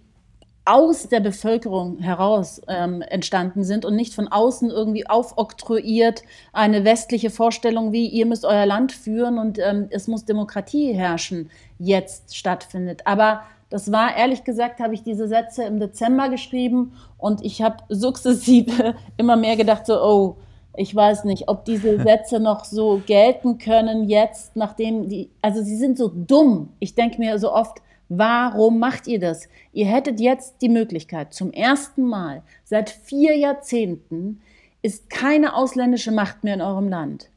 aus 0.70 1.09
der 1.09 1.20
Bevölkerung 1.20 1.97
heraus 1.97 2.61
ähm, 2.67 3.01
entstanden 3.01 3.63
sind 3.63 3.86
und 3.86 3.95
nicht 3.95 4.13
von 4.13 4.28
außen 4.28 4.70
irgendwie 4.70 5.07
aufoktroyiert 5.09 6.22
eine 6.53 6.86
westliche 6.86 7.32
Vorstellung, 7.32 7.91
wie 7.91 8.05
ihr 8.05 8.28
müsst 8.28 8.45
euer 8.45 8.67
Land 8.67 8.91
führen 8.91 9.39
und 9.39 9.57
ähm, 9.57 9.88
es 9.89 10.07
muss 10.07 10.26
Demokratie 10.26 10.93
herrschen, 10.93 11.49
jetzt 11.80 12.36
stattfindet. 12.36 13.01
Aber 13.05 13.41
das 13.72 13.91
war, 13.91 14.15
ehrlich 14.15 14.43
gesagt, 14.43 14.80
habe 14.80 14.93
ich 14.93 15.01
diese 15.01 15.28
Sätze 15.28 15.63
im 15.63 15.80
Dezember 15.80 16.30
geschrieben 16.30 16.93
und 17.17 17.43
ich 17.43 17.63
habe 17.63 17.78
sukzessive 17.89 18.93
immer 19.17 19.38
mehr 19.38 19.55
gedacht, 19.55 19.88
so, 19.88 19.99
oh, 19.99 20.36
ich 20.76 20.95
weiß 20.95 21.24
nicht, 21.24 21.49
ob 21.49 21.65
diese 21.65 21.99
Sätze 22.03 22.39
noch 22.39 22.63
so 22.63 23.01
gelten 23.07 23.57
können 23.57 24.07
jetzt, 24.07 24.55
nachdem 24.55 25.09
die, 25.09 25.32
also 25.41 25.63
sie 25.63 25.78
sind 25.78 25.97
so 25.97 26.11
dumm. 26.13 26.70
Ich 26.78 26.93
denke 26.93 27.17
mir 27.17 27.39
so 27.39 27.51
oft, 27.51 27.82
Warum 28.10 28.80
macht 28.80 29.07
ihr 29.07 29.20
das? 29.20 29.47
Ihr 29.72 29.86
hättet 29.86 30.20
jetzt 30.20 30.62
die 30.62 30.70
Möglichkeit, 30.70 31.34
zum 31.34 31.53
ersten 31.53 32.03
Mal 32.03 32.41
seit 32.64 32.89
vier 32.89 33.38
Jahrzehnten 33.38 34.41
ist 34.82 35.10
keine 35.10 35.55
ausländische 35.55 36.12
Macht 36.12 36.43
mehr 36.43 36.55
in 36.55 36.62
eurem 36.62 36.89
Land. 36.89 37.30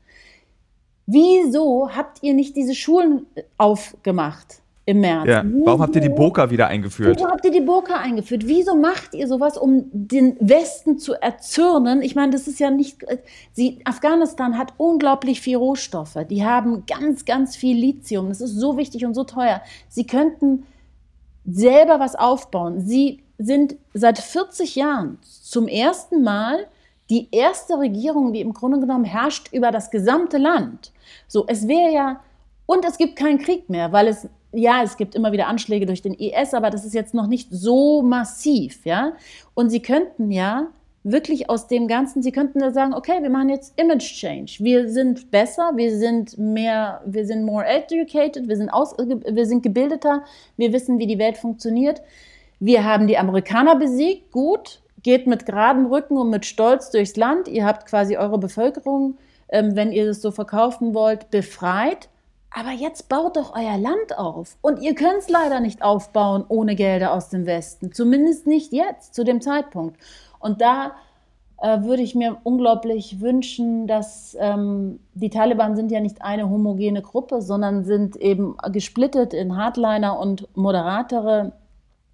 Wieso 1.07 1.91
habt 1.95 2.23
ihr 2.23 2.33
nicht 2.33 2.57
diese 2.57 2.75
Schulen 2.75 3.27
aufgemacht? 3.59 4.62
Im 4.85 5.01
März. 5.01 5.29
Ja. 5.29 5.45
Warum 5.65 5.81
habt 5.81 5.95
ihr 5.95 6.01
die 6.01 6.09
Burka 6.09 6.51
wieder 6.51 6.67
eingeführt? 6.67 7.17
Wieso 7.17 7.29
habt 7.29 7.45
ihr 7.45 7.53
die 7.53 7.61
Burka 7.61 7.97
eingeführt? 7.97 8.43
Wieso 8.47 8.75
macht 8.75 9.15
ihr 9.15 9.29
sowas, 9.29 9.57
um 9.57 9.85
den 9.93 10.37
Westen 10.41 10.99
zu 10.99 11.15
erzürnen? 11.15 12.03
Ich 12.03 12.17
meine, 12.17 12.33
das 12.33 12.49
ist 12.49 12.59
ja 12.59 12.71
nicht. 12.71 13.05
Sie, 13.53 13.81
Afghanistan 13.85 14.59
hat 14.59 14.75
unglaublich 14.79 15.41
viel 15.41 15.57
Rohstoffe. 15.57 16.19
Die 16.29 16.45
haben 16.45 16.85
ganz, 16.87 17.25
ganz 17.25 17.55
viel 17.55 17.77
Lithium. 17.77 18.29
Das 18.29 18.41
ist 18.41 18.57
so 18.57 18.77
wichtig 18.77 19.05
und 19.05 19.15
so 19.15 19.23
teuer. 19.23 19.63
Sie 19.89 20.07
könnten 20.07 20.67
selber 21.45 22.01
was 22.01 22.17
aufbauen. 22.17 22.81
Sie 22.81 23.23
sind 23.39 23.77
seit 23.95 24.19
40 24.19 24.75
Jahren 24.75 25.19
zum 25.23 25.69
ersten 25.69 26.23
Mal 26.23 26.67
die 27.09 27.29
erste 27.31 27.79
Regierung, 27.79 28.33
die 28.33 28.41
im 28.41 28.53
Grunde 28.53 28.81
genommen 28.81 29.05
herrscht 29.05 29.53
über 29.53 29.71
das 29.71 29.91
gesamte 29.91 30.39
Land. 30.39 30.93
So, 31.29 31.45
es 31.47 31.69
wäre 31.69 31.93
ja. 31.93 32.21
Und 32.67 32.85
es 32.85 32.97
gibt 32.97 33.17
keinen 33.17 33.39
Krieg 33.39 33.69
mehr, 33.69 33.93
weil 33.93 34.09
es 34.09 34.29
ja, 34.53 34.83
es 34.83 34.97
gibt 34.97 35.15
immer 35.15 35.33
wieder 35.33 35.47
Anschläge 35.49 35.87
durch 35.87 36.03
den 36.03 36.15
IS, 36.15 36.55
aber 36.55 36.71
das 36.71 36.85
ist 36.85 36.95
jetzt 36.95 37.15
noch 37.15 37.27
nicht 37.27 37.49
so 37.51 38.03
massiv, 38.03 38.85
ja. 38.85 39.13
Und 39.55 39.71
sie 39.71 39.81
könnten 39.81 40.31
ja 40.31 40.69
wirklich 41.05 41.51
aus 41.51 41.67
dem 41.67 41.89
Ganzen, 41.89 42.23
sie 42.23 42.33
könnten 42.33 42.61
da 42.61 42.71
sagen, 42.71 42.95
okay, 42.95 43.23
wir 43.23 43.31
machen 43.31 43.49
jetzt 43.49 43.79
Image 43.79 44.15
Change. 44.15 44.57
Wir 44.61 44.89
sind 44.89 45.31
besser, 45.31 45.73
wir 45.75 45.97
sind 45.97 46.39
mehr, 46.39 47.01
wir 47.05 47.27
sind 47.27 47.45
more 47.45 47.67
educated, 47.67 48.49
wir 48.49 48.57
sind, 48.57 48.71
aus, 48.71 48.95
wir 48.99 49.47
sind 49.47 49.63
gebildeter, 49.63 50.23
wir 50.57 50.73
wissen, 50.73 50.99
wie 50.99 51.07
die 51.07 51.19
Welt 51.19 51.39
funktioniert. 51.39 52.03
Wir 52.61 52.85
haben 52.85 53.09
die 53.09 53.19
Amerikaner 53.19 53.75
besiegt, 53.75 54.31
gut, 54.31 54.81
geht 55.03 55.27
mit 55.27 55.47
geradem 55.47 55.87
Rücken 55.87 56.17
und 56.17 56.31
mit 56.31 56.47
Stolz 56.47 56.91
durchs 56.91 57.17
Land. 57.17 57.49
Ihr 57.49 57.67
habt 57.67 57.87
quasi 57.87 58.17
eure 58.17 58.39
Bevölkerung, 58.39 59.19
ähm, 59.49 59.75
wenn 59.75 59.91
ihr 59.91 60.07
das 60.07 60.23
so 60.23 60.31
verkaufen 60.31 60.95
wollt, 60.95 61.31
befreit. 61.31 62.09
Aber 62.55 62.71
jetzt 62.71 63.09
baut 63.09 63.37
doch 63.37 63.55
euer 63.57 63.79
Land 63.79 64.19
auf. 64.19 64.57
Und 64.61 64.83
ihr 64.83 64.95
könnt 64.95 65.19
es 65.19 65.29
leider 65.29 65.61
nicht 65.61 65.83
aufbauen 65.83 66.45
ohne 66.49 66.75
Gelder 66.75 67.13
aus 67.13 67.31
dem 67.31 67.47
Westen. 67.47 67.93
Zumindest 67.93 68.47
nicht 68.47 68.73
jetzt, 68.73 69.15
zu 69.15 69.25
dem 69.25 69.41
Zeitpunkt. 69.41 69.99
Und 70.39 70.61
da 70.61 70.93
äh, 71.63 71.83
würde 71.83 72.03
ich 72.03 72.15
mir 72.15 72.39
unglaublich 72.43 73.21
wünschen, 73.21 73.87
dass 73.87 74.37
ähm, 74.39 75.01
die 75.15 75.31
Taliban 75.31 75.77
sind 75.77 75.91
ja 75.91 76.01
nicht 76.01 76.21
eine 76.21 76.51
homogene 76.51 77.01
Gruppe, 77.01 77.41
sondern 77.41 77.85
sind 77.85 78.17
eben 78.17 78.57
gesplittet 78.71 79.33
in 79.33 79.57
Hardliner 79.57 80.19
und 80.19 80.49
Moderatere. 80.57 81.53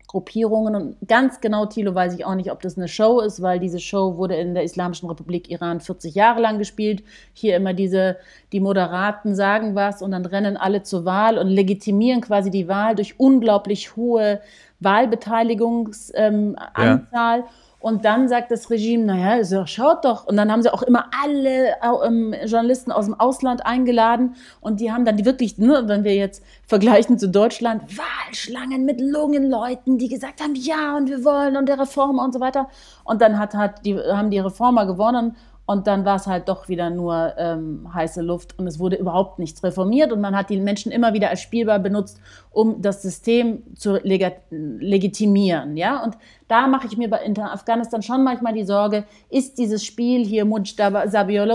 Gruppierungen. 0.09 0.75
Und 0.75 0.97
ganz 1.07 1.41
genau, 1.41 1.67
Thilo, 1.67 1.95
weiß 1.95 2.15
ich 2.15 2.25
auch 2.25 2.35
nicht, 2.35 2.51
ob 2.51 2.61
das 2.63 2.77
eine 2.77 2.89
Show 2.89 3.21
ist, 3.21 3.41
weil 3.43 3.61
diese 3.61 3.79
Show 3.79 4.17
wurde 4.17 4.35
in 4.37 4.55
der 4.55 4.65
Islamischen 4.65 5.09
Republik 5.09 5.49
Iran 5.51 5.81
40 5.81 6.15
Jahre 6.15 6.41
lang 6.41 6.59
gespielt. 6.59 7.05
Hier 7.35 7.55
immer 7.55 7.75
diese, 7.75 8.17
die 8.53 8.59
Moderaten 8.61 9.37
sagen 9.37 9.77
was 9.77 10.03
und 10.03 10.11
dann 10.11 10.25
rennen 10.27 10.57
alle 10.57 10.83
zur 10.83 11.05
Wahl 11.05 11.39
und 11.39 11.49
legitimieren 11.49 12.23
quasi 12.23 12.51
die 12.51 12.67
Wahl 12.69 12.97
durch 12.97 13.21
unglaublich 13.21 13.95
hohe 13.97 14.41
Wahlbeteiligungsanzahl. 14.81 16.57
Ähm, 16.75 17.05
ja. 17.13 17.45
Und 17.81 18.05
dann 18.05 18.29
sagt 18.29 18.51
das 18.51 18.71
Regime, 18.71 19.05
naja, 19.05 19.45
so, 19.45 19.65
schaut 19.65 20.05
doch. 20.05 20.27
Und 20.27 20.37
dann 20.37 20.51
haben 20.51 20.63
sie 20.63 20.73
auch 20.73 20.83
immer 20.83 21.07
alle 21.23 21.77
ähm, 22.05 22.35
Journalisten 22.45 22.91
aus 22.91 23.05
dem 23.05 23.19
Ausland 23.19 23.65
eingeladen. 23.65 24.35
Und 24.61 24.81
die 24.81 24.91
haben 24.91 25.05
dann 25.05 25.17
die 25.17 25.25
wirklich, 25.25 25.59
ne, 25.59 25.85
wenn 25.87 26.03
wir 26.03 26.17
jetzt 26.17 26.43
vergleichen 26.67 27.19
zu 27.19 27.29
Deutschland, 27.29 27.83
Wahlschlangen 27.97 28.85
mit 28.85 29.01
lungen 29.01 29.49
Leuten, 29.49 29.97
die 29.97 30.09
gesagt 30.09 30.43
haben, 30.43 30.57
ja, 30.57 30.97
und 30.97 31.09
wir 31.09 31.25
wollen 31.25 31.57
und 31.57 31.69
der 31.69 31.79
Reformer 31.79 32.25
und 32.25 32.35
so 32.35 32.41
weiter. 32.41 32.69
Und 33.05 33.23
dann 33.23 33.39
hat, 33.39 33.55
hat 33.55 33.87
die, 33.87 33.97
haben 33.97 34.31
die 34.31 34.41
Reformer 34.41 34.85
gewonnen 34.85 35.37
und 35.69 35.87
dann 35.87 36.07
war 36.07 36.17
es 36.17 36.27
halt 36.27 36.49
doch 36.49 36.71
wieder 36.71 36.89
nur 36.89 37.35
ähm, 37.37 37.93
heiße 37.93 38.23
Luft 38.23 38.59
und 38.59 38.67
es 38.67 38.79
wurde 38.79 38.97
überhaupt 38.97 39.39
nichts 39.39 39.63
reformiert 39.63 40.13
und 40.13 40.21
man 40.23 40.35
hat 40.35 40.49
die 40.49 40.59
Menschen 40.59 40.91
immer 40.91 41.13
wieder 41.13 41.29
als 41.29 41.43
Spielbar 41.43 41.79
benutzt, 41.79 42.23
um 42.51 42.81
das 42.81 43.03
System 43.03 43.77
zu 43.77 43.99
leg 44.03 44.33
legitimieren. 44.49 45.77
Ja? 45.77 46.03
Und 46.03 46.17
da 46.49 46.67
mache 46.69 46.87
ich 46.87 46.97
mir 46.97 47.11
bei 47.11 47.21
Afghanistan 47.39 48.01
schon 48.01 48.25
manchmal 48.25 48.55
die 48.55 48.65
Sorge, 48.65 49.05
ist 49.29 49.59
dieses 49.59 49.85
Spiel 49.85 50.25
hier 50.25 50.47
Mujtaba 50.47 51.05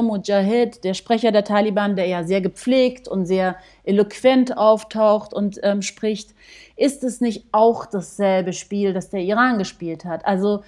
Mujahid, 0.03 0.83
der 0.83 0.93
Sprecher 0.93 1.31
der 1.31 1.43
Taliban, 1.43 1.95
der 1.95 2.05
ja 2.05 2.23
sehr 2.23 2.41
gepflegt 2.41 3.07
und 3.07 3.25
sehr 3.25 3.55
eloquent 3.83 4.55
auftaucht 4.55 5.33
und 5.33 5.59
ähm, 5.63 5.81
spricht, 5.81 6.35
ist 6.75 7.03
es 7.03 7.19
nicht 7.19 7.47
auch 7.51 7.87
dasselbe 7.87 8.53
Spiel, 8.53 8.93
das 8.93 9.09
der 9.09 9.21
Iran 9.21 9.57
gespielt 9.57 10.05
hat? 10.05 10.23
Also 10.23 10.61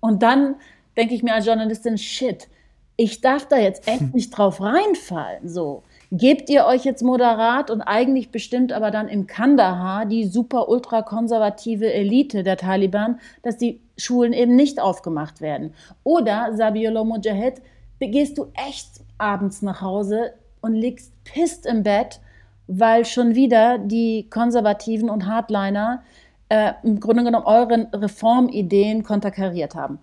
und 0.00 0.22
dann 0.22 0.56
denke 0.96 1.14
ich 1.14 1.22
mir 1.22 1.34
als 1.34 1.46
Journalistin, 1.46 1.98
shit, 1.98 2.48
ich 2.96 3.20
darf 3.20 3.46
da 3.46 3.56
jetzt 3.56 3.88
echt 3.88 4.14
nicht 4.14 4.30
drauf 4.30 4.60
reinfallen. 4.60 5.48
So, 5.48 5.82
gebt 6.12 6.48
ihr 6.50 6.66
euch 6.66 6.84
jetzt 6.84 7.02
moderat 7.02 7.70
und 7.70 7.82
eigentlich 7.82 8.30
bestimmt 8.30 8.72
aber 8.72 8.90
dann 8.90 9.08
in 9.08 9.26
Kandahar 9.26 10.06
die 10.06 10.24
super 10.26 10.68
ultrakonservative 10.68 11.92
Elite 11.92 12.42
der 12.42 12.56
Taliban, 12.56 13.18
dass 13.42 13.56
die 13.56 13.80
Schulen 13.96 14.32
eben 14.32 14.56
nicht 14.56 14.80
aufgemacht 14.80 15.40
werden. 15.40 15.74
Oder, 16.02 16.50
Sabiullah 16.54 17.04
Mujahid, 17.04 17.60
gehst 18.00 18.36
du 18.38 18.48
echt 18.68 18.88
abends 19.18 19.62
nach 19.62 19.80
Hause 19.80 20.34
und 20.60 20.74
liegst 20.74 21.12
pisst 21.24 21.66
im 21.66 21.82
Bett, 21.82 22.20
weil 22.66 23.04
schon 23.04 23.34
wieder 23.34 23.78
die 23.78 24.28
Konservativen 24.30 25.10
und 25.10 25.26
Hardliner 25.26 26.02
äh, 26.48 26.72
im 26.82 27.00
Grunde 27.00 27.24
genommen 27.24 27.46
euren 27.46 27.86
Reformideen 27.94 29.02
konterkariert 29.02 29.74
haben. 29.74 29.98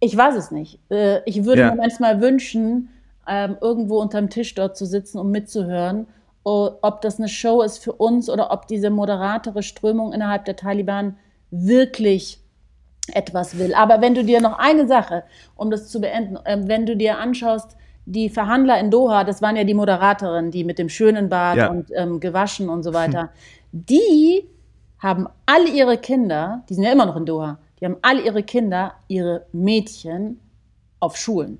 Ich 0.00 0.16
weiß 0.16 0.34
es 0.34 0.50
nicht. 0.50 0.80
Äh, 0.90 1.20
ich 1.26 1.44
würde 1.44 1.62
ja. 1.62 1.70
mir 1.70 1.76
manchmal 1.76 2.20
wünschen, 2.20 2.88
ähm, 3.28 3.56
irgendwo 3.60 4.00
unterm 4.00 4.30
Tisch 4.30 4.54
dort 4.54 4.76
zu 4.76 4.86
sitzen, 4.86 5.18
um 5.18 5.30
mitzuhören, 5.30 6.06
ob 6.42 7.02
das 7.02 7.18
eine 7.18 7.28
Show 7.28 7.60
ist 7.60 7.78
für 7.78 7.92
uns 7.92 8.30
oder 8.30 8.50
ob 8.50 8.66
diese 8.66 8.88
moderatere 8.88 9.62
Strömung 9.62 10.12
innerhalb 10.12 10.46
der 10.46 10.56
Taliban 10.56 11.16
wirklich 11.50 12.40
etwas 13.12 13.58
will. 13.58 13.74
Aber 13.74 14.00
wenn 14.00 14.14
du 14.14 14.24
dir 14.24 14.40
noch 14.40 14.58
eine 14.58 14.86
Sache, 14.86 15.24
um 15.54 15.70
das 15.70 15.88
zu 15.88 16.00
beenden, 16.00 16.38
ähm, 16.44 16.68
wenn 16.68 16.86
du 16.86 16.96
dir 16.96 17.18
anschaust, 17.18 17.76
die 18.06 18.28
Verhandler 18.28 18.80
in 18.80 18.90
Doha, 18.90 19.24
das 19.24 19.42
waren 19.42 19.56
ja 19.56 19.64
die 19.64 19.74
Moderatorinnen, 19.74 20.50
die 20.50 20.64
mit 20.64 20.78
dem 20.78 20.88
schönen 20.88 21.28
Bad 21.28 21.56
ja. 21.56 21.70
und 21.70 21.90
ähm, 21.94 22.20
gewaschen 22.20 22.68
und 22.68 22.82
so 22.82 22.92
weiter, 22.94 23.30
die 23.72 24.48
haben 24.98 25.28
alle 25.46 25.68
ihre 25.68 25.98
Kinder, 25.98 26.64
die 26.68 26.74
sind 26.74 26.84
ja 26.84 26.92
immer 26.92 27.06
noch 27.06 27.16
in 27.16 27.26
Doha, 27.26 27.58
die 27.80 27.86
haben 27.86 27.96
alle 28.02 28.22
ihre 28.22 28.42
Kinder, 28.42 28.94
ihre 29.08 29.46
Mädchen 29.52 30.40
auf 31.00 31.16
Schulen. 31.16 31.58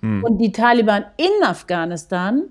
Hm. 0.00 0.22
Und 0.24 0.38
die 0.38 0.52
Taliban 0.52 1.04
in 1.16 1.46
Afghanistan 1.46 2.44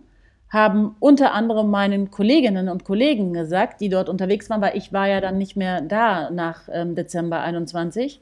haben 0.50 0.96
unter 1.00 1.34
anderem 1.34 1.70
meinen 1.70 2.12
Kolleginnen 2.12 2.68
und 2.68 2.84
Kollegen 2.84 3.32
gesagt, 3.32 3.80
die 3.80 3.88
dort 3.88 4.10
unterwegs 4.10 4.50
waren, 4.50 4.62
weil 4.62 4.76
ich 4.76 4.92
war 4.92 5.08
ja 5.08 5.22
dann 5.22 5.38
nicht 5.38 5.56
mehr 5.56 5.82
da 5.82 6.30
nach 6.30 6.68
ähm, 6.72 6.96
Dezember 6.96 7.40
21. 7.42 8.20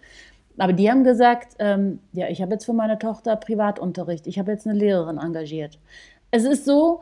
Aber 0.57 0.74
die 0.74 0.91
haben 0.91 1.03
gesagt, 1.03 1.55
ähm, 1.59 1.99
ja, 2.11 2.28
ich 2.28 2.41
habe 2.41 2.51
jetzt 2.51 2.65
für 2.65 2.74
meine 2.74 2.99
Tochter 2.99 3.36
Privatunterricht, 3.36 4.28
ich 4.28 4.38
habe 4.38 4.51
jetzt 4.51 4.67
eine 4.67 4.78
Lehrerin 4.78 5.17
engagiert. 5.17 5.80
Es 6.32 6.43
ist 6.43 6.65
so, 6.65 7.01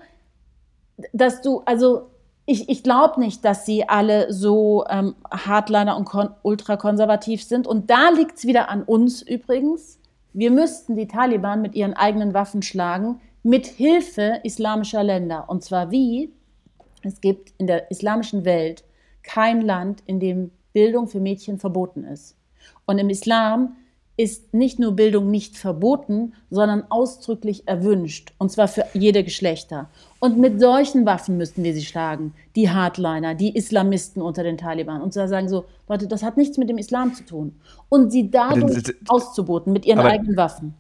dass 1.12 1.42
du, 1.42 1.62
also 1.66 2.10
ich, 2.50 2.70
ich 2.70 2.82
glaube 2.82 3.20
nicht, 3.20 3.44
dass 3.44 3.66
sie 3.66 3.90
alle 3.90 4.32
so 4.32 4.86
ähm, 4.90 5.16
Hardliner 5.30 5.98
und 5.98 6.10
ultrakonservativ 6.44 7.44
sind. 7.44 7.68
Und 7.68 7.90
da 7.90 8.10
liegt 8.10 8.38
es 8.38 8.46
wieder 8.48 8.70
an 8.70 8.84
uns 8.84 9.22
übrigens. 9.22 10.00
Wir 10.32 10.50
müssten 10.50 10.96
die 10.96 11.10
Taliban 11.10 11.62
mit 11.62 11.76
ihren 11.76 11.94
eigenen 11.94 12.34
Waffen 12.34 12.62
schlagen, 12.62 13.20
mit 13.44 13.68
Hilfe 13.68 14.40
islamischer 14.44 15.04
Länder. 15.04 15.50
Und 15.50 15.66
zwar 15.66 15.92
wie? 15.92 16.32
Es 17.04 17.20
gibt 17.20 17.54
in 17.58 17.68
der 17.68 17.92
islamischen 17.92 18.46
Welt 18.46 18.86
kein 19.24 19.62
Land, 19.62 20.02
in 20.06 20.22
dem 20.22 20.52
Bildung 20.72 21.08
für 21.08 21.20
Mädchen 21.20 21.60
verboten 21.60 22.06
ist. 22.06 22.38
Und 22.86 22.98
im 22.98 23.10
Islam 23.10 23.76
ist 24.18 24.54
nicht 24.54 24.80
nur 24.80 24.94
Bildung 24.94 25.30
nicht 25.30 25.58
verboten, 25.58 26.34
sondern 26.50 26.84
ausdrücklich 26.90 27.68
erwünscht, 27.68 28.34
und 28.40 28.52
zwar 28.52 28.68
für 28.68 28.86
jede 28.94 29.24
Geschlechter. 29.24 29.90
Und 30.20 30.40
mit 30.40 30.60
solchen 30.60 31.06
Waffen 31.06 31.38
müssten 31.38 31.64
wir 31.64 31.74
sie 31.74 31.86
schlagen, 31.86 32.34
die 32.56 32.70
Hardliner, 32.70 33.36
die 33.36 33.56
Islamisten 33.56 34.22
unter 34.22 34.44
den 34.44 34.58
Taliban, 34.58 35.02
und 35.02 35.14
sagen 35.14 35.48
so, 35.48 35.66
Leute, 35.88 36.08
das 36.08 36.24
hat 36.24 36.36
nichts 36.36 36.58
mit 36.58 36.70
dem 36.70 36.80
Islam 36.80 37.14
zu 37.14 37.24
tun. 37.24 37.56
Und 37.90 38.12
sie 38.12 38.32
dadurch 38.32 38.96
auszuboten 39.08 39.72
mit 39.72 39.86
ihren 39.86 40.00
eigenen 40.00 40.36
Waffen 40.36 40.74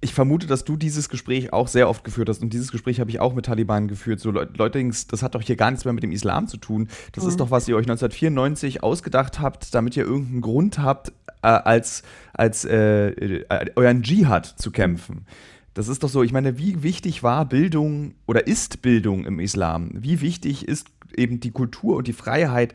ich 0.00 0.14
vermute, 0.14 0.46
dass 0.46 0.64
du 0.64 0.76
dieses 0.76 1.08
Gespräch 1.08 1.52
auch 1.52 1.66
sehr 1.66 1.88
oft 1.88 2.04
geführt 2.04 2.28
hast 2.28 2.40
und 2.42 2.52
dieses 2.52 2.70
Gespräch 2.70 3.00
habe 3.00 3.10
ich 3.10 3.18
auch 3.18 3.34
mit 3.34 3.46
Taliban 3.46 3.88
geführt. 3.88 4.20
So 4.20 4.30
Leute, 4.30 4.90
das 5.10 5.22
hat 5.22 5.34
doch 5.34 5.42
hier 5.42 5.56
gar 5.56 5.70
nichts 5.70 5.84
mehr 5.84 5.94
mit 5.94 6.04
dem 6.04 6.12
Islam 6.12 6.46
zu 6.46 6.56
tun. 6.56 6.88
Das 7.12 7.24
mhm. 7.24 7.30
ist 7.30 7.40
doch, 7.40 7.50
was 7.50 7.66
ihr 7.66 7.74
euch 7.74 7.86
1994 7.86 8.82
ausgedacht 8.82 9.40
habt, 9.40 9.74
damit 9.74 9.96
ihr 9.96 10.04
irgendeinen 10.04 10.40
Grund 10.40 10.78
habt, 10.78 11.12
äh, 11.42 11.48
als, 11.48 12.02
als 12.32 12.64
äh, 12.64 13.08
äh, 13.08 13.70
euren 13.74 14.02
Dschihad 14.02 14.46
zu 14.46 14.70
kämpfen. 14.70 15.26
Das 15.74 15.88
ist 15.88 16.02
doch 16.02 16.08
so, 16.08 16.22
ich 16.22 16.32
meine, 16.32 16.58
wie 16.58 16.82
wichtig 16.82 17.22
war 17.22 17.44
Bildung 17.44 18.14
oder 18.26 18.46
ist 18.46 18.82
Bildung 18.82 19.24
im 19.24 19.40
Islam? 19.40 19.90
Wie 19.94 20.20
wichtig 20.20 20.66
ist 20.66 20.88
eben 21.16 21.40
die 21.40 21.50
Kultur 21.50 21.96
und 21.96 22.06
die 22.06 22.12
Freiheit 22.12 22.74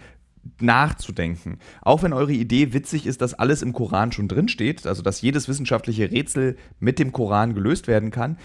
nachzudenken. 0.60 1.60
Auch 1.82 2.04
wenn 2.04 2.14
eure 2.14 2.34
Idee 2.34 2.74
witzig 2.74 3.06
ist, 3.06 3.22
dass 3.22 3.34
alles 3.34 3.62
im 3.62 3.74
Koran 3.74 4.12
schon 4.12 4.28
drinsteht, 4.28 4.86
also 4.86 5.02
dass 5.02 5.22
jedes 5.22 5.48
wissenschaftliche 5.48 6.12
Rätsel 6.12 6.58
mit 6.80 7.00
dem 7.00 7.12
Koran 7.12 7.54
gelöst 7.54 7.88
werden 7.88 8.12
kann, 8.12 8.38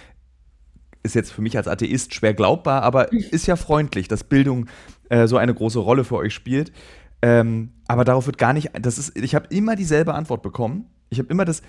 ist 1.03 1.15
jetzt 1.15 1.33
für 1.33 1.43
mich 1.43 1.57
als 1.57 1.69
Atheist 1.69 2.15
schwer 2.15 2.35
glaubbar, 2.35 2.83
aber 2.83 3.13
ist 3.13 3.47
ja 3.47 3.57
freundlich, 3.57 4.09
dass 4.09 4.25
Bildung 4.25 4.67
äh, 5.09 5.27
so 5.27 5.37
eine 5.37 5.55
große 5.55 5.79
Rolle 5.79 6.05
für 6.05 6.17
euch 6.17 6.35
spielt. 6.35 6.73
Ähm, 7.23 7.73
aber 7.87 8.05
darauf 8.05 8.27
wird 8.27 8.39
gar 8.39 8.53
nicht, 8.53 8.71
das 8.81 8.99
ist, 8.99 9.17
ich 9.17 9.35
habe 9.35 9.47
immer 9.51 9.75
dieselbe 9.75 10.15
Antwort 10.15 10.43
bekommen. 10.43 10.87
Ich 11.11 11.19
habe 11.19 11.29
immer 11.29 11.45
das, 11.45 11.63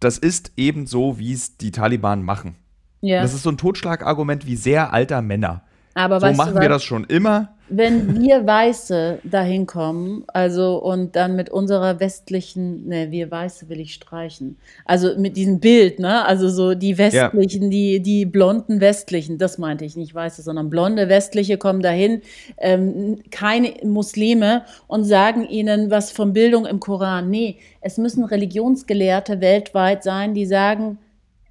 das 0.00 0.18
ist 0.18 0.52
eben 0.56 0.86
so, 0.86 1.18
wie 1.18 1.32
es 1.32 1.56
die 1.56 1.70
Taliban 1.70 2.22
machen. 2.22 2.56
Ja. 3.00 3.22
Das 3.22 3.34
ist 3.34 3.42
so 3.42 3.50
ein 3.50 3.56
Totschlagargument 3.58 4.46
wie 4.46 4.56
sehr 4.56 4.92
alter 4.92 5.22
Männer. 5.22 5.62
Aber 5.94 6.20
so 6.20 6.30
machen 6.32 6.60
wir 6.60 6.68
das 6.68 6.84
schon 6.84 7.04
immer 7.04 7.55
wenn 7.68 8.20
wir 8.20 8.46
Weiße 8.46 9.18
dahin 9.24 9.66
kommen, 9.66 10.24
also 10.28 10.82
und 10.82 11.16
dann 11.16 11.34
mit 11.34 11.50
unserer 11.50 11.98
westlichen, 11.98 12.86
ne, 12.86 13.10
wir 13.10 13.30
Weiße 13.30 13.68
will 13.68 13.80
ich 13.80 13.94
streichen, 13.94 14.56
also 14.84 15.18
mit 15.18 15.36
diesem 15.36 15.58
Bild, 15.58 15.98
ne, 15.98 16.24
also 16.24 16.48
so 16.48 16.74
die 16.74 16.96
westlichen, 16.96 17.64
ja. 17.64 17.68
die, 17.68 18.00
die 18.00 18.24
blonden 18.24 18.80
westlichen, 18.80 19.38
das 19.38 19.58
meinte 19.58 19.84
ich 19.84 19.96
nicht 19.96 20.14
Weiße, 20.14 20.42
sondern 20.42 20.70
blonde 20.70 21.08
westliche 21.08 21.58
kommen 21.58 21.82
dahin, 21.82 22.22
ähm, 22.58 23.22
keine 23.30 23.74
Muslime 23.84 24.64
und 24.86 25.04
sagen 25.04 25.48
ihnen 25.48 25.90
was 25.90 26.12
von 26.12 26.32
Bildung 26.32 26.66
im 26.66 26.78
Koran. 26.78 27.30
Nee, 27.30 27.58
es 27.80 27.98
müssen 27.98 28.24
Religionsgelehrte 28.24 29.40
weltweit 29.40 30.04
sein, 30.04 30.34
die 30.34 30.46
sagen, 30.46 30.98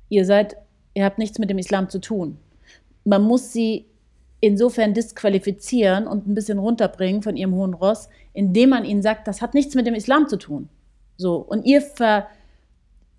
ihr 0.09 0.25
seid, 0.25 0.55
ihr 0.93 1.03
habt 1.03 1.17
nichts 1.17 1.39
mit 1.39 1.49
dem 1.49 1.57
Islam 1.57 1.89
zu 1.89 1.99
tun. 1.99 2.37
Man 3.03 3.21
muss 3.21 3.51
sie 3.51 3.85
insofern 4.39 4.93
disqualifizieren 4.93 6.07
und 6.07 6.27
ein 6.27 6.35
bisschen 6.35 6.59
runterbringen 6.59 7.21
von 7.21 7.35
ihrem 7.35 7.53
hohen 7.53 7.73
Ross, 7.73 8.09
indem 8.33 8.69
man 8.69 8.85
ihnen 8.85 9.01
sagt, 9.01 9.27
das 9.27 9.41
hat 9.41 9.53
nichts 9.53 9.75
mit 9.75 9.87
dem 9.87 9.95
Islam 9.95 10.27
zu 10.27 10.37
tun. 10.37 10.69
So, 11.17 11.37
und 11.37 11.65
ihr 11.65 11.81
ver, 11.81 12.27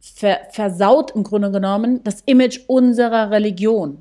ver, 0.00 0.38
versaut 0.50 1.12
im 1.12 1.24
Grunde 1.24 1.50
genommen 1.50 2.00
das 2.04 2.22
Image 2.26 2.60
unserer 2.66 3.30
Religion. 3.30 3.98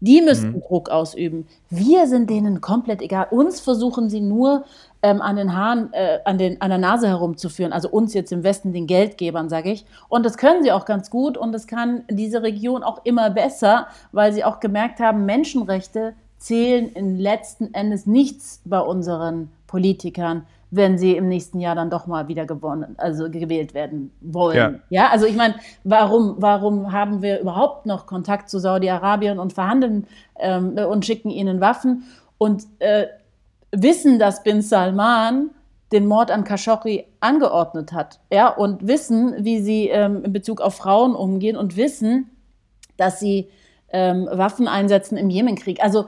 Die 0.00 0.22
müssen 0.22 0.52
mhm. 0.52 0.60
Druck 0.60 0.90
ausüben. 0.90 1.48
Wir 1.70 2.06
sind 2.06 2.30
denen 2.30 2.60
komplett 2.60 3.02
egal. 3.02 3.26
Uns 3.30 3.58
versuchen 3.58 4.08
sie 4.08 4.20
nur 4.20 4.64
ähm, 5.02 5.20
an 5.20 5.36
den 5.36 5.56
Haaren, 5.56 5.92
äh, 5.92 6.20
an, 6.24 6.38
den, 6.38 6.60
an 6.60 6.70
der 6.70 6.78
Nase 6.78 7.08
herumzuführen. 7.08 7.72
Also 7.72 7.88
uns 7.88 8.14
jetzt 8.14 8.30
im 8.30 8.44
Westen, 8.44 8.72
den 8.72 8.86
Geldgebern, 8.86 9.48
sage 9.48 9.72
ich. 9.72 9.84
Und 10.08 10.24
das 10.24 10.36
können 10.36 10.62
sie 10.62 10.70
auch 10.70 10.84
ganz 10.84 11.10
gut. 11.10 11.36
Und 11.36 11.50
das 11.50 11.66
kann 11.66 12.04
diese 12.08 12.42
Region 12.42 12.84
auch 12.84 13.04
immer 13.04 13.30
besser, 13.30 13.88
weil 14.12 14.32
sie 14.32 14.44
auch 14.44 14.60
gemerkt 14.60 15.00
haben, 15.00 15.26
Menschenrechte 15.26 16.14
zählen 16.38 16.88
in 16.88 17.18
letzten 17.18 17.74
Endes 17.74 18.06
nichts 18.06 18.62
bei 18.64 18.80
unseren 18.80 19.50
Politikern, 19.66 20.46
wenn 20.70 20.98
sie 20.98 21.16
im 21.16 21.28
nächsten 21.28 21.60
Jahr 21.60 21.74
dann 21.74 21.90
doch 21.90 22.06
mal 22.06 22.28
wieder 22.28 22.44
gewonnen, 22.44 22.94
also 22.98 23.30
gewählt 23.30 23.74
werden 23.74 24.12
wollen. 24.20 24.56
Ja, 24.56 24.74
ja? 24.90 25.08
also 25.10 25.26
ich 25.26 25.36
meine, 25.36 25.54
warum, 25.84 26.36
warum 26.38 26.92
haben 26.92 27.22
wir 27.22 27.40
überhaupt 27.40 27.86
noch 27.86 28.06
Kontakt 28.06 28.50
zu 28.50 28.58
Saudi-Arabien 28.58 29.38
und 29.38 29.52
verhandeln 29.52 30.06
ähm, 30.38 30.76
und 30.76 31.06
schicken 31.06 31.30
ihnen 31.30 31.60
Waffen 31.60 32.04
und 32.36 32.64
äh, 32.80 33.06
wissen, 33.72 34.18
dass 34.18 34.42
Bin 34.42 34.60
Salman 34.62 35.50
den 35.90 36.06
Mord 36.06 36.30
an 36.30 36.44
Khashoggi 36.44 37.06
angeordnet 37.20 37.92
hat, 37.92 38.20
ja, 38.30 38.48
und 38.48 38.86
wissen, 38.86 39.34
wie 39.38 39.60
sie 39.60 39.88
ähm, 39.88 40.22
in 40.24 40.32
Bezug 40.34 40.60
auf 40.60 40.74
Frauen 40.74 41.14
umgehen 41.14 41.56
und 41.56 41.76
wissen, 41.76 42.30
dass 42.98 43.20
sie 43.20 43.48
ähm, 43.90 44.28
Waffen 44.30 44.68
einsetzen 44.68 45.16
im 45.16 45.30
Jemenkrieg. 45.30 45.82
Also 45.82 46.06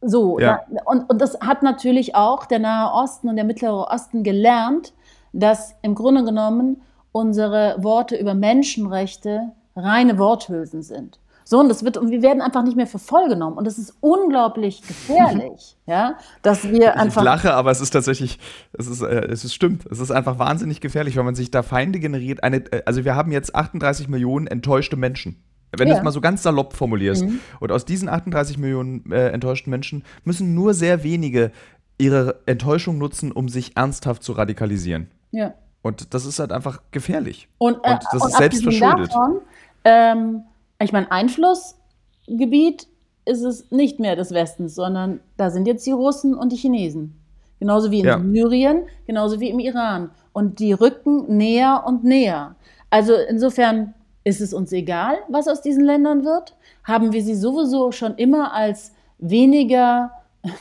so, 0.00 0.38
ja. 0.38 0.60
da, 0.68 0.82
und, 0.84 1.08
und 1.08 1.20
das 1.20 1.38
hat 1.40 1.62
natürlich 1.62 2.14
auch 2.14 2.46
der 2.46 2.58
Nahe 2.58 2.92
Osten 2.92 3.28
und 3.28 3.36
der 3.36 3.44
Mittlere 3.44 3.88
Osten 3.88 4.22
gelernt, 4.24 4.92
dass 5.32 5.74
im 5.82 5.94
Grunde 5.94 6.24
genommen 6.24 6.82
unsere 7.12 7.76
Worte 7.78 8.16
über 8.16 8.34
Menschenrechte 8.34 9.52
reine 9.76 10.18
Worthülsen 10.18 10.82
sind. 10.82 11.18
So, 11.44 11.58
und 11.58 11.68
das 11.68 11.84
wird, 11.84 11.96
und 11.96 12.10
wir 12.10 12.22
werden 12.22 12.40
einfach 12.40 12.62
nicht 12.62 12.76
mehr 12.76 12.86
für 12.86 12.98
voll 12.98 13.28
genommen. 13.28 13.58
Und 13.58 13.66
das 13.66 13.78
ist 13.78 13.96
unglaublich 14.00 14.82
gefährlich, 14.82 15.76
ja, 15.86 16.16
dass 16.42 16.68
wir 16.68 16.96
einfach. 16.96 17.20
Ich 17.20 17.24
lache, 17.24 17.54
aber 17.54 17.70
es 17.70 17.80
ist 17.80 17.90
tatsächlich, 17.90 18.38
es 18.72 18.86
ist, 18.86 19.02
äh, 19.02 19.26
es 19.26 19.44
ist 19.44 19.54
stimmt. 19.54 19.84
Es 19.86 19.98
ist 19.98 20.10
einfach 20.10 20.38
wahnsinnig 20.38 20.80
gefährlich, 20.80 21.16
wenn 21.16 21.24
man 21.24 21.34
sich 21.34 21.50
da 21.50 21.62
Feinde 21.62 21.98
generiert. 21.98 22.42
Eine, 22.42 22.58
äh, 22.72 22.82
also 22.86 23.04
wir 23.04 23.16
haben 23.16 23.32
jetzt 23.32 23.54
38 23.54 24.08
Millionen 24.08 24.46
enttäuschte 24.46 24.96
Menschen. 24.96 25.42
Wenn 25.76 25.88
ja. 25.88 25.94
du 25.94 25.98
es 25.98 26.04
mal 26.04 26.10
so 26.10 26.20
ganz 26.20 26.42
salopp 26.42 26.74
formulierst. 26.74 27.24
Mhm. 27.24 27.40
Und 27.60 27.72
aus 27.72 27.84
diesen 27.84 28.08
38 28.08 28.58
Millionen 28.58 29.10
äh, 29.10 29.28
enttäuschten 29.28 29.70
Menschen 29.70 30.04
müssen 30.24 30.54
nur 30.54 30.74
sehr 30.74 31.02
wenige 31.02 31.50
ihre 31.98 32.40
Enttäuschung 32.46 32.98
nutzen, 32.98 33.32
um 33.32 33.48
sich 33.48 33.76
ernsthaft 33.76 34.22
zu 34.22 34.32
radikalisieren. 34.32 35.08
Ja. 35.30 35.54
Und 35.82 36.14
das 36.14 36.26
ist 36.26 36.38
halt 36.38 36.52
einfach 36.52 36.82
gefährlich. 36.90 37.48
Und, 37.58 37.74
äh, 37.84 37.92
und 37.92 38.04
das 38.12 38.22
und 38.22 38.28
ist 38.28 38.36
selbst 38.36 38.62
verschuldet. 38.62 39.08
Davon, 39.08 39.40
ähm, 39.84 40.42
ich 40.80 40.92
meine, 40.92 41.10
Einflussgebiet 41.10 42.88
ist 43.24 43.42
es 43.42 43.70
nicht 43.70 44.00
mehr 44.00 44.16
des 44.16 44.32
Westens, 44.32 44.74
sondern 44.74 45.20
da 45.36 45.50
sind 45.50 45.66
jetzt 45.66 45.86
die 45.86 45.92
Russen 45.92 46.34
und 46.34 46.52
die 46.52 46.56
Chinesen. 46.56 47.18
Genauso 47.60 47.92
wie 47.92 48.00
in 48.00 48.06
ja. 48.06 48.20
Syrien, 48.20 48.86
genauso 49.06 49.38
wie 49.38 49.48
im 49.48 49.60
Iran. 49.60 50.10
Und 50.32 50.58
die 50.58 50.72
rücken 50.72 51.36
näher 51.36 51.84
und 51.86 52.02
näher. 52.02 52.56
Also 52.90 53.14
insofern 53.14 53.94
ist 54.24 54.40
es 54.40 54.54
uns 54.54 54.72
egal, 54.72 55.16
was 55.28 55.48
aus 55.48 55.62
diesen 55.62 55.84
Ländern 55.84 56.24
wird? 56.24 56.54
Haben 56.84 57.12
wir 57.12 57.22
sie 57.22 57.34
sowieso 57.34 57.92
schon 57.92 58.14
immer 58.16 58.52
als 58.54 58.92
weniger, 59.18 60.12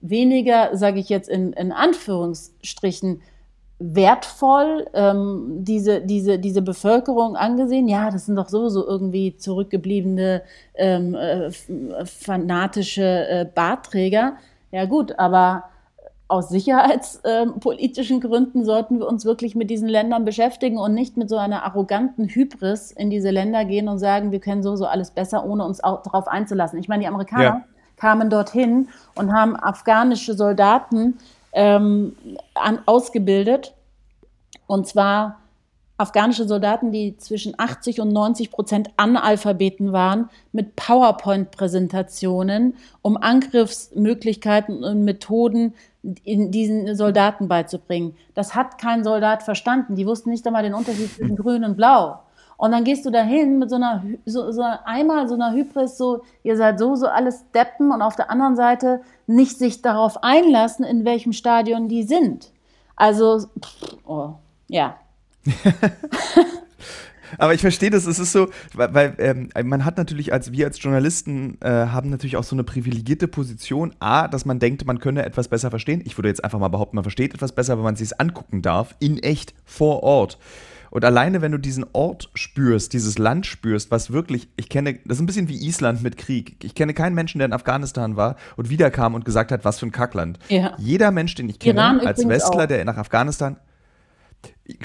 weniger, 0.00 0.76
sage 0.76 1.00
ich 1.00 1.08
jetzt 1.08 1.28
in, 1.28 1.52
in 1.52 1.72
Anführungsstrichen, 1.72 3.22
wertvoll 3.82 4.86
ähm, 4.92 5.64
diese, 5.64 6.02
diese, 6.02 6.38
diese 6.38 6.62
Bevölkerung 6.62 7.34
angesehen? 7.36 7.88
Ja, 7.88 8.10
das 8.10 8.26
sind 8.26 8.36
doch 8.36 8.48
sowieso 8.48 8.86
irgendwie 8.86 9.36
zurückgebliebene 9.36 10.42
ähm, 10.74 11.14
äh, 11.14 11.50
fanatische 12.04 13.26
äh, 13.28 13.46
Bartträger. 13.52 14.36
Ja 14.70 14.84
gut, 14.84 15.18
aber 15.18 15.64
aus 16.30 16.48
sicherheitspolitischen 16.48 18.20
Gründen 18.20 18.64
sollten 18.64 19.00
wir 19.00 19.08
uns 19.08 19.24
wirklich 19.24 19.56
mit 19.56 19.68
diesen 19.68 19.88
Ländern 19.88 20.24
beschäftigen 20.24 20.78
und 20.78 20.94
nicht 20.94 21.16
mit 21.16 21.28
so 21.28 21.36
einer 21.36 21.64
arroganten 21.64 22.28
Hybris 22.28 22.92
in 22.92 23.10
diese 23.10 23.30
Länder 23.30 23.64
gehen 23.64 23.88
und 23.88 23.98
sagen, 23.98 24.30
wir 24.30 24.38
können 24.38 24.62
sowieso 24.62 24.86
alles 24.86 25.10
besser, 25.10 25.44
ohne 25.44 25.64
uns 25.64 25.82
auch 25.82 26.02
darauf 26.02 26.28
einzulassen. 26.28 26.78
Ich 26.78 26.88
meine, 26.88 27.02
die 27.02 27.08
Amerikaner 27.08 27.42
ja. 27.42 27.64
kamen 27.96 28.30
dorthin 28.30 28.88
und 29.16 29.32
haben 29.32 29.56
afghanische 29.56 30.34
Soldaten 30.34 31.18
ähm, 31.52 32.14
an, 32.54 32.78
ausgebildet. 32.86 33.74
Und 34.68 34.86
zwar 34.86 35.40
afghanische 36.00 36.46
Soldaten, 36.46 36.92
die 36.92 37.16
zwischen 37.18 37.54
80 37.58 38.00
und 38.00 38.12
90 38.12 38.50
Prozent 38.50 38.90
Analphabeten 38.96 39.92
waren, 39.92 40.30
mit 40.52 40.76
PowerPoint-Präsentationen, 40.76 42.76
um 43.02 43.16
Angriffsmöglichkeiten 43.16 44.82
und 44.82 45.04
Methoden 45.04 45.74
in 46.24 46.50
diesen 46.50 46.94
Soldaten 46.94 47.48
beizubringen. 47.48 48.16
Das 48.34 48.54
hat 48.54 48.78
kein 48.78 49.04
Soldat 49.04 49.42
verstanden. 49.42 49.96
Die 49.96 50.06
wussten 50.06 50.30
nicht 50.30 50.46
einmal 50.46 50.62
den 50.62 50.74
Unterschied 50.74 51.12
zwischen 51.12 51.36
grün 51.36 51.64
und 51.64 51.76
blau. 51.76 52.20
Und 52.56 52.72
dann 52.72 52.84
gehst 52.84 53.06
du 53.06 53.10
dahin 53.10 53.58
mit 53.58 53.70
so 53.70 53.76
einer, 53.76 54.04
so, 54.26 54.52
so 54.52 54.62
einmal 54.84 55.28
so 55.28 55.34
einer 55.34 55.52
Hybris, 55.52 55.96
so, 55.96 56.22
ihr 56.42 56.58
seid 56.58 56.78
so, 56.78 56.94
so 56.94 57.06
alles 57.06 57.50
Deppen 57.52 57.90
und 57.90 58.02
auf 58.02 58.16
der 58.16 58.30
anderen 58.30 58.54
Seite 58.54 59.00
nicht 59.26 59.58
sich 59.58 59.80
darauf 59.80 60.22
einlassen, 60.22 60.84
in 60.84 61.06
welchem 61.06 61.32
Stadion 61.32 61.88
die 61.88 62.02
sind. 62.02 62.50
Also, 62.96 63.46
oh, 64.04 64.34
ja. 64.68 64.96
Aber 67.38 67.54
ich 67.54 67.60
verstehe 67.60 67.90
das, 67.90 68.06
es 68.06 68.18
ist 68.18 68.32
so, 68.32 68.48
weil, 68.74 68.94
weil 68.94 69.14
ähm, 69.18 69.48
man 69.64 69.84
hat 69.84 69.96
natürlich 69.96 70.32
als, 70.32 70.52
wir 70.52 70.66
als 70.66 70.82
Journalisten 70.82 71.58
äh, 71.60 71.68
haben 71.68 72.10
natürlich 72.10 72.36
auch 72.36 72.44
so 72.44 72.56
eine 72.56 72.64
privilegierte 72.64 73.28
Position. 73.28 73.94
A, 74.00 74.28
dass 74.28 74.44
man 74.44 74.58
denkt, 74.58 74.84
man 74.86 74.98
könne 74.98 75.24
etwas 75.24 75.48
besser 75.48 75.70
verstehen. 75.70 76.02
Ich 76.04 76.16
würde 76.16 76.28
jetzt 76.28 76.44
einfach 76.44 76.58
mal 76.58 76.68
behaupten, 76.68 76.96
man 76.96 77.04
versteht 77.04 77.34
etwas 77.34 77.52
besser, 77.52 77.76
wenn 77.76 77.84
man 77.84 77.94
es 77.94 78.00
sich 78.00 78.20
angucken 78.20 78.62
darf, 78.62 78.94
in 79.00 79.18
echt, 79.18 79.54
vor 79.64 80.02
Ort. 80.02 80.38
Und 80.90 81.04
alleine, 81.04 81.40
wenn 81.40 81.52
du 81.52 81.58
diesen 81.58 81.86
Ort 81.92 82.30
spürst, 82.34 82.92
dieses 82.92 83.16
Land 83.16 83.46
spürst, 83.46 83.90
was 83.90 84.10
wirklich, 84.10 84.48
ich 84.56 84.68
kenne, 84.68 84.98
das 85.04 85.18
ist 85.18 85.22
ein 85.22 85.26
bisschen 85.26 85.48
wie 85.48 85.64
Island 85.66 86.02
mit 86.02 86.16
Krieg. 86.16 86.56
Ich 86.64 86.74
kenne 86.74 86.94
keinen 86.94 87.14
Menschen, 87.14 87.38
der 87.38 87.46
in 87.46 87.52
Afghanistan 87.52 88.16
war 88.16 88.36
und 88.56 88.70
wiederkam 88.70 89.14
und 89.14 89.24
gesagt 89.24 89.52
hat, 89.52 89.64
was 89.64 89.78
für 89.78 89.86
ein 89.86 89.92
Kackland. 89.92 90.38
Ja. 90.48 90.74
Jeder 90.78 91.12
Mensch, 91.12 91.34
den 91.36 91.48
ich 91.48 91.60
kenne, 91.60 91.80
Iran 91.80 92.00
als 92.00 92.26
Westler, 92.26 92.64
auch. 92.64 92.66
der 92.66 92.84
nach 92.84 92.96
Afghanistan, 92.96 93.56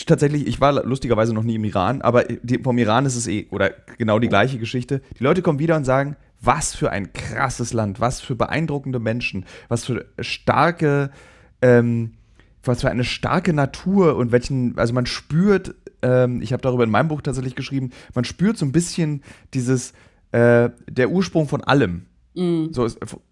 tatsächlich, 0.06 0.47
ich 0.47 0.60
war 0.62 0.84
lustigerweise 0.84 1.34
noch 1.34 1.43
nie 1.43 1.56
im 1.56 1.64
Iran, 1.64 2.01
aber 2.01 2.24
die, 2.24 2.60
vom 2.60 2.78
Iran 2.78 3.06
ist 3.06 3.16
es 3.16 3.28
eh, 3.28 3.47
oder 3.51 3.72
genau 3.97 4.20
die 4.20 4.30
gleiche 4.30 4.58
Geschichte. 4.58 5.01
Die 5.20 5.24
Leute 5.24 5.41
kommen 5.41 5.60
wieder 5.60 5.76
und 5.76 5.86
sagen, 5.86 6.16
was 6.41 6.76
für 6.76 6.91
ein 6.91 7.14
krasses 7.14 7.74
Land, 7.74 7.99
was 7.99 8.22
für 8.22 8.36
beeindruckende 8.36 8.99
Menschen, 8.99 9.45
was 9.68 9.86
für 9.86 10.06
starke, 10.20 11.12
ähm, 11.62 12.14
was 12.64 12.82
für 12.82 12.89
eine 12.89 13.03
starke 13.03 13.53
Natur 13.53 14.16
und 14.16 14.32
welchen, 14.32 14.78
also 14.78 14.93
man 14.93 15.06
spürt, 15.06 15.76
ähm, 16.01 16.41
ich 16.41 16.53
habe 16.53 16.62
darüber 16.62 16.84
in 16.84 16.89
meinem 16.89 17.08
Buch 17.08 17.22
tatsächlich 17.22 17.56
geschrieben, 17.56 17.91
man 18.14 18.26
spürt 18.26 18.58
so 18.58 18.66
ein 18.66 18.72
bisschen 18.72 19.24
dieses, 19.53 19.93
äh, 20.32 20.70
der 20.89 21.12
Ursprung 21.12 21.47
von 21.47 21.64
allem. 21.64 22.06
Mm. 22.34 22.68
So 22.72 22.88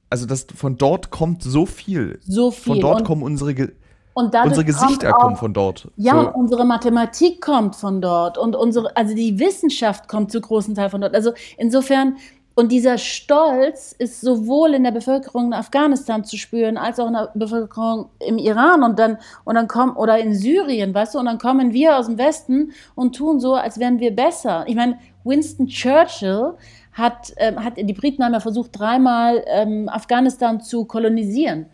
also 0.09 0.27
das, 0.27 0.45
von 0.55 0.77
dort 0.77 1.09
kommt 1.09 1.41
so 1.41 1.65
viel. 1.65 2.19
So 2.21 2.51
viel. 2.51 2.73
Von 2.73 2.79
dort 2.79 2.99
und 2.99 3.07
kommen 3.07 3.23
unsere, 3.23 3.71
und 4.13 4.35
unsere 4.35 4.65
Gesichter 4.65 5.15
auch, 5.15 5.21
kommen 5.21 5.35
von 5.35 5.53
dort. 5.53 5.87
Ja, 5.97 6.21
so. 6.21 6.31
unsere 6.33 6.65
Mathematik 6.65 7.41
kommt 7.41 7.75
von 7.75 8.01
dort 8.01 8.37
und 8.37 8.55
unsere, 8.55 8.95
also 8.95 9.15
die 9.15 9.39
Wissenschaft 9.39 10.07
kommt 10.07 10.31
zu 10.31 10.39
großen 10.39 10.75
Teil 10.75 10.89
von 10.89 11.01
dort. 11.01 11.15
Also 11.15 11.33
insofern, 11.57 12.17
und 12.55 12.71
dieser 12.71 12.99
Stolz 12.99 13.95
ist 13.97 14.21
sowohl 14.21 14.75
in 14.75 14.83
der 14.83 14.91
Bevölkerung 14.91 15.47
in 15.47 15.53
Afghanistan 15.53 16.23
zu 16.23 16.37
spüren, 16.37 16.77
als 16.77 16.99
auch 16.99 17.07
in 17.07 17.13
der 17.13 17.31
Bevölkerung 17.33 18.09
im 18.19 18.37
Iran 18.37 18.83
und 18.83 18.99
dann, 18.99 19.17
und 19.43 19.55
dann 19.55 19.67
kommen, 19.67 19.95
oder 19.95 20.19
in 20.19 20.35
Syrien, 20.35 20.93
weißt 20.93 21.15
du, 21.15 21.19
und 21.19 21.25
dann 21.25 21.39
kommen 21.39 21.73
wir 21.73 21.97
aus 21.97 22.05
dem 22.05 22.19
Westen 22.19 22.73
und 22.93 23.15
tun 23.15 23.39
so, 23.39 23.55
als 23.55 23.79
wären 23.79 23.99
wir 23.99 24.15
besser. 24.15 24.65
Ich 24.67 24.75
meine, 24.75 24.99
Winston 25.23 25.65
Churchill 25.67 26.53
hat, 26.91 27.33
ähm, 27.37 27.63
hat 27.63 27.77
die 27.77 27.93
Briten 27.93 28.23
haben 28.23 28.33
ja 28.33 28.39
versucht, 28.39 28.77
dreimal 28.77 29.43
ähm, 29.47 29.89
Afghanistan 29.89 30.61
zu 30.61 30.85
kolonisieren. 30.85 31.65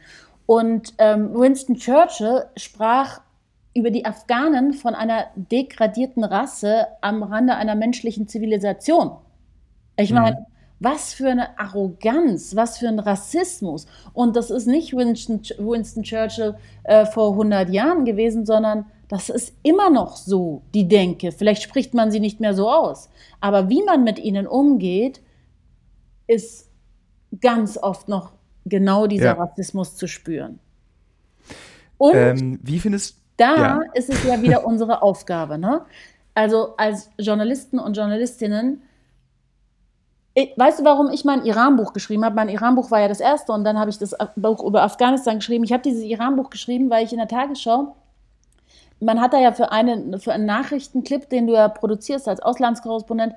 Und 0.49 0.95
ähm, 0.97 1.35
Winston 1.35 1.75
Churchill 1.75 2.45
sprach 2.57 3.21
über 3.75 3.91
die 3.91 4.05
Afghanen 4.07 4.73
von 4.73 4.95
einer 4.95 5.27
degradierten 5.35 6.23
Rasse 6.23 6.87
am 7.01 7.21
Rande 7.21 7.53
einer 7.53 7.75
menschlichen 7.75 8.27
Zivilisation. 8.27 9.11
Ich 9.95 10.11
meine, 10.11 10.37
mhm. 10.37 10.45
was 10.79 11.13
für 11.13 11.29
eine 11.29 11.59
Arroganz, 11.59 12.55
was 12.55 12.79
für 12.79 12.87
ein 12.87 12.97
Rassismus. 12.97 13.85
Und 14.13 14.35
das 14.35 14.49
ist 14.49 14.65
nicht 14.65 14.95
Winston, 14.95 15.41
Winston 15.59 16.01
Churchill 16.01 16.55
äh, 16.83 17.05
vor 17.05 17.33
100 17.33 17.69
Jahren 17.69 18.03
gewesen, 18.03 18.47
sondern 18.47 18.87
das 19.07 19.29
ist 19.29 19.53
immer 19.61 19.91
noch 19.91 20.15
so, 20.15 20.63
die 20.73 20.87
Denke. 20.87 21.31
Vielleicht 21.31 21.61
spricht 21.61 21.93
man 21.93 22.09
sie 22.09 22.19
nicht 22.19 22.39
mehr 22.39 22.55
so 22.55 22.71
aus. 22.71 23.11
Aber 23.39 23.69
wie 23.69 23.83
man 23.83 24.03
mit 24.03 24.17
ihnen 24.17 24.47
umgeht, 24.47 25.21
ist 26.25 26.71
ganz 27.39 27.77
oft 27.77 28.07
noch 28.07 28.31
genau 28.65 29.07
dieser 29.07 29.25
ja. 29.25 29.33
Rassismus 29.33 29.95
zu 29.95 30.07
spüren. 30.07 30.59
Und 31.97 32.15
ähm, 32.15 32.59
wie 32.63 32.79
findest 32.79 33.17
da 33.37 33.55
ja. 33.55 33.81
ist 33.93 34.09
es 34.09 34.23
ja 34.25 34.41
wieder 34.41 34.65
unsere 34.65 35.01
Aufgabe, 35.01 35.57
ne? 35.57 35.81
Also 36.35 36.75
als 36.77 37.09
Journalisten 37.17 37.79
und 37.79 37.97
Journalistinnen, 37.97 38.81
ich, 40.33 40.53
weißt 40.55 40.79
du, 40.79 40.85
warum 40.85 41.09
ich 41.09 41.25
mein 41.25 41.43
Iran-Buch 41.43 41.91
geschrieben 41.91 42.23
habe? 42.23 42.35
Mein 42.35 42.49
Iran-Buch 42.49 42.91
war 42.91 43.01
ja 43.01 43.07
das 43.07 43.19
erste 43.19 43.51
und 43.51 43.63
dann 43.63 43.79
habe 43.79 43.89
ich 43.89 43.97
das 43.97 44.15
Buch 44.35 44.63
über 44.63 44.83
Afghanistan 44.83 45.39
geschrieben. 45.39 45.63
Ich 45.63 45.73
habe 45.73 45.83
dieses 45.83 46.03
Iran-Buch 46.03 46.49
geschrieben, 46.49 46.89
weil 46.89 47.05
ich 47.05 47.11
in 47.11 47.17
der 47.17 47.27
Tagesschau, 47.27 47.95
man 48.99 49.19
hat 49.19 49.33
da 49.33 49.39
ja 49.39 49.51
für, 49.51 49.71
eine, 49.71 50.19
für 50.19 50.31
einen 50.31 50.45
Nachrichtenclip, 50.45 51.29
den 51.29 51.47
du 51.47 51.53
ja 51.53 51.67
produzierst 51.67 52.27
als 52.27 52.41
Auslandskorrespondent, 52.41 53.33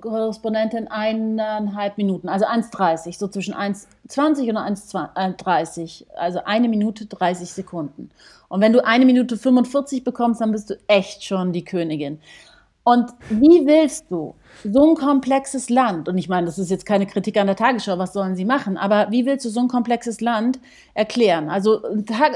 Korrespondentin 0.00 0.88
eineinhalb 0.88 1.96
Minuten, 1.96 2.28
also 2.28 2.46
1,30, 2.46 3.18
so 3.18 3.28
zwischen 3.28 3.54
1,20 3.54 4.50
und 4.50 4.56
1,30, 4.56 6.06
also 6.16 6.40
eine 6.44 6.68
Minute 6.68 7.06
30 7.06 7.50
Sekunden. 7.50 8.10
Und 8.48 8.60
wenn 8.60 8.72
du 8.72 8.84
eine 8.84 9.04
Minute 9.04 9.36
45 9.36 10.04
bekommst, 10.04 10.40
dann 10.40 10.52
bist 10.52 10.70
du 10.70 10.78
echt 10.86 11.24
schon 11.24 11.52
die 11.52 11.64
Königin. 11.64 12.18
Und 12.84 13.10
wie 13.28 13.66
willst 13.66 14.06
du 14.10 14.34
so 14.64 14.88
ein 14.88 14.94
komplexes 14.94 15.68
Land, 15.68 16.08
und 16.08 16.16
ich 16.16 16.30
meine, 16.30 16.46
das 16.46 16.58
ist 16.58 16.70
jetzt 16.70 16.86
keine 16.86 17.06
Kritik 17.06 17.36
an 17.36 17.46
der 17.46 17.56
Tagesschau, 17.56 17.98
was 17.98 18.14
sollen 18.14 18.34
sie 18.34 18.46
machen, 18.46 18.78
aber 18.78 19.10
wie 19.10 19.26
willst 19.26 19.44
du 19.44 19.50
so 19.50 19.60
ein 19.60 19.68
komplexes 19.68 20.22
Land 20.22 20.58
erklären? 20.94 21.50
Also 21.50 21.82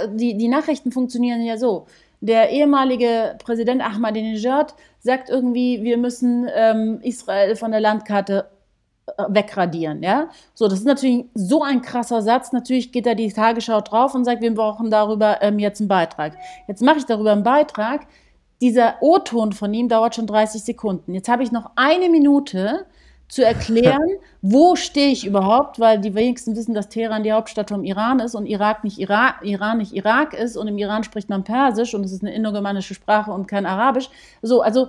die, 0.08 0.36
die 0.36 0.48
Nachrichten 0.48 0.92
funktionieren 0.92 1.42
ja 1.42 1.56
so. 1.56 1.86
Der 2.22 2.50
ehemalige 2.50 3.36
Präsident 3.44 3.82
Ahmadinejad 3.82 4.74
sagt 5.00 5.28
irgendwie, 5.28 5.82
wir 5.82 5.98
müssen 5.98 6.48
ähm, 6.54 7.00
Israel 7.02 7.56
von 7.56 7.72
der 7.72 7.80
Landkarte 7.80 8.48
äh, 9.06 9.24
wegradieren, 9.28 10.04
ja. 10.04 10.28
So, 10.54 10.68
das 10.68 10.78
ist 10.78 10.86
natürlich 10.86 11.24
so 11.34 11.64
ein 11.64 11.82
krasser 11.82 12.22
Satz. 12.22 12.52
Natürlich 12.52 12.92
geht 12.92 13.06
da 13.06 13.14
die 13.14 13.32
Tagesschau 13.32 13.80
drauf 13.80 14.14
und 14.14 14.24
sagt, 14.24 14.40
wir 14.40 14.54
brauchen 14.54 14.88
darüber 14.88 15.42
ähm, 15.42 15.58
jetzt 15.58 15.80
einen 15.80 15.88
Beitrag. 15.88 16.36
Jetzt 16.68 16.80
mache 16.80 16.98
ich 16.98 17.06
darüber 17.06 17.32
einen 17.32 17.42
Beitrag, 17.42 18.06
dieser 18.62 18.94
O-Ton 19.00 19.52
von 19.52 19.74
ihm 19.74 19.88
dauert 19.88 20.14
schon 20.14 20.28
30 20.28 20.62
Sekunden. 20.62 21.14
Jetzt 21.14 21.28
habe 21.28 21.42
ich 21.42 21.50
noch 21.50 21.72
eine 21.74 22.08
Minute 22.08 22.86
zu 23.32 23.42
erklären, 23.42 24.18
wo 24.42 24.76
stehe 24.76 25.10
ich 25.10 25.26
überhaupt, 25.26 25.80
weil 25.80 25.98
die 25.98 26.14
wenigsten 26.14 26.54
wissen, 26.54 26.74
dass 26.74 26.90
Teheran 26.90 27.22
die 27.22 27.32
Hauptstadt 27.32 27.70
vom 27.70 27.82
Iran 27.82 28.20
ist 28.20 28.34
und 28.34 28.44
Irak 28.44 28.84
nicht 28.84 28.98
Irak, 28.98 29.36
Iran 29.42 29.78
nicht 29.78 29.94
Irak 29.94 30.34
ist 30.34 30.58
und 30.58 30.68
im 30.68 30.76
Iran 30.76 31.02
spricht 31.02 31.30
man 31.30 31.42
Persisch 31.42 31.94
und 31.94 32.04
es 32.04 32.12
ist 32.12 32.22
eine 32.22 32.34
indogermanische 32.34 32.92
Sprache 32.92 33.32
und 33.32 33.48
kein 33.48 33.64
Arabisch. 33.64 34.10
So, 34.42 34.60
also 34.60 34.88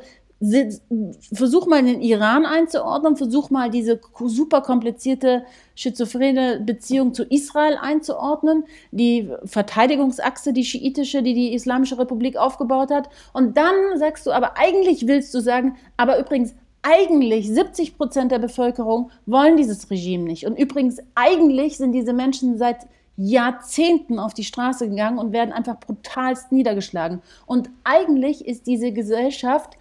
versuch 1.31 1.67
mal 1.67 1.81
den 1.83 2.01
Iran 2.01 2.45
einzuordnen, 2.45 3.15
versuch 3.15 3.49
mal 3.49 3.69
diese 3.69 4.01
super 4.25 4.59
komplizierte 4.59 5.45
schizophrene 5.75 6.59
Beziehung 6.59 7.13
zu 7.13 7.23
Israel 7.23 7.77
einzuordnen, 7.81 8.65
die 8.91 9.29
Verteidigungsachse, 9.45 10.51
die 10.51 10.65
schiitische, 10.65 11.23
die 11.23 11.33
die 11.33 11.53
Islamische 11.53 11.97
Republik 11.97 12.35
aufgebaut 12.35 12.91
hat. 12.91 13.07
Und 13.31 13.55
dann 13.55 13.75
sagst 13.95 14.25
du, 14.25 14.31
aber 14.31 14.57
eigentlich 14.57 15.07
willst 15.07 15.33
du 15.33 15.39
sagen, 15.39 15.77
aber 15.95 16.19
übrigens, 16.19 16.53
eigentlich 16.83 17.47
70 17.49 17.97
Prozent 17.97 18.31
der 18.31 18.39
Bevölkerung 18.39 19.09
wollen 19.25 19.57
dieses 19.57 19.89
Regime 19.89 20.25
nicht. 20.25 20.45
Und 20.45 20.59
übrigens, 20.59 20.99
eigentlich 21.15 21.77
sind 21.77 21.93
diese 21.93 22.13
Menschen 22.13 22.57
seit 22.57 22.85
Jahrzehnten 23.15 24.19
auf 24.19 24.33
die 24.33 24.43
Straße 24.43 24.89
gegangen 24.89 25.17
und 25.17 25.31
werden 25.33 25.53
einfach 25.53 25.79
brutalst 25.79 26.51
niedergeschlagen. 26.51 27.21
Und 27.45 27.69
eigentlich 27.83 28.45
ist 28.45 28.67
diese 28.67 28.91
Gesellschaft 28.91 29.77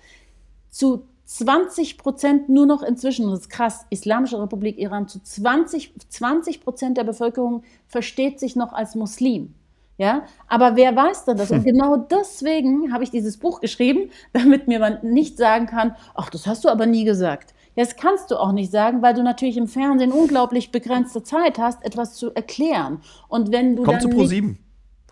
zu 0.70 1.04
20 1.24 1.98
Prozent 1.98 2.48
nur 2.48 2.66
noch 2.66 2.82
inzwischen, 2.82 3.30
das 3.30 3.40
ist 3.40 3.50
krass, 3.50 3.86
Islamische 3.90 4.40
Republik 4.40 4.78
Iran, 4.78 5.08
zu 5.08 5.22
20, 5.22 5.94
20 6.08 6.60
Prozent 6.60 6.98
der 6.98 7.04
Bevölkerung 7.04 7.62
versteht 7.86 8.38
sich 8.38 8.54
noch 8.54 8.72
als 8.72 8.94
Muslim. 8.94 9.54
Ja, 9.98 10.24
aber 10.48 10.74
wer 10.76 10.96
weiß 10.96 11.26
denn 11.26 11.36
das? 11.36 11.50
Und 11.50 11.64
genau 11.64 11.96
deswegen 11.96 12.92
habe 12.92 13.04
ich 13.04 13.10
dieses 13.10 13.36
Buch 13.36 13.60
geschrieben, 13.60 14.10
damit 14.32 14.66
mir 14.66 14.78
man 14.78 14.98
nicht 15.02 15.36
sagen 15.36 15.66
kann, 15.66 15.94
ach, 16.14 16.30
das 16.30 16.46
hast 16.46 16.64
du 16.64 16.68
aber 16.68 16.86
nie 16.86 17.04
gesagt. 17.04 17.54
Ja, 17.76 17.84
das 17.84 17.96
kannst 17.96 18.30
du 18.30 18.36
auch 18.36 18.52
nicht 18.52 18.70
sagen, 18.70 19.02
weil 19.02 19.14
du 19.14 19.22
natürlich 19.22 19.56
im 19.56 19.68
Fernsehen 19.68 20.12
unglaublich 20.12 20.72
begrenzte 20.72 21.22
Zeit 21.22 21.58
hast, 21.58 21.84
etwas 21.84 22.14
zu 22.14 22.34
erklären. 22.34 23.00
Und 23.28 23.52
wenn 23.52 23.76
du 23.76 23.84
Komm 23.84 23.94
dann 23.94 24.02
zu 24.02 24.08
Pro7. 24.08 24.56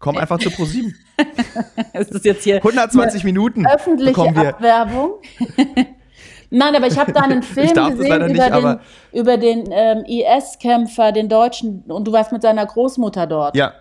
Komm 0.01 0.17
einfach 0.17 0.39
zu 0.39 0.51
ProSieben. 0.51 0.97
ist 1.93 2.15
das 2.15 2.25
jetzt 2.25 2.45
hier 2.45 2.57
120 2.57 3.23
Minuten 3.23 3.67
öffentliche 3.67 4.35
Abwerbung? 4.35 5.13
Nein, 6.51 6.75
aber 6.75 6.87
ich 6.87 6.99
habe 6.99 7.13
da 7.13 7.21
einen 7.21 7.43
Film 7.43 7.69
gesehen 7.69 8.27
nicht, 8.27 8.37
über, 8.37 8.51
den, 8.51 8.81
über 9.13 9.37
den 9.37 9.69
ähm, 9.71 10.05
IS-Kämpfer, 10.07 11.13
den 11.13 11.29
Deutschen, 11.29 11.85
und 11.87 12.09
du 12.09 12.13
warst 12.13 12.33
mit 12.33 12.43
seiner 12.43 12.67
Großmutter 12.67 13.27
dort. 13.27 13.55
Ja. 13.55 13.73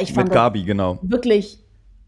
Ich 0.00 0.12
fand 0.12 0.28
mit 0.28 0.34
Gabi, 0.34 0.64
genau. 0.64 0.98
Wirklich 1.02 1.58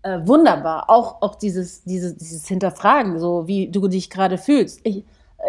äh, 0.03 0.21
wunderbar. 0.27 0.89
Auch, 0.89 1.23
auch 1.23 1.35
dieses, 1.35 1.83
dieses, 1.85 2.17
dieses 2.17 2.47
Hinterfragen, 2.47 3.19
so 3.19 3.47
wie 3.47 3.71
du 3.71 3.89
dich 3.89 4.11
gerade 4.11 4.39
fühlst. 4.39 4.81
Ich, 4.85 4.99
äh, 4.99 5.03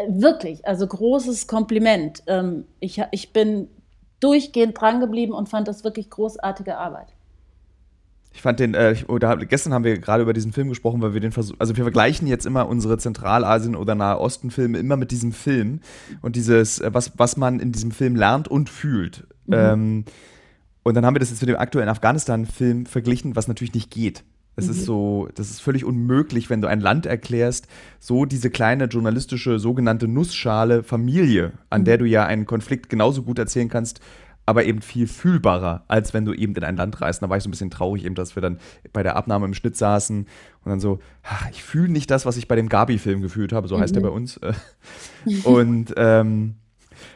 wirklich, 0.09 0.67
also 0.67 0.87
großes 0.87 1.47
Kompliment. 1.47 2.23
Ähm, 2.27 2.65
ich, 2.79 3.01
ich 3.11 3.33
bin 3.33 3.69
durchgehend 4.19 4.79
dran 4.79 4.99
geblieben 4.99 5.33
und 5.33 5.49
fand 5.49 5.67
das 5.67 5.83
wirklich 5.83 6.09
großartige 6.09 6.77
Arbeit. 6.77 7.07
Ich 8.33 8.41
fand 8.41 8.59
den, 8.59 8.73
äh, 8.73 8.91
ich, 8.91 9.07
oder 9.07 9.37
gestern 9.37 9.73
haben 9.73 9.85
wir 9.85 9.97
gerade 9.97 10.23
über 10.23 10.33
diesen 10.33 10.51
Film 10.51 10.67
gesprochen, 10.67 11.01
weil 11.01 11.13
wir 11.13 11.21
den 11.21 11.31
versuchen, 11.31 11.59
also 11.59 11.75
wir 11.77 11.83
vergleichen 11.83 12.27
jetzt 12.27 12.45
immer 12.45 12.67
unsere 12.67 12.97
Zentralasien- 12.97 13.77
oder 13.77 13.95
Nahe 13.95 14.19
Osten-Filme 14.19 14.77
immer 14.77 14.97
mit 14.97 15.11
diesem 15.11 15.31
Film 15.31 15.79
und 16.21 16.35
dieses, 16.35 16.79
äh, 16.79 16.93
was, 16.93 17.13
was 17.17 17.37
man 17.37 17.61
in 17.61 17.71
diesem 17.71 17.91
Film 17.91 18.15
lernt 18.15 18.49
und 18.49 18.69
fühlt. 18.69 19.25
Mhm. 19.47 19.53
Ähm, 19.53 20.05
und 20.85 20.93
dann 20.93 21.05
haben 21.05 21.15
wir 21.15 21.19
das 21.19 21.31
jetzt 21.31 21.41
mit 21.41 21.49
dem 21.49 21.57
aktuellen 21.57 21.89
Afghanistan-Film 21.89 22.85
verglichen, 22.85 23.35
was 23.35 23.47
natürlich 23.47 23.73
nicht 23.73 23.89
geht. 23.89 24.23
Es 24.55 24.65
mhm. 24.65 24.71
ist 24.71 24.85
so, 24.85 25.27
das 25.33 25.49
ist 25.49 25.59
völlig 25.59 25.83
unmöglich, 25.83 26.49
wenn 26.49 26.61
du 26.61 26.67
ein 26.67 26.79
Land 26.79 27.07
erklärst, 27.07 27.67
so 27.99 28.25
diese 28.25 28.51
kleine 28.51 28.85
journalistische 28.85 29.57
sogenannte 29.59 30.07
Nussschale 30.07 30.83
Familie, 30.83 31.53
an 31.71 31.81
mhm. 31.81 31.85
der 31.85 31.97
du 31.97 32.05
ja 32.05 32.25
einen 32.25 32.45
Konflikt 32.45 32.87
genauso 32.89 33.23
gut 33.23 33.39
erzählen 33.39 33.67
kannst 33.67 33.99
aber 34.45 34.65
eben 34.65 34.81
viel 34.81 35.07
fühlbarer, 35.07 35.83
als 35.87 36.13
wenn 36.13 36.25
du 36.25 36.33
eben 36.33 36.53
in 36.55 36.63
ein 36.63 36.77
Land 36.77 37.01
reist. 37.01 37.23
Da 37.23 37.29
war 37.29 37.37
ich 37.37 37.43
so 37.43 37.49
ein 37.49 37.51
bisschen 37.51 37.71
traurig, 37.71 38.05
eben, 38.05 38.15
dass 38.15 38.35
wir 38.35 38.41
dann 38.41 38.59
bei 38.93 39.01
der 39.01 39.15
Abnahme 39.15 39.45
im 39.45 39.53
Schnitt 39.53 39.75
saßen 39.75 40.19
und 40.19 40.69
dann 40.69 40.79
so, 40.79 40.99
ach, 41.23 41.49
ich 41.49 41.63
fühle 41.63 41.91
nicht 41.91 42.11
das, 42.11 42.25
was 42.25 42.37
ich 42.37 42.47
bei 42.47 42.55
dem 42.55 42.69
Gabi-Film 42.69 43.21
gefühlt 43.21 43.53
habe, 43.53 43.67
so 43.67 43.77
mhm. 43.77 43.81
heißt 43.81 43.95
der 43.95 44.01
bei 44.01 44.09
uns. 44.09 44.39
und 45.43 45.93
ähm, 45.97 46.55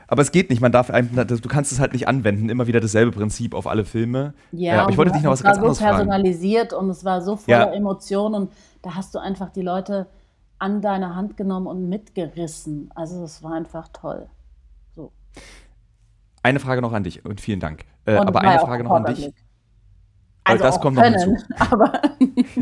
aber 0.10 0.24
es 0.24 0.32
geht 0.32 0.50
nicht, 0.50 0.60
man 0.60 0.72
darf 0.72 0.90
einem, 0.90 1.16
du 1.16 1.48
kannst 1.48 1.72
es 1.72 1.80
halt 1.80 1.94
nicht 1.94 2.08
anwenden, 2.08 2.50
immer 2.50 2.66
wieder 2.66 2.80
dasselbe 2.80 3.12
Prinzip 3.12 3.54
auf 3.54 3.68
alle 3.68 3.86
Filme. 3.86 4.34
Ja, 4.52 4.76
ja 4.76 4.82
aber 4.82 4.92
ich 4.92 4.98
wollte 4.98 5.12
dich 5.12 5.22
noch 5.22 5.32
was 5.32 5.44
ganz 5.44 5.58
anderes 5.58 5.78
fragen. 5.78 5.92
Es 5.92 5.98
war 5.98 6.04
so 6.04 6.10
personalisiert 6.10 6.74
und 6.74 6.90
es 6.90 7.06
war 7.06 7.22
so 7.22 7.36
voller 7.36 7.72
ja. 7.72 7.74
Emotionen 7.74 8.36
und 8.36 8.52
da 8.82 8.96
hast 8.96 9.14
du 9.14 9.20
einfach 9.20 9.52
die 9.52 9.62
Leute 9.62 10.08
an 10.58 10.82
deine 10.82 11.16
Hand 11.16 11.38
genommen 11.38 11.68
und 11.68 11.88
mitgerissen. 11.90 12.90
Also 12.96 13.24
es 13.24 13.44
war 13.44 13.54
einfach 13.54 13.90
toll. 13.94 14.28
So. 14.96 15.12
Eine 16.42 16.60
Frage 16.60 16.82
noch 16.82 16.94
an 16.94 17.04
dich 17.04 17.24
und 17.24 17.40
vielen 17.40 17.60
Dank. 17.60 17.86
Äh, 18.06 18.16
aber 18.16 18.42
eine 18.42 18.60
Frage 18.60 18.84
noch 18.84 18.92
an 18.92 19.06
dich. 19.06 19.32
Also 20.52 20.64
das 20.64 20.80
kommt 20.80 20.98
können, 20.98 21.16
noch 21.16 21.24
hinzu. 21.24 21.46
Aber 21.72 22.02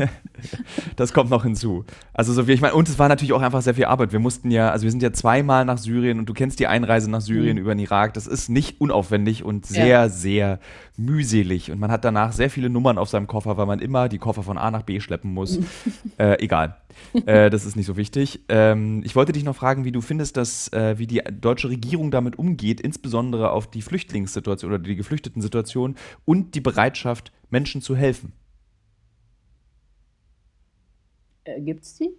das 0.96 1.12
kommt 1.12 1.30
noch 1.30 1.42
hinzu. 1.42 1.84
Also 2.12 2.32
so 2.32 2.46
wie 2.46 2.52
ich 2.52 2.60
meine, 2.60 2.74
und 2.74 2.88
es 2.88 2.98
war 2.98 3.08
natürlich 3.08 3.32
auch 3.32 3.42
einfach 3.42 3.62
sehr 3.62 3.74
viel 3.74 3.86
Arbeit. 3.86 4.12
Wir 4.12 4.18
mussten 4.18 4.50
ja, 4.50 4.70
also 4.70 4.84
wir 4.84 4.90
sind 4.90 5.02
ja 5.02 5.12
zweimal 5.12 5.64
nach 5.64 5.78
Syrien 5.78 6.18
und 6.18 6.28
du 6.28 6.34
kennst 6.34 6.60
die 6.60 6.66
Einreise 6.66 7.10
nach 7.10 7.20
Syrien 7.20 7.56
mhm. 7.56 7.62
über 7.62 7.74
den 7.74 7.80
Irak. 7.80 8.14
Das 8.14 8.26
ist 8.26 8.48
nicht 8.48 8.80
unaufwendig 8.80 9.44
und 9.44 9.66
sehr, 9.66 9.86
ja. 9.86 10.08
sehr 10.08 10.60
mühselig. 10.96 11.70
Und 11.70 11.78
man 11.78 11.90
hat 11.90 12.04
danach 12.04 12.32
sehr 12.32 12.50
viele 12.50 12.68
Nummern 12.68 12.98
auf 12.98 13.08
seinem 13.08 13.26
Koffer, 13.26 13.56
weil 13.56 13.66
man 13.66 13.78
immer 13.78 14.08
die 14.08 14.18
Koffer 14.18 14.42
von 14.42 14.58
A 14.58 14.70
nach 14.70 14.82
B 14.82 15.00
schleppen 15.00 15.32
muss. 15.32 15.58
äh, 16.18 16.42
egal. 16.42 16.76
äh, 17.26 17.50
das 17.50 17.64
ist 17.64 17.76
nicht 17.76 17.86
so 17.86 17.96
wichtig. 17.96 18.40
Ähm, 18.48 19.02
ich 19.04 19.14
wollte 19.14 19.32
dich 19.32 19.44
noch 19.44 19.54
fragen, 19.54 19.84
wie 19.84 19.92
du 19.92 20.00
findest, 20.00 20.36
dass, 20.36 20.72
äh, 20.72 20.98
wie 20.98 21.06
die 21.06 21.22
deutsche 21.40 21.68
Regierung 21.68 22.10
damit 22.10 22.38
umgeht, 22.38 22.80
insbesondere 22.80 23.50
auf 23.50 23.70
die 23.70 23.82
Flüchtlingssituation 23.82 24.72
oder 24.72 24.82
die 24.82 24.96
geflüchteten 24.96 25.40
Situation 25.40 25.94
und 26.24 26.54
die 26.54 26.60
Bereitschaft, 26.60 27.32
Menschen 27.50 27.82
zu 27.82 27.96
helfen. 27.96 28.32
Äh, 31.44 31.72
es 31.72 31.94
die? 31.94 32.10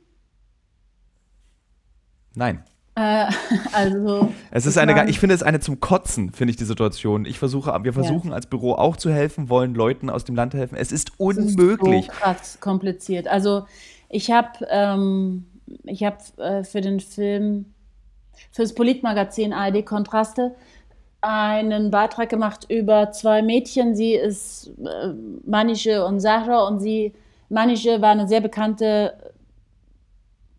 Nein. 2.36 2.64
Äh, 2.96 3.26
also. 3.74 4.34
Es 4.52 4.66
ist 4.66 4.78
eine, 4.78 5.10
ich 5.10 5.20
finde 5.20 5.36
es 5.36 5.44
eine 5.44 5.60
zum 5.60 5.80
Kotzen, 5.80 6.32
finde 6.32 6.52
ich 6.52 6.58
die 6.58 6.66
Situation. 6.66 7.26
Ich 7.26 7.40
versuche, 7.40 7.78
wir 7.84 7.94
versuchen 7.94 8.30
ja. 8.30 8.36
als 8.36 8.48
Büro 8.48 8.74
auch 8.74 8.98
zu 8.98 9.12
helfen, 9.12 9.50
wollen 9.50 9.74
Leuten 9.74 10.10
aus 10.10 10.26
dem 10.26 10.36
Land 10.36 10.54
helfen. 10.54 10.76
Es 10.76 10.92
ist 10.92 11.20
unmöglich. 11.20 12.08
Es 12.08 12.14
ist 12.14 12.16
so 12.16 12.22
krass 12.22 12.60
kompliziert. 12.60 13.28
Also 13.28 13.66
ich 14.10 14.32
habe 14.32 14.66
ähm, 14.70 15.46
ich 15.84 16.04
habe 16.04 16.18
äh, 16.38 16.64
für 16.64 16.82
den 16.82 17.00
Film, 17.00 17.74
für 18.52 18.64
das 18.64 18.74
Politmagazin 18.74 19.54
ARD 19.54 19.86
Kontraste 19.86 20.56
einen 21.22 21.92
Beitrag 21.92 22.30
gemacht 22.30 22.66
über 22.70 23.12
zwei 23.12 23.42
Mädchen. 23.42 23.96
Sie 23.96 24.14
ist 24.14 24.72
äh, 24.80 25.14
Manische 25.46 26.06
und 26.06 26.20
Sahra 26.20 26.68
und 26.68 26.80
sie, 26.80 27.14
Manische 27.50 28.02
war 28.02 28.12
eine 28.12 28.28
sehr 28.28 28.42
bekannte 28.42 29.14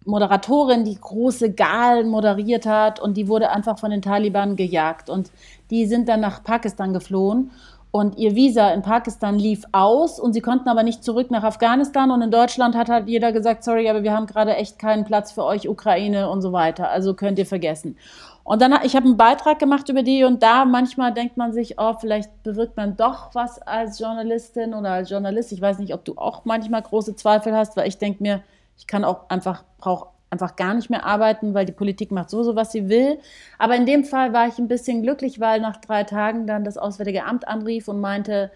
Moderatorin, 0.05 0.85
die 0.85 0.99
große 0.99 1.53
Galen 1.53 2.09
moderiert 2.09 2.67
hat 2.67 3.01
und 3.01 3.17
die 3.17 3.29
wurde 3.29 3.51
einfach 3.51 3.79
von 3.79 3.91
den 3.91 4.03
Taliban 4.03 4.57
gejagt 4.57 5.11
und 5.11 5.31
die 5.71 5.87
sind 5.87 6.09
dann 6.09 6.21
nach 6.21 6.43
Pakistan 6.43 6.93
geflohen 6.93 7.51
und 7.93 8.17
ihr 8.19 8.35
Visa 8.35 8.71
in 8.71 8.83
Pakistan 8.83 9.39
lief 9.39 9.65
aus 9.73 10.19
und 10.19 10.33
sie 10.33 10.41
konnten 10.41 10.69
aber 10.69 10.83
nicht 10.83 11.05
zurück 11.05 11.31
nach 11.31 11.43
Afghanistan 11.43 12.11
und 12.11 12.23
in 12.23 12.31
Deutschland 12.31 12.77
hat 12.77 12.89
halt 12.89 13.09
jeder 13.09 13.33
gesagt, 13.33 13.63
sorry, 13.63 13.91
aber 13.91 14.03
wir 14.03 14.13
haben 14.13 14.27
gerade 14.27 14.57
echt 14.57 14.79
keinen 14.79 15.05
Platz 15.05 15.33
für 15.33 15.45
euch, 15.45 15.69
Ukraine 15.69 16.31
und 16.31 16.41
so 16.41 16.53
weiter, 16.53 16.91
also 16.91 17.15
könnt 17.15 17.39
ihr 17.39 17.47
vergessen. 17.47 17.97
Und 18.43 18.63
dann, 18.63 18.75
ich 18.85 18.97
habe 18.97 19.07
einen 19.07 19.17
Beitrag 19.17 19.59
gemacht 19.59 19.89
über 19.89 20.03
die 20.03 20.25
und 20.25 20.43
da 20.43 20.65
manchmal 20.65 21.13
denkt 21.13 21.37
man 21.37 21.53
sich, 21.53 21.79
oh, 21.79 21.95
vielleicht 22.01 22.43
bewirkt 22.43 22.77
man 22.77 22.97
doch 22.97 23.35
was 23.35 23.61
als 23.63 23.99
Journalistin 23.99 24.75
oder 24.75 24.91
als 24.93 25.11
Journalist. 25.11 25.53
Ich 25.53 25.61
weiß 25.61 25.79
nicht, 25.79 25.95
ob 25.95 26.05
du 26.05 26.15
auch 26.17 26.45
manchmal 26.45 26.83
große 26.83 27.17
Zweifel 27.17 27.55
hast, 27.55 27.77
weil 27.77 27.87
ich 27.87 27.99
denke 27.99 28.23
mir, 28.23 28.43
ich 28.77 28.87
kann 28.87 29.05
auch 29.05 29.29
einfach, 29.29 29.63
brauche 29.79 30.09
einfach 30.31 30.57
gar 30.57 30.75
nicht 30.75 30.91
mehr 30.91 31.05
arbeiten, 31.05 31.55
weil 31.55 31.67
die 31.67 31.73
Politik 31.73 32.13
macht 32.13 32.31
so, 32.31 32.43
so 32.43 32.57
was 32.57 32.73
sie 32.73 32.89
will. 32.89 33.19
Aber 33.59 33.75
in 33.77 33.85
dem 33.85 34.05
Fall 34.05 34.33
war 34.33 34.47
ich 34.47 34.59
ein 34.59 34.69
bisschen 34.69 35.03
glücklich, 35.03 35.41
weil 35.41 35.61
nach 35.61 35.77
drei 35.77 36.05
Tagen 36.05 36.47
dann 36.47 36.65
das 36.65 36.79
Auswärtige 36.79 37.25
Amt 37.25 37.47
anrief 37.49 37.89
und 37.89 38.01
meinte, 38.01 38.51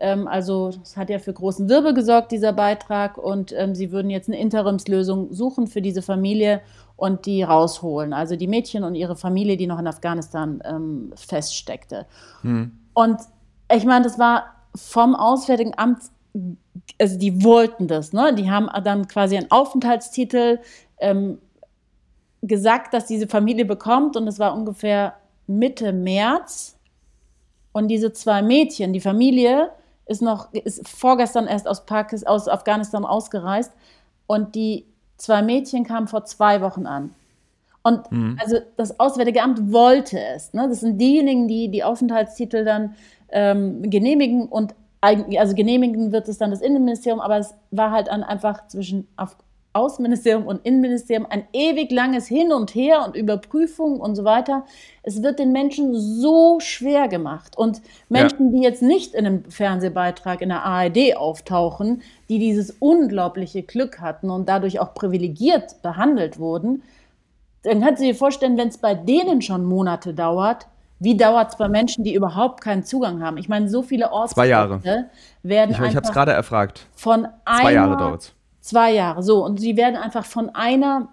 ähm, 0.00 0.26
also 0.26 0.70
es 0.82 0.96
hat 0.96 1.10
ja 1.10 1.18
für 1.18 1.32
großen 1.32 1.68
Wirbel 1.68 1.94
gesorgt, 1.94 2.32
dieser 2.32 2.52
Beitrag, 2.52 3.16
und 3.16 3.52
ähm, 3.56 3.74
sie 3.74 3.92
würden 3.92 4.10
jetzt 4.10 4.28
eine 4.28 4.40
Interimslösung 4.40 5.32
suchen 5.32 5.66
für 5.66 5.82
diese 5.82 6.02
Familie 6.02 6.62
und 7.00 7.24
die 7.24 7.42
rausholen. 7.42 8.12
Also 8.12 8.36
die 8.36 8.46
Mädchen 8.46 8.84
und 8.84 8.94
ihre 8.94 9.16
Familie, 9.16 9.56
die 9.56 9.66
noch 9.66 9.78
in 9.78 9.86
Afghanistan 9.86 10.62
ähm, 10.64 11.12
feststeckte. 11.16 12.06
Hm. 12.42 12.72
Und 12.92 13.20
ich 13.74 13.86
meine, 13.86 14.04
das 14.04 14.18
war 14.18 14.54
vom 14.74 15.16
Auswärtigen 15.16 15.72
Amt, 15.76 16.02
also 17.00 17.18
die 17.18 17.42
wollten 17.42 17.88
das, 17.88 18.12
ne? 18.12 18.34
Die 18.34 18.50
haben 18.50 18.68
dann 18.84 19.08
quasi 19.08 19.36
einen 19.36 19.50
Aufenthaltstitel 19.50 20.60
ähm, 20.98 21.38
gesagt, 22.42 22.92
dass 22.92 23.06
diese 23.06 23.28
Familie 23.28 23.64
bekommt 23.64 24.16
und 24.16 24.28
es 24.28 24.38
war 24.38 24.54
ungefähr 24.54 25.14
Mitte 25.46 25.92
März. 25.92 26.78
Und 27.72 27.88
diese 27.88 28.12
zwei 28.12 28.42
Mädchen, 28.42 28.92
die 28.92 29.00
Familie, 29.00 29.70
ist 30.04 30.20
noch, 30.20 30.52
ist 30.52 30.86
vorgestern 30.86 31.46
erst 31.46 31.66
aus, 31.66 31.86
Pakistan, 31.86 32.28
aus 32.28 32.48
Afghanistan 32.48 33.06
ausgereist 33.06 33.72
und 34.26 34.54
die 34.54 34.84
zwei 35.20 35.42
Mädchen 35.42 35.84
kamen 35.84 36.08
vor 36.08 36.24
zwei 36.24 36.60
Wochen 36.60 36.86
an. 36.86 37.10
Und 37.82 38.10
mhm. 38.10 38.36
also 38.40 38.58
das 38.76 38.98
Auswärtige 38.98 39.42
Amt 39.42 39.72
wollte 39.72 40.18
es. 40.18 40.52
Ne? 40.52 40.66
Das 40.68 40.80
sind 40.80 40.98
diejenigen, 40.98 41.48
die 41.48 41.68
die 41.68 41.84
Aufenthaltstitel 41.84 42.64
dann 42.64 42.94
ähm, 43.30 43.88
genehmigen 43.88 44.46
und 44.46 44.74
also 45.02 45.54
genehmigen 45.54 46.12
wird 46.12 46.28
es 46.28 46.36
dann 46.36 46.50
das 46.50 46.60
Innenministerium, 46.60 47.20
aber 47.20 47.38
es 47.38 47.54
war 47.70 47.90
halt 47.90 48.08
dann 48.08 48.22
einfach 48.22 48.66
zwischen 48.66 49.08
Af 49.16 49.34
Außenministerium 49.72 50.46
und 50.46 50.64
Innenministerium 50.66 51.26
ein 51.30 51.44
ewig 51.52 51.92
langes 51.92 52.26
Hin 52.26 52.52
und 52.52 52.74
Her 52.74 53.04
und 53.06 53.14
Überprüfung 53.14 54.00
und 54.00 54.16
so 54.16 54.24
weiter. 54.24 54.64
Es 55.02 55.22
wird 55.22 55.38
den 55.38 55.52
Menschen 55.52 55.94
so 55.94 56.58
schwer 56.58 57.06
gemacht. 57.06 57.56
Und 57.56 57.80
Menschen, 58.08 58.52
ja. 58.52 58.58
die 58.58 58.64
jetzt 58.64 58.82
nicht 58.82 59.14
in 59.14 59.26
einem 59.26 59.44
Fernsehbeitrag 59.44 60.40
in 60.42 60.48
der 60.48 60.64
ARD 60.64 61.16
auftauchen, 61.16 62.02
die 62.28 62.38
dieses 62.38 62.76
unglaubliche 62.80 63.62
Glück 63.62 64.00
hatten 64.00 64.30
und 64.30 64.48
dadurch 64.48 64.80
auch 64.80 64.92
privilegiert 64.92 65.82
behandelt 65.82 66.40
wurden, 66.40 66.82
dann 67.62 67.80
kannst 67.80 68.02
du 68.02 68.06
dir 68.06 68.14
vorstellen, 68.14 68.56
wenn 68.56 68.68
es 68.68 68.78
bei 68.78 68.94
denen 68.94 69.42
schon 69.42 69.64
Monate 69.64 70.14
dauert, 70.14 70.66
wie 70.98 71.16
dauert 71.16 71.50
es 71.50 71.56
bei 71.56 71.68
Menschen, 71.68 72.04
die 72.04 72.14
überhaupt 72.14 72.60
keinen 72.60 72.84
Zugang 72.84 73.22
haben? 73.22 73.38
Ich 73.38 73.48
meine, 73.48 73.68
so 73.68 73.82
viele 73.82 74.12
Orte 74.12 74.36
werden 75.42 75.70
ich, 75.70 75.78
ich 75.78 75.96
habe 75.96 76.06
es 76.06 76.12
gerade 76.12 76.32
erfragt. 76.32 76.86
Von 76.94 77.26
Zwei 77.46 77.72
Jahre 77.72 77.96
dauert 77.96 78.20
es. 78.22 78.32
Zwei 78.60 78.92
Jahre, 78.92 79.22
so. 79.22 79.44
Und 79.44 79.60
sie 79.60 79.76
werden 79.76 79.96
einfach 79.96 80.24
von 80.24 80.50
einer 80.50 81.08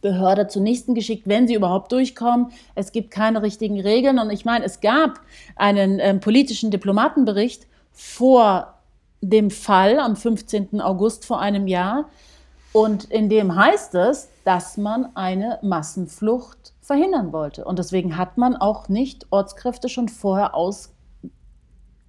Behörde 0.00 0.48
zur 0.48 0.62
nächsten 0.62 0.94
geschickt, 0.94 1.26
wenn 1.26 1.48
sie 1.48 1.54
überhaupt 1.54 1.92
durchkommen. 1.92 2.52
Es 2.74 2.92
gibt 2.92 3.10
keine 3.10 3.42
richtigen 3.42 3.80
Regeln. 3.80 4.18
Und 4.18 4.30
ich 4.30 4.44
meine, 4.44 4.64
es 4.64 4.80
gab 4.80 5.20
einen 5.56 5.98
ähm, 6.00 6.20
politischen 6.20 6.70
Diplomatenbericht 6.70 7.66
vor 7.92 8.74
dem 9.20 9.50
Fall 9.50 9.98
am 9.98 10.14
15. 10.14 10.80
August 10.80 11.26
vor 11.26 11.40
einem 11.40 11.66
Jahr. 11.66 12.08
Und 12.72 13.04
in 13.04 13.28
dem 13.28 13.56
heißt 13.56 13.94
es, 13.96 14.28
dass 14.44 14.76
man 14.76 15.16
eine 15.16 15.58
Massenflucht 15.62 16.74
verhindern 16.80 17.32
wollte. 17.32 17.64
Und 17.64 17.78
deswegen 17.78 18.16
hat 18.16 18.38
man 18.38 18.56
auch 18.56 18.88
nicht 18.88 19.26
Ortskräfte 19.30 19.88
schon 19.88 20.08
vorher 20.08 20.54
aus, 20.54 20.94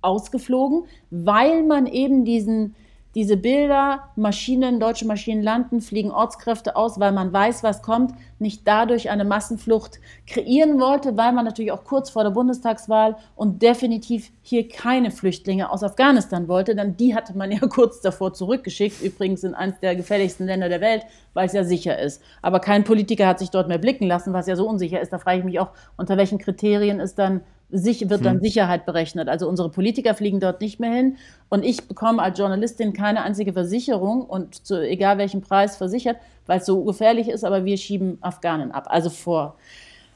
ausgeflogen, 0.01 0.83
weil 1.09 1.63
man 1.63 1.87
eben 1.87 2.23
diesen 2.23 2.75
diese 3.15 3.37
Bilder, 3.37 4.09
Maschinen, 4.15 4.79
deutsche 4.79 5.07
Maschinen 5.07 5.41
landen, 5.41 5.81
fliegen 5.81 6.11
Ortskräfte 6.11 6.75
aus, 6.75 6.99
weil 6.99 7.11
man 7.11 7.33
weiß, 7.33 7.63
was 7.63 7.81
kommt, 7.81 8.13
nicht 8.37 8.67
dadurch 8.67 9.09
eine 9.09 9.25
Massenflucht 9.25 9.99
kreieren 10.27 10.79
wollte, 10.79 11.17
weil 11.17 11.33
man 11.33 11.43
natürlich 11.43 11.71
auch 11.71 11.83
kurz 11.83 12.11
vor 12.11 12.23
der 12.23 12.29
Bundestagswahl 12.29 13.17
und 13.35 13.61
definitiv 13.63 14.31
hier 14.41 14.67
keine 14.67 15.09
Flüchtlinge 15.09 15.71
aus 15.71 15.83
Afghanistan 15.83 16.47
wollte, 16.47 16.75
denn 16.75 16.97
die 16.97 17.15
hatte 17.15 17.35
man 17.35 17.51
ja 17.51 17.59
kurz 17.59 17.99
davor 18.01 18.33
zurückgeschickt, 18.33 19.01
übrigens 19.01 19.43
in 19.43 19.55
eines 19.55 19.79
der 19.79 19.95
gefährlichsten 19.95 20.45
Länder 20.45 20.69
der 20.69 20.81
Welt, 20.81 21.03
weil 21.33 21.47
es 21.47 21.53
ja 21.53 21.63
sicher 21.63 21.97
ist. 21.97 22.21
Aber 22.43 22.59
kein 22.59 22.83
Politiker 22.83 23.25
hat 23.25 23.39
sich 23.39 23.49
dort 23.49 23.67
mehr 23.67 23.79
blicken 23.79 24.05
lassen, 24.05 24.33
was 24.33 24.45
ja 24.45 24.55
so 24.55 24.67
unsicher 24.67 25.01
ist. 25.01 25.11
Da 25.11 25.17
frage 25.17 25.39
ich 25.39 25.45
mich 25.45 25.59
auch, 25.59 25.69
unter 25.97 26.15
welchen 26.15 26.37
Kriterien 26.37 26.99
ist 26.99 27.17
dann 27.17 27.41
sich, 27.71 28.09
wird 28.09 28.25
dann 28.25 28.35
hm. 28.35 28.41
Sicherheit 28.41 28.85
berechnet. 28.85 29.29
Also 29.29 29.47
unsere 29.47 29.69
Politiker 29.69 30.15
fliegen 30.15 30.39
dort 30.39 30.61
nicht 30.61 30.79
mehr 30.79 30.91
hin 30.91 31.17
und 31.49 31.63
ich 31.63 31.87
bekomme 31.87 32.21
als 32.21 32.37
Journalistin 32.37 32.93
keine 32.93 33.21
einzige 33.21 33.53
Versicherung 33.53 34.23
und 34.23 34.65
zu 34.65 34.81
egal 34.81 35.17
welchem 35.17 35.41
Preis 35.41 35.77
versichert, 35.77 36.17
weil 36.47 36.59
es 36.59 36.65
so 36.65 36.83
gefährlich 36.83 37.29
ist, 37.29 37.43
aber 37.43 37.65
wir 37.65 37.77
schieben 37.77 38.17
Afghanen 38.21 38.71
ab, 38.71 38.87
also 38.89 39.09
vor 39.09 39.55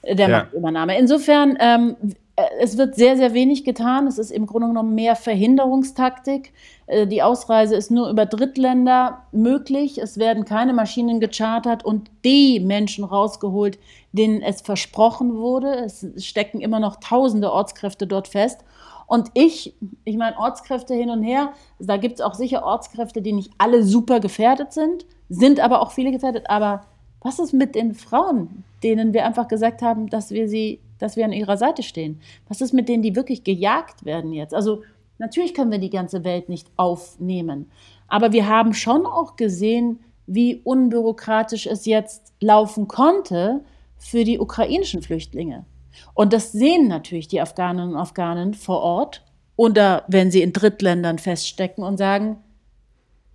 der 0.03 0.29
ja. 0.29 0.39
Machtübernahme. 0.39 0.97
Insofern 0.97 1.57
ähm, 1.59 1.95
äh, 2.01 2.13
es 2.35 2.77
wird 2.77 2.95
sehr, 2.95 3.15
sehr 3.15 3.33
wenig 3.33 3.63
getan. 3.63 4.07
Es 4.07 4.17
ist 4.17 4.31
im 4.31 4.47
Grunde 4.47 4.67
genommen 4.67 4.95
mehr 4.95 5.15
Verhinderungstaktik. 5.15 6.53
Äh, 6.87 7.05
die 7.05 7.21
Ausreise 7.21 7.75
ist 7.75 7.91
nur 7.91 8.09
über 8.09 8.25
Drittländer 8.25 9.23
möglich. 9.31 9.99
Es 9.99 10.17
werden 10.17 10.43
keine 10.45 10.73
Maschinen 10.73 11.19
gechartert 11.19 11.85
und 11.85 12.09
die 12.25 12.59
Menschen 12.59 13.03
rausgeholt, 13.03 13.77
denen 14.13 14.41
es 14.41 14.61
versprochen 14.61 15.35
wurde. 15.35 15.75
Es 15.75 16.05
stecken 16.17 16.59
immer 16.59 16.79
noch 16.79 16.95
tausende 16.95 17.51
Ortskräfte 17.51 18.07
dort 18.07 18.27
fest. 18.27 18.61
Und 19.05 19.29
ich, 19.35 19.75
ich 20.05 20.17
meine, 20.17 20.37
Ortskräfte 20.39 20.95
hin 20.95 21.11
und 21.11 21.21
her, 21.21 21.53
da 21.77 21.97
gibt 21.97 22.15
es 22.15 22.21
auch 22.21 22.33
sicher 22.33 22.65
Ortskräfte, 22.65 23.21
die 23.21 23.33
nicht 23.33 23.51
alle 23.59 23.83
super 23.83 24.19
gefährdet 24.19 24.73
sind, 24.73 25.05
sind 25.29 25.59
aber 25.59 25.81
auch 25.81 25.91
viele 25.91 26.11
gefährdet. 26.11 26.49
Aber 26.49 26.81
was 27.21 27.37
ist 27.37 27.53
mit 27.53 27.75
den 27.75 27.93
Frauen, 27.93 28.63
denen 28.81 29.13
wir 29.13 29.25
einfach 29.25 29.47
gesagt 29.47 29.83
haben, 29.83 30.09
dass 30.09 30.31
wir 30.31 30.49
sie 30.49 30.79
dass 31.03 31.15
wir 31.15 31.25
an 31.25 31.33
ihrer 31.33 31.57
Seite 31.57 31.83
stehen? 31.83 32.21
Was 32.47 32.61
ist 32.61 32.73
mit 32.73 32.89
denen, 32.89 33.03
die 33.03 33.15
wirklich 33.15 33.43
gejagt 33.43 34.05
werden 34.05 34.33
jetzt? 34.33 34.53
Also 34.53 34.83
natürlich 35.19 35.53
können 35.53 35.71
wir 35.71 35.79
die 35.79 35.89
ganze 35.89 36.23
Welt 36.23 36.49
nicht 36.49 36.67
aufnehmen, 36.77 37.69
aber 38.07 38.31
wir 38.31 38.47
haben 38.47 38.73
schon 38.73 39.05
auch 39.05 39.35
gesehen, 39.35 39.99
wie 40.25 40.61
unbürokratisch 40.63 41.67
es 41.67 41.85
jetzt 41.85 42.33
laufen 42.39 42.87
konnte 42.87 43.63
für 43.97 44.23
die 44.23 44.39
ukrainischen 44.39 45.01
Flüchtlinge. 45.01 45.65
Und 46.13 46.33
das 46.33 46.51
sehen 46.51 46.87
natürlich 46.87 47.27
die 47.27 47.41
Afghaninnen 47.41 47.91
und 47.91 47.99
Afghanen 47.99 48.53
vor 48.53 48.81
Ort 48.81 49.23
oder 49.55 50.03
wenn 50.07 50.31
sie 50.31 50.41
in 50.41 50.53
Drittländern 50.53 51.19
feststecken 51.19 51.83
und 51.83 51.97
sagen, 51.97 52.37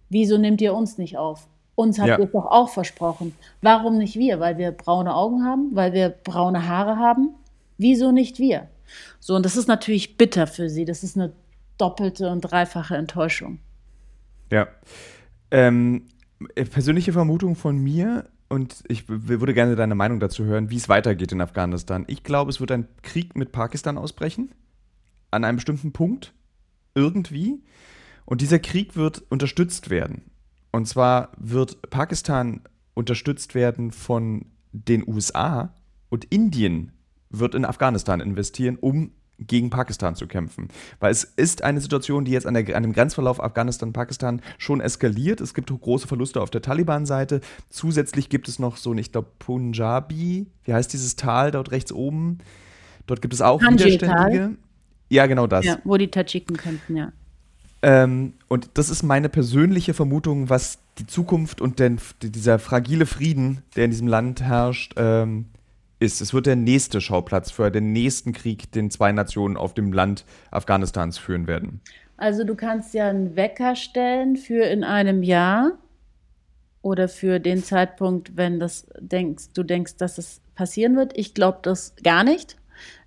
wieso 0.09 0.39
nimmt 0.39 0.61
ihr 0.61 0.75
uns 0.75 0.99
nicht 0.99 1.17
auf? 1.17 1.49
Uns 1.75 1.99
habt 1.99 2.09
ja. 2.09 2.19
ihr 2.19 2.27
doch 2.27 2.47
auch 2.47 2.69
versprochen. 2.69 3.37
Warum 3.63 3.99
nicht 3.99 4.17
wir? 4.17 4.41
Weil 4.41 4.59
wir 4.59 4.73
braune 4.73 5.15
Augen 5.15 5.45
haben, 5.45 5.71
weil 5.75 5.93
wir 5.93 6.09
braune 6.09 6.67
Haare 6.67 6.97
haben, 6.97 7.35
Wieso 7.79 8.13
nicht 8.13 8.39
wir? 8.39 8.69
So, 9.21 9.35
und 9.35 9.45
das 9.45 9.57
ist 9.57 9.69
natürlich 9.69 10.17
bitter 10.17 10.47
für 10.47 10.69
sie. 10.69 10.85
Das 10.85 11.03
ist 11.03 11.17
eine 11.17 11.33
doppelte 11.79 12.31
und 12.31 12.43
dreifache 12.43 12.97
Enttäuschung. 12.97 13.61
Ja. 14.51 14.69
Ähm, 15.51 16.07
äh, 16.55 16.65
persönliche 16.65 17.13
Vermutung 17.13 17.57
von 17.57 17.79
mir, 17.79 18.29
und 18.49 18.83
ich 18.89 19.05
würde 19.09 19.53
gerne 19.53 19.77
deine 19.77 19.95
Meinung 19.95 20.21
dazu 20.21 20.45
hören, 20.45 20.71
wie 20.71 20.77
es 20.77 20.89
weitergeht 20.89 21.33
in 21.33 21.41
Afghanistan. 21.41 22.05
Ich 22.09 22.23
glaube, 22.23 22.51
es 22.51 22.61
wird 22.61 22.73
ein 22.73 22.89
Krieg 23.03 23.37
mit 23.37 23.53
Pakistan 23.53 23.99
ausbrechen. 23.99 24.55
An 25.31 25.45
einem 25.45 25.57
bestimmten 25.57 25.93
Punkt. 25.93 26.33
Irgendwie. 26.95 27.63
Und 28.25 28.41
dieser 28.41 28.59
Krieg 28.59 28.97
wird 28.97 29.23
unterstützt 29.29 29.91
werden. 29.91 30.31
Und 30.73 30.89
zwar 30.89 31.33
wird 31.37 31.91
Pakistan 31.91 32.63
unterstützt 32.95 33.55
werden 33.55 33.93
von 33.93 34.47
den 34.73 35.07
USA 35.07 35.75
und 36.09 36.25
Indien 36.27 36.93
wird 37.31 37.55
in 37.55 37.65
Afghanistan 37.65 38.21
investieren, 38.21 38.77
um 38.81 39.13
gegen 39.39 39.71
Pakistan 39.71 40.17
zu 40.17 40.27
kämpfen. 40.27 40.69
Weil 40.99 41.13
es 41.13 41.25
ist 41.25 41.63
eine 41.63 41.81
Situation, 41.81 42.25
die 42.25 42.33
jetzt 42.33 42.47
an, 42.47 42.55
der, 42.55 42.77
an 42.77 42.83
dem 42.83 42.93
Grenzverlauf 42.93 43.43
Afghanistan-Pakistan 43.43 44.43
schon 44.59 44.81
eskaliert. 44.81 45.41
Es 45.41 45.55
gibt 45.55 45.71
große 45.71 46.09
Verluste 46.09 46.41
auf 46.41 46.51
der 46.51 46.63
Taliban-Seite. 46.63 47.41
Zusätzlich 47.71 48.29
gibt 48.29 48.49
es 48.49 48.59
noch 48.59 48.77
so, 48.77 48.95
ich 48.95 49.13
glaube, 49.13 49.29
Punjabi, 49.39 50.47
wie 50.65 50.75
heißt 50.75 50.93
dieses 50.93 51.17
Tal 51.17 51.53
dort 51.53 51.71
rechts 51.71 51.93
oben? 51.93 52.39
Dort 53.07 53.23
gibt 53.23 53.33
es 53.33 53.41
auch 53.41 53.61
Widerständige. 53.63 54.57
Ja, 55.09 55.27
genau 55.27 55.47
das. 55.47 55.65
Ja, 55.65 55.79
wo 55.85 55.97
die 55.97 56.11
Tadschiken 56.11 56.57
könnten, 56.57 56.97
ja. 56.97 57.13
Ähm, 57.81 58.35
und 58.49 58.71
das 58.75 58.91
ist 58.91 59.05
meine 59.05 59.29
persönliche 59.29 59.95
Vermutung, 59.95 60.51
was 60.51 60.81
die 60.99 61.07
Zukunft 61.07 61.61
und 61.61 61.79
den, 61.79 62.01
dieser 62.21 62.59
fragile 62.59 63.07
Frieden, 63.07 63.63
der 63.77 63.85
in 63.85 63.93
diesem 63.93 64.09
Land 64.09 64.43
herrscht, 64.43 64.95
ähm, 64.97 65.47
ist. 65.99 66.21
Es 66.21 66.33
wird 66.33 66.47
der 66.47 66.57
nächste 66.57 67.01
Schauplatz 67.01 67.51
für 67.51 67.71
den 67.71 67.93
nächsten 67.93 68.33
Krieg, 68.33 68.71
den 68.73 68.91
zwei 68.91 69.13
Nationen 69.13 69.57
auf 69.57 69.75
dem 69.75 69.93
Land 69.93 70.25
Afghanistans 70.51 71.19
führen 71.19 71.47
werden. 71.47 71.81
Also 72.17 72.45
du 72.45 72.55
kannst 72.55 72.95
ja 72.95 73.09
einen 73.09 73.37
Wecker 73.37 73.77
stellen 73.77 74.37
für 74.37 74.65
in 74.65 74.85
einem 74.85 75.23
Jahr 75.23 75.79
oder 76.83 77.09
für 77.09 77.39
den 77.39 77.63
Zeitpunkt, 77.63 78.37
wenn 78.37 78.59
das 78.61 78.87
denkst, 78.99 79.53
du 79.55 79.63
denkst, 79.63 79.97
dass 79.97 80.19
es 80.19 80.41
passieren 80.55 80.97
wird. 80.97 81.17
Ich 81.17 81.35
glaube 81.35 81.59
das 81.63 81.95
gar 82.03 82.25
nicht. 82.25 82.57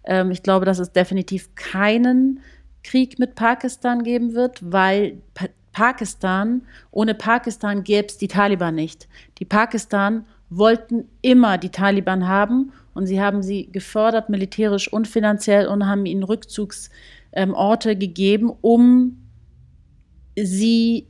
Ähm, 0.03 0.31
ich 0.31 0.43
glaube, 0.43 0.65
dass 0.65 0.79
es 0.79 0.91
definitiv 0.91 1.55
keinen 1.55 2.39
Krieg 2.83 3.19
mit 3.19 3.35
Pakistan 3.35 4.03
geben 4.03 4.33
wird, 4.33 4.59
weil 4.71 5.21
pa 5.33 5.47
Pakistan, 5.73 6.63
ohne 6.91 7.15
Pakistan 7.15 7.85
gäbe 7.85 8.09
es 8.09 8.17
die 8.17 8.27
Taliban 8.27 8.75
nicht. 8.75 9.07
Die 9.37 9.45
Pakistan 9.45 10.25
wollten 10.49 11.07
immer 11.21 11.57
die 11.57 11.69
Taliban 11.69 12.27
haben 12.27 12.73
und 12.93 13.05
sie 13.05 13.21
haben 13.21 13.41
sie 13.43 13.71
gefördert, 13.71 14.29
militärisch 14.29 14.91
und 14.91 15.07
finanziell, 15.07 15.67
und 15.67 15.87
haben 15.87 16.05
ihnen 16.05 16.23
Rückzugsorte 16.23 17.91
ähm, 17.91 17.99
gegeben, 17.99 18.51
um 18.61 19.17
sie 20.37 21.07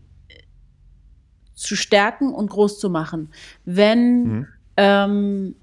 zu 1.55 1.75
stärken 1.75 2.33
und 2.33 2.49
groß 2.49 2.79
zu 2.79 2.89
machen. 2.89 3.29
Wenn 3.65 4.23
mhm. 4.23 4.47
ähm, 4.77 5.55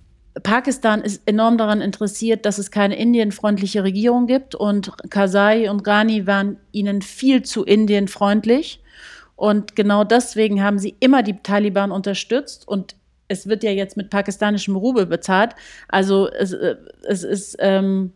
Pakistan 0.43 1.01
ist 1.03 1.23
enorm 1.27 1.59
daran 1.59 1.81
interessiert, 1.81 2.47
dass 2.47 2.59
es 2.59 2.71
keine 2.71 2.97
indienfreundliche 2.97 3.83
Regierung 3.83 4.27
gibt 4.27 4.55
und 4.55 4.93
Karzai 5.11 5.71
und 5.71 5.83
Ghani 5.83 6.27
waren 6.27 6.59
ihnen 6.73 7.03
viel 7.03 7.43
zu 7.43 7.65
indienfreundlich. 7.65 8.81
Und 9.35 9.77
genau 9.77 10.05
deswegen 10.05 10.63
haben 10.63 10.79
sie 10.79 10.97
immer 11.01 11.23
die 11.23 11.39
Taliban 11.43 11.91
unterstützt 11.91 12.67
und 12.67 12.97
es 13.29 13.47
wird 13.47 13.63
ja 13.63 13.71
jetzt 13.71 13.97
mit 13.97 14.11
pakistanischem 14.11 14.75
Rubel 14.75 15.07
bezahlt. 15.07 15.55
Also 15.89 16.29
es, 16.31 16.53
äh, 16.53 16.77
es 17.07 17.23
ist 17.23 17.57
ähm, 17.61 18.13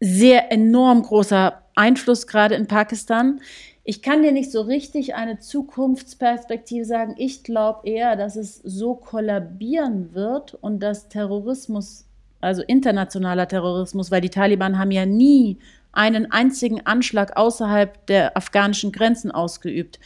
sehr 0.00 0.52
enorm 0.52 1.02
großer 1.02 1.62
Einfluss 1.74 2.26
gerade 2.26 2.56
in 2.56 2.66
Pakistan. 2.66 3.40
Ich 3.84 4.02
kann 4.02 4.22
dir 4.22 4.32
nicht 4.32 4.52
so 4.52 4.60
richtig 4.62 5.14
eine 5.14 5.38
Zukunftsperspektive 5.38 6.84
sagen. 6.84 7.14
Ich 7.16 7.42
glaube 7.42 7.88
eher, 7.88 8.16
dass 8.16 8.36
es 8.36 8.56
so 8.58 8.94
kollabieren 8.94 10.14
wird 10.14 10.54
und 10.54 10.80
dass 10.80 11.08
Terrorismus, 11.08 12.06
also 12.40 12.62
internationaler 12.62 13.48
Terrorismus, 13.48 14.10
weil 14.10 14.20
die 14.20 14.30
Taliban 14.30 14.78
haben 14.78 14.90
ja 14.90 15.06
nie 15.06 15.58
einen 15.92 16.30
einzigen 16.30 16.86
Anschlag 16.86 17.36
außerhalb 17.36 18.06
der 18.06 18.36
afghanischen 18.36 18.92
Grenzen 18.92 19.30
ausgeübt 19.30 19.98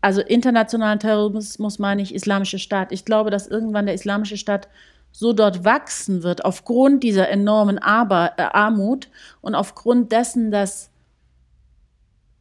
also 0.00 0.20
internationalen 0.20 0.98
Terrorismus 0.98 1.78
meine 1.78 2.02
ich 2.02 2.14
Islamische 2.14 2.58
Staat. 2.58 2.92
Ich 2.92 3.04
glaube, 3.04 3.30
dass 3.30 3.46
irgendwann 3.46 3.86
der 3.86 3.94
Islamische 3.94 4.36
Staat 4.36 4.68
so 5.12 5.32
dort 5.32 5.64
wachsen 5.64 6.22
wird, 6.22 6.44
aufgrund 6.44 7.02
dieser 7.02 7.28
enormen 7.28 7.78
Ar 7.78 8.34
äh, 8.36 8.42
Armut 8.42 9.08
und 9.40 9.54
aufgrund 9.54 10.12
dessen, 10.12 10.50
dass 10.50 10.90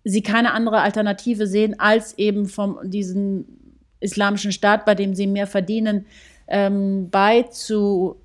sie 0.04 0.22
keine 0.22 0.54
andere 0.54 0.82
Alternative 0.82 1.48
sehen, 1.48 1.80
als 1.80 2.18
eben 2.18 2.48
vom 2.48 2.80
diesen 2.84 3.80
islamischen 4.02 4.52
Staat, 4.52 4.86
bei 4.86 4.94
dem 4.94 5.16
sie 5.16 5.26
mehr 5.26 5.48
verdienen, 5.48 6.06
ähm, 6.48 7.10
bei 7.10 7.44
zu, 7.44 8.18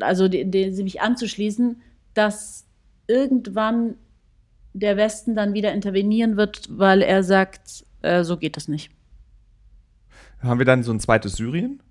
also 0.00 0.28
den, 0.28 0.50
den, 0.50 0.74
sich 0.74 1.00
anzuschließen, 1.00 1.80
dass 2.14 2.66
irgendwann 3.06 3.96
der 4.72 4.96
Westen 4.96 5.34
dann 5.34 5.54
wieder 5.54 5.72
intervenieren 5.72 6.36
wird, 6.36 6.68
weil 6.70 7.02
er 7.02 7.22
sagt, 7.22 7.84
äh, 8.02 8.24
so 8.24 8.36
geht 8.36 8.56
das 8.56 8.68
nicht. 8.68 8.90
Haben 10.42 10.58
wir 10.58 10.66
dann 10.66 10.82
so 10.82 10.92
ein 10.92 11.00
zweites 11.00 11.34
Syrien? 11.34 11.82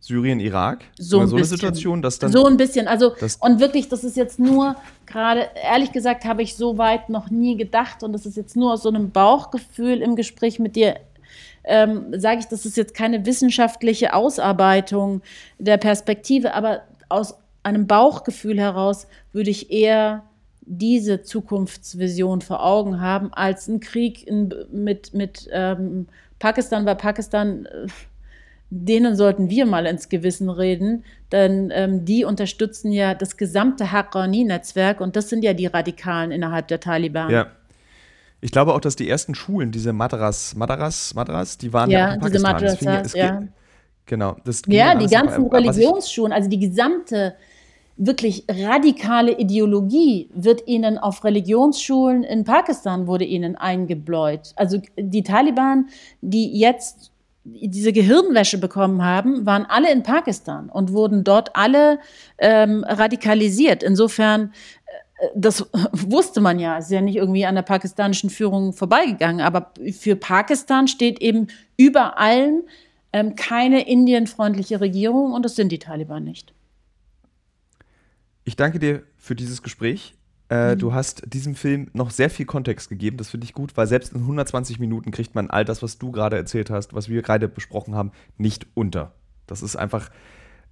Syrien, 0.00 0.40
Irak? 0.40 0.84
So, 0.98 1.20
ein 1.20 1.28
so 1.28 1.36
eine 1.36 1.44
Situation, 1.44 2.00
dass 2.00 2.18
dann. 2.18 2.32
So 2.32 2.46
ein 2.46 2.56
bisschen. 2.56 2.88
Also, 2.88 3.14
und 3.40 3.60
wirklich, 3.60 3.88
das 3.88 4.02
ist 4.02 4.16
jetzt 4.16 4.38
nur 4.38 4.76
gerade, 5.04 5.48
ehrlich 5.62 5.92
gesagt, 5.92 6.24
habe 6.24 6.42
ich 6.42 6.56
so 6.56 6.78
weit 6.78 7.10
noch 7.10 7.30
nie 7.30 7.56
gedacht 7.56 8.02
und 8.02 8.12
das 8.14 8.24
ist 8.24 8.36
jetzt 8.36 8.56
nur 8.56 8.72
aus 8.72 8.82
so 8.82 8.88
einem 8.88 9.10
Bauchgefühl 9.10 10.00
im 10.00 10.16
Gespräch 10.16 10.58
mit 10.58 10.74
dir. 10.74 10.96
Ähm, 11.64 12.18
sage 12.18 12.40
ich, 12.40 12.46
das 12.46 12.64
ist 12.64 12.78
jetzt 12.78 12.94
keine 12.94 13.26
wissenschaftliche 13.26 14.14
Ausarbeitung 14.14 15.20
der 15.58 15.76
Perspektive, 15.76 16.54
aber 16.54 16.80
aus 17.10 17.34
einem 17.62 17.86
Bauchgefühl 17.86 18.58
heraus 18.58 19.06
würde 19.32 19.50
ich 19.50 19.70
eher 19.70 20.22
diese 20.72 21.22
Zukunftsvision 21.22 22.42
vor 22.42 22.64
Augen 22.64 23.00
haben, 23.00 23.32
als 23.32 23.66
ein 23.66 23.80
Krieg 23.80 24.24
in, 24.24 24.54
mit, 24.72 25.12
mit 25.12 25.48
ähm, 25.50 26.06
Pakistan, 26.38 26.86
weil 26.86 26.94
Pakistan, 26.94 27.66
äh, 27.66 27.88
denen 28.70 29.16
sollten 29.16 29.50
wir 29.50 29.66
mal 29.66 29.84
ins 29.84 30.08
Gewissen 30.08 30.48
reden, 30.48 31.04
denn 31.32 31.72
ähm, 31.74 32.04
die 32.04 32.24
unterstützen 32.24 32.92
ja 32.92 33.14
das 33.14 33.36
gesamte 33.36 33.90
Haqqani-Netzwerk 33.90 35.00
und 35.00 35.16
das 35.16 35.28
sind 35.28 35.42
ja 35.42 35.54
die 35.54 35.66
Radikalen 35.66 36.30
innerhalb 36.30 36.68
der 36.68 36.78
Taliban. 36.78 37.30
Ja. 37.30 37.48
Ich 38.40 38.52
glaube 38.52 38.72
auch, 38.72 38.80
dass 38.80 38.94
die 38.94 39.08
ersten 39.08 39.34
Schulen, 39.34 39.72
diese 39.72 39.92
Madras, 39.92 40.54
Madras, 40.54 41.14
Madras, 41.14 41.58
die 41.58 41.72
waren 41.72 41.90
ja, 41.90 41.98
ja 41.98 42.08
auch 42.10 42.12
in 42.14 42.20
Pakistan. 42.20 42.58
Diese 42.60 42.84
Madrasas, 42.84 43.14
ja. 43.14 43.42
Genau. 44.06 44.36
Das 44.44 44.62
ja, 44.66 44.94
die 44.94 45.08
ganzen 45.08 45.46
Religionsschulen, 45.46 46.32
also 46.32 46.48
die 46.48 46.60
gesamte 46.60 47.34
wirklich 48.00 48.44
radikale 48.48 49.38
Ideologie 49.38 50.30
wird 50.32 50.66
ihnen 50.66 50.96
auf 50.96 51.22
Religionsschulen 51.22 52.24
in 52.24 52.44
Pakistan 52.44 53.06
wurde 53.06 53.24
ihnen 53.24 53.56
eingebläut. 53.56 54.52
Also 54.56 54.80
die 54.96 55.22
Taliban, 55.22 55.88
die 56.22 56.58
jetzt 56.58 57.12
diese 57.44 57.92
Gehirnwäsche 57.92 58.56
bekommen 58.56 59.04
haben, 59.04 59.44
waren 59.44 59.66
alle 59.66 59.92
in 59.92 60.02
Pakistan 60.02 60.70
und 60.70 60.92
wurden 60.92 61.24
dort 61.24 61.56
alle 61.56 61.98
ähm, 62.38 62.84
radikalisiert. 62.86 63.82
Insofern, 63.82 64.52
äh, 65.18 65.26
das 65.34 65.66
wusste 65.92 66.40
man 66.40 66.58
ja, 66.58 66.78
ist 66.78 66.90
ja 66.90 67.02
nicht 67.02 67.16
irgendwie 67.16 67.44
an 67.44 67.54
der 67.54 67.62
pakistanischen 67.62 68.30
Führung 68.30 68.72
vorbeigegangen, 68.72 69.42
aber 69.42 69.72
für 69.92 70.16
Pakistan 70.16 70.88
steht 70.88 71.20
eben 71.20 71.48
über 71.76 72.18
allen 72.18 72.62
ähm, 73.12 73.36
keine 73.36 73.86
indienfreundliche 73.86 74.80
Regierung 74.80 75.32
und 75.32 75.44
das 75.44 75.54
sind 75.54 75.70
die 75.70 75.78
Taliban 75.78 76.24
nicht. 76.24 76.54
Ich 78.50 78.56
danke 78.56 78.80
dir 78.80 79.04
für 79.16 79.36
dieses 79.36 79.62
Gespräch. 79.62 80.16
Äh, 80.48 80.74
mhm. 80.74 80.80
Du 80.80 80.92
hast 80.92 81.22
diesem 81.32 81.54
Film 81.54 81.88
noch 81.92 82.10
sehr 82.10 82.28
viel 82.28 82.46
Kontext 82.46 82.88
gegeben. 82.88 83.16
Das 83.16 83.30
finde 83.30 83.44
ich 83.44 83.52
gut, 83.52 83.76
weil 83.76 83.86
selbst 83.86 84.12
in 84.12 84.22
120 84.22 84.80
Minuten 84.80 85.12
kriegt 85.12 85.36
man 85.36 85.48
all 85.50 85.64
das, 85.64 85.84
was 85.84 85.98
du 85.98 86.10
gerade 86.10 86.36
erzählt 86.36 86.68
hast, 86.68 86.92
was 86.92 87.08
wir 87.08 87.22
gerade 87.22 87.46
besprochen 87.46 87.94
haben, 87.94 88.10
nicht 88.38 88.66
unter. 88.74 89.12
Das 89.46 89.62
ist 89.62 89.76
einfach 89.76 90.10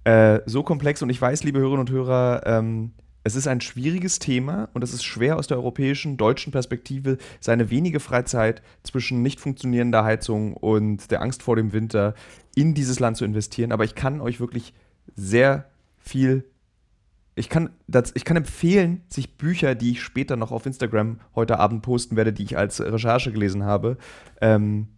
äh, 0.03 0.41
so 0.45 0.61
komplex 0.61 1.01
und 1.01 1.09
ich 1.09 1.21
weiß, 1.21 1.45
liebe 1.45 1.59
Hörerinnen 1.59 1.79
und 1.79 1.89
Hörer, 1.89 2.41
ähm, 2.45 2.91
es 3.23 3.37
ist 3.37 3.47
ein 3.47 3.61
schwieriges 3.61 4.19
Thema 4.19 4.67
und 4.73 4.83
es 4.83 4.91
ist 4.91 5.05
schwer 5.05 5.37
aus 5.37 5.47
der 5.47 5.55
europäischen, 5.55 6.17
deutschen 6.17 6.51
Perspektive 6.51 7.17
seine 7.39 7.69
wenige 7.69 8.01
Freizeit 8.01 8.61
zwischen 8.83 9.21
nicht 9.21 9.39
funktionierender 9.39 10.03
Heizung 10.03 10.53
und 10.53 11.11
der 11.11 11.21
Angst 11.21 11.43
vor 11.43 11.55
dem 11.55 11.71
Winter 11.71 12.13
in 12.55 12.73
dieses 12.73 12.99
Land 12.99 13.15
zu 13.15 13.23
investieren. 13.23 13.71
Aber 13.71 13.85
ich 13.85 13.95
kann 13.95 14.19
euch 14.19 14.41
wirklich 14.41 14.73
sehr 15.15 15.69
viel 15.97 16.43
ich 17.39 17.47
kann, 17.47 17.69
das, 17.87 18.11
ich 18.15 18.25
kann 18.25 18.35
empfehlen, 18.35 19.01
sich 19.07 19.37
Bücher, 19.37 19.73
die 19.73 19.91
ich 19.91 20.03
später 20.03 20.35
noch 20.35 20.51
auf 20.51 20.65
Instagram 20.65 21.21
heute 21.35 21.57
Abend 21.57 21.81
posten 21.81 22.17
werde, 22.17 22.33
die 22.33 22.43
ich 22.43 22.57
als 22.57 22.81
Recherche 22.81 23.31
gelesen 23.31 23.63
habe, 23.63 23.97
ähm, 24.41 24.89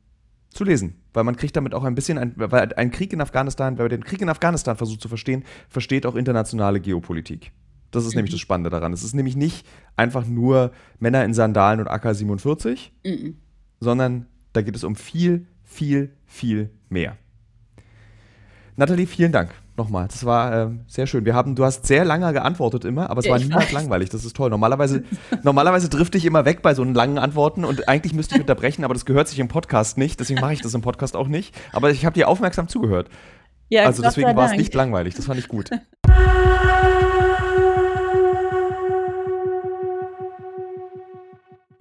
zu 0.50 0.64
lesen. 0.64 0.96
Weil 1.14 1.24
man 1.24 1.36
kriegt 1.36 1.56
damit 1.56 1.76
auch 1.76 1.84
ein 1.84 1.94
bisschen, 1.94 2.18
ein, 2.18 2.34
weil 2.36 2.74
ein 2.74 2.90
Krieg 2.90 3.14
in 3.14 3.22
Afghanistan, 3.22 3.78
wer 3.78 3.88
den 3.90 4.04
Krieg 4.04 4.22
in 4.22 4.30
Afghanistan 4.30 4.76
versucht 4.76 5.02
zu 5.02 5.08
verstehen, 5.08 5.44
versteht 5.70 6.08
auch 6.08 6.16
internationale 6.16 6.82
Geopolitik. 6.82 7.52
Das 7.92 8.06
ist 8.06 8.14
mhm. 8.14 8.18
nämlich 8.18 8.32
das 8.32 8.42
Spannende 8.42 8.72
daran. 8.72 8.92
Es 8.92 9.04
ist 9.04 9.14
nämlich 9.14 9.36
nicht 9.36 9.68
einfach 9.96 10.26
nur 10.26 10.72
Männer 10.98 11.24
in 11.24 11.36
Sandalen 11.36 11.80
und 11.80 11.90
AK-47, 11.90 12.90
mhm. 13.06 13.38
sondern 13.80 14.26
da 14.54 14.64
geht 14.64 14.76
es 14.76 14.84
um 14.84 14.96
viel, 14.96 15.46
viel, 15.64 16.12
viel 16.26 16.72
mehr. 16.90 17.18
Nathalie, 18.78 19.06
vielen 19.06 19.32
Dank 19.32 19.52
nochmal. 19.82 20.08
Das 20.08 20.26
war 20.26 20.54
äh, 20.54 20.68
sehr 20.88 21.08
schön. 21.08 21.26
Wir 21.26 21.34
haben, 21.34 21.56
du 21.56 21.66
hast 21.66 21.88
sehr 21.88 22.06
lange 22.06 22.32
geantwortet 22.34 22.86
immer, 22.86 23.10
aber 23.10 23.20
es 23.20 23.26
ja, 23.26 23.32
war 23.32 23.40
niemals 23.40 23.72
langweilig. 23.72 24.10
Das 24.10 24.24
ist 24.24 24.36
toll. 24.36 24.50
Normalerweise, 24.50 25.04
normalerweise 25.44 25.90
drifte 25.90 26.18
ich 26.18 26.26
immer 26.26 26.46
weg 26.46 26.62
bei 26.62 26.76
so 26.76 26.84
langen 26.84 27.18
Antworten 27.18 27.66
und 27.66 27.88
eigentlich 27.90 28.14
müsste 28.14 28.36
ich 28.36 28.42
unterbrechen, 28.42 28.84
aber 28.84 28.94
das 28.94 29.06
gehört 29.06 29.28
sich 29.28 29.40
im 29.40 29.48
Podcast 29.48 29.98
nicht. 29.98 30.20
Deswegen 30.20 30.40
mache 30.40 30.54
ich 30.54 30.62
das 30.62 30.74
im 30.74 30.82
Podcast 30.82 31.16
auch 31.16 31.28
nicht. 31.28 31.56
Aber 31.74 31.90
ich 31.90 32.06
habe 32.06 32.14
dir 32.14 32.28
aufmerksam 32.28 32.68
zugehört. 32.68 33.10
Ja, 33.70 33.86
also 33.86 34.04
deswegen 34.04 34.36
war 34.36 34.52
es 34.52 34.58
nicht 34.58 34.74
langweilig. 34.74 35.16
Das 35.16 35.26
fand 35.26 35.40
ich 35.40 35.48
gut. 35.48 35.70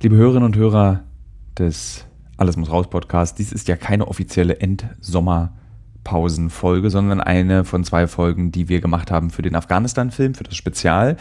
Liebe 0.02 0.16
Hörerinnen 0.16 0.44
und 0.44 0.56
Hörer 0.56 1.04
des 1.58 2.06
Alles 2.38 2.56
muss 2.56 2.70
raus 2.70 2.88
Podcast, 2.88 3.38
dies 3.38 3.52
ist 3.52 3.68
ja 3.68 3.76
keine 3.76 4.08
offizielle 4.08 4.54
Endsommer- 4.54 5.59
Pausenfolge, 6.04 6.90
sondern 6.90 7.20
eine 7.20 7.64
von 7.64 7.84
zwei 7.84 8.06
Folgen, 8.06 8.52
die 8.52 8.68
wir 8.68 8.80
gemacht 8.80 9.10
haben 9.10 9.30
für 9.30 9.42
den 9.42 9.54
Afghanistan-Film, 9.54 10.34
für 10.34 10.44
das 10.44 10.56
Spezial. 10.56 11.16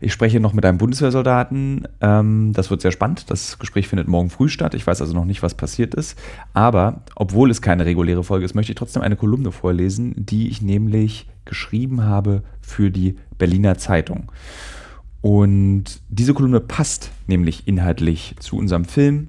Ich 0.00 0.12
spreche 0.12 0.40
noch 0.40 0.52
mit 0.52 0.64
einem 0.64 0.78
Bundeswehrsoldaten. 0.78 1.86
Ähm, 2.00 2.52
das 2.54 2.70
wird 2.70 2.80
sehr 2.80 2.92
spannend. 2.92 3.30
Das 3.30 3.58
Gespräch 3.58 3.88
findet 3.88 4.08
morgen 4.08 4.30
früh 4.30 4.48
statt. 4.48 4.74
Ich 4.74 4.86
weiß 4.86 5.00
also 5.00 5.14
noch 5.14 5.24
nicht, 5.24 5.42
was 5.42 5.54
passiert 5.54 5.94
ist. 5.94 6.18
Aber 6.54 7.02
obwohl 7.14 7.50
es 7.50 7.62
keine 7.62 7.84
reguläre 7.84 8.24
Folge 8.24 8.44
ist, 8.44 8.54
möchte 8.54 8.72
ich 8.72 8.76
trotzdem 8.76 9.02
eine 9.02 9.16
Kolumne 9.16 9.52
vorlesen, 9.52 10.14
die 10.16 10.48
ich 10.48 10.62
nämlich 10.62 11.28
geschrieben 11.44 12.02
habe 12.04 12.42
für 12.60 12.90
die 12.90 13.16
Berliner 13.38 13.76
Zeitung. 13.76 14.30
Und 15.20 16.00
diese 16.08 16.34
Kolumne 16.34 16.60
passt 16.60 17.10
nämlich 17.28 17.68
inhaltlich 17.68 18.34
zu 18.40 18.56
unserem 18.56 18.84
Film, 18.84 19.28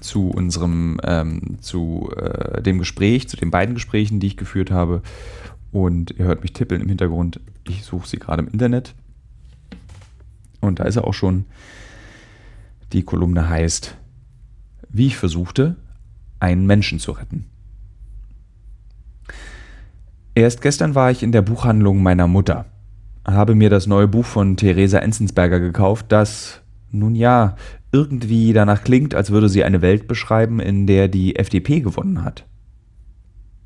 zu 0.00 0.30
unserem, 0.30 1.00
ähm, 1.04 1.58
zu 1.60 2.10
äh, 2.16 2.62
dem 2.62 2.78
Gespräch, 2.78 3.28
zu 3.28 3.36
den 3.36 3.50
beiden 3.50 3.74
Gesprächen, 3.74 4.20
die 4.20 4.28
ich 4.28 4.36
geführt 4.36 4.70
habe. 4.70 5.02
Und 5.72 6.12
ihr 6.18 6.24
hört 6.24 6.42
mich 6.42 6.52
tippeln 6.52 6.80
im 6.80 6.88
Hintergrund. 6.88 7.40
Ich 7.64 7.84
suche 7.84 8.08
sie 8.08 8.18
gerade 8.18 8.42
im 8.42 8.48
Internet. 8.48 8.94
Und 10.60 10.80
da 10.80 10.84
ist 10.84 10.96
er 10.96 11.06
auch 11.06 11.14
schon. 11.14 11.44
Die 12.92 13.02
Kolumne 13.02 13.48
heißt, 13.48 13.96
wie 14.88 15.06
ich 15.06 15.16
versuchte, 15.16 15.76
einen 16.40 16.66
Menschen 16.66 16.98
zu 16.98 17.12
retten. 17.12 17.46
Erst 20.34 20.62
gestern 20.62 20.94
war 20.94 21.10
ich 21.10 21.22
in 21.22 21.32
der 21.32 21.42
Buchhandlung 21.42 22.02
meiner 22.02 22.28
Mutter, 22.28 22.66
habe 23.26 23.54
mir 23.54 23.70
das 23.70 23.86
neue 23.86 24.08
Buch 24.08 24.24
von 24.24 24.56
Theresa 24.56 24.98
Enzensberger 24.98 25.58
gekauft, 25.60 26.06
das, 26.10 26.62
nun 26.92 27.14
ja, 27.14 27.56
irgendwie 27.92 28.52
danach 28.52 28.84
klingt, 28.84 29.14
als 29.14 29.30
würde 29.30 29.48
sie 29.48 29.64
eine 29.64 29.82
Welt 29.82 30.08
beschreiben, 30.08 30.60
in 30.60 30.86
der 30.86 31.08
die 31.08 31.36
FDP 31.36 31.80
gewonnen 31.80 32.24
hat. 32.24 32.44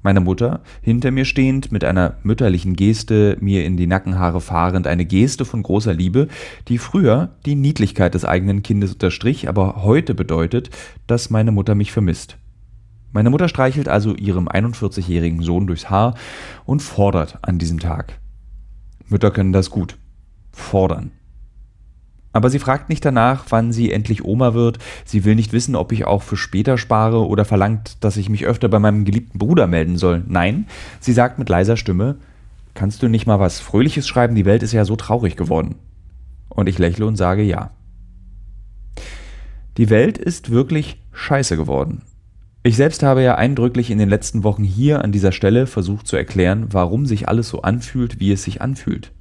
Meine 0.04 0.20
Mutter, 0.20 0.62
hinter 0.80 1.12
mir 1.12 1.24
stehend, 1.24 1.70
mit 1.70 1.84
einer 1.84 2.16
mütterlichen 2.24 2.74
Geste, 2.74 3.36
mir 3.40 3.64
in 3.64 3.76
die 3.76 3.86
Nackenhaare 3.86 4.40
fahrend, 4.40 4.88
eine 4.88 5.04
Geste 5.04 5.44
von 5.44 5.62
großer 5.62 5.94
Liebe, 5.94 6.26
die 6.66 6.78
früher 6.78 7.36
die 7.46 7.54
Niedlichkeit 7.54 8.14
des 8.14 8.24
eigenen 8.24 8.64
Kindes 8.64 8.94
unterstrich, 8.94 9.48
aber 9.48 9.84
heute 9.84 10.14
bedeutet, 10.14 10.70
dass 11.06 11.30
meine 11.30 11.52
Mutter 11.52 11.76
mich 11.76 11.92
vermisst. 11.92 12.36
Meine 13.12 13.30
Mutter 13.30 13.48
streichelt 13.48 13.88
also 13.88 14.14
ihrem 14.16 14.48
41-jährigen 14.48 15.42
Sohn 15.42 15.68
durchs 15.68 15.88
Haar 15.88 16.16
und 16.64 16.82
fordert 16.82 17.38
an 17.42 17.58
diesem 17.58 17.78
Tag. 17.78 18.18
Mütter 19.08 19.30
können 19.30 19.52
das 19.52 19.70
gut. 19.70 19.98
Fordern. 20.50 21.12
Aber 22.32 22.48
sie 22.48 22.58
fragt 22.58 22.88
nicht 22.88 23.04
danach, 23.04 23.44
wann 23.50 23.72
sie 23.72 23.92
endlich 23.92 24.24
Oma 24.24 24.54
wird. 24.54 24.78
Sie 25.04 25.24
will 25.24 25.34
nicht 25.34 25.52
wissen, 25.52 25.76
ob 25.76 25.92
ich 25.92 26.06
auch 26.06 26.22
für 26.22 26.36
später 26.36 26.78
spare 26.78 27.26
oder 27.26 27.44
verlangt, 27.44 28.02
dass 28.02 28.16
ich 28.16 28.30
mich 28.30 28.46
öfter 28.46 28.68
bei 28.68 28.78
meinem 28.78 29.04
geliebten 29.04 29.38
Bruder 29.38 29.66
melden 29.66 29.98
soll. 29.98 30.22
Nein, 30.26 30.66
sie 31.00 31.12
sagt 31.12 31.38
mit 31.38 31.48
leiser 31.48 31.76
Stimme, 31.76 32.16
kannst 32.74 33.02
du 33.02 33.08
nicht 33.08 33.26
mal 33.26 33.40
was 33.40 33.60
Fröhliches 33.60 34.08
schreiben? 34.08 34.34
Die 34.34 34.46
Welt 34.46 34.62
ist 34.62 34.72
ja 34.72 34.84
so 34.84 34.96
traurig 34.96 35.36
geworden. 35.36 35.76
Und 36.48 36.68
ich 36.68 36.78
lächle 36.78 37.06
und 37.06 37.16
sage 37.16 37.42
ja. 37.42 37.70
Die 39.76 39.90
Welt 39.90 40.18
ist 40.18 40.50
wirklich 40.50 41.02
scheiße 41.12 41.56
geworden. 41.56 42.02
Ich 42.62 42.76
selbst 42.76 43.02
habe 43.02 43.22
ja 43.22 43.34
eindrücklich 43.34 43.90
in 43.90 43.98
den 43.98 44.08
letzten 44.08 44.44
Wochen 44.44 44.62
hier 44.62 45.02
an 45.02 45.12
dieser 45.12 45.32
Stelle 45.32 45.66
versucht 45.66 46.06
zu 46.06 46.16
erklären, 46.16 46.68
warum 46.70 47.06
sich 47.06 47.28
alles 47.28 47.48
so 47.48 47.62
anfühlt, 47.62 48.20
wie 48.20 48.32
es 48.32 48.44
sich 48.44 48.62
anfühlt. 48.62 49.12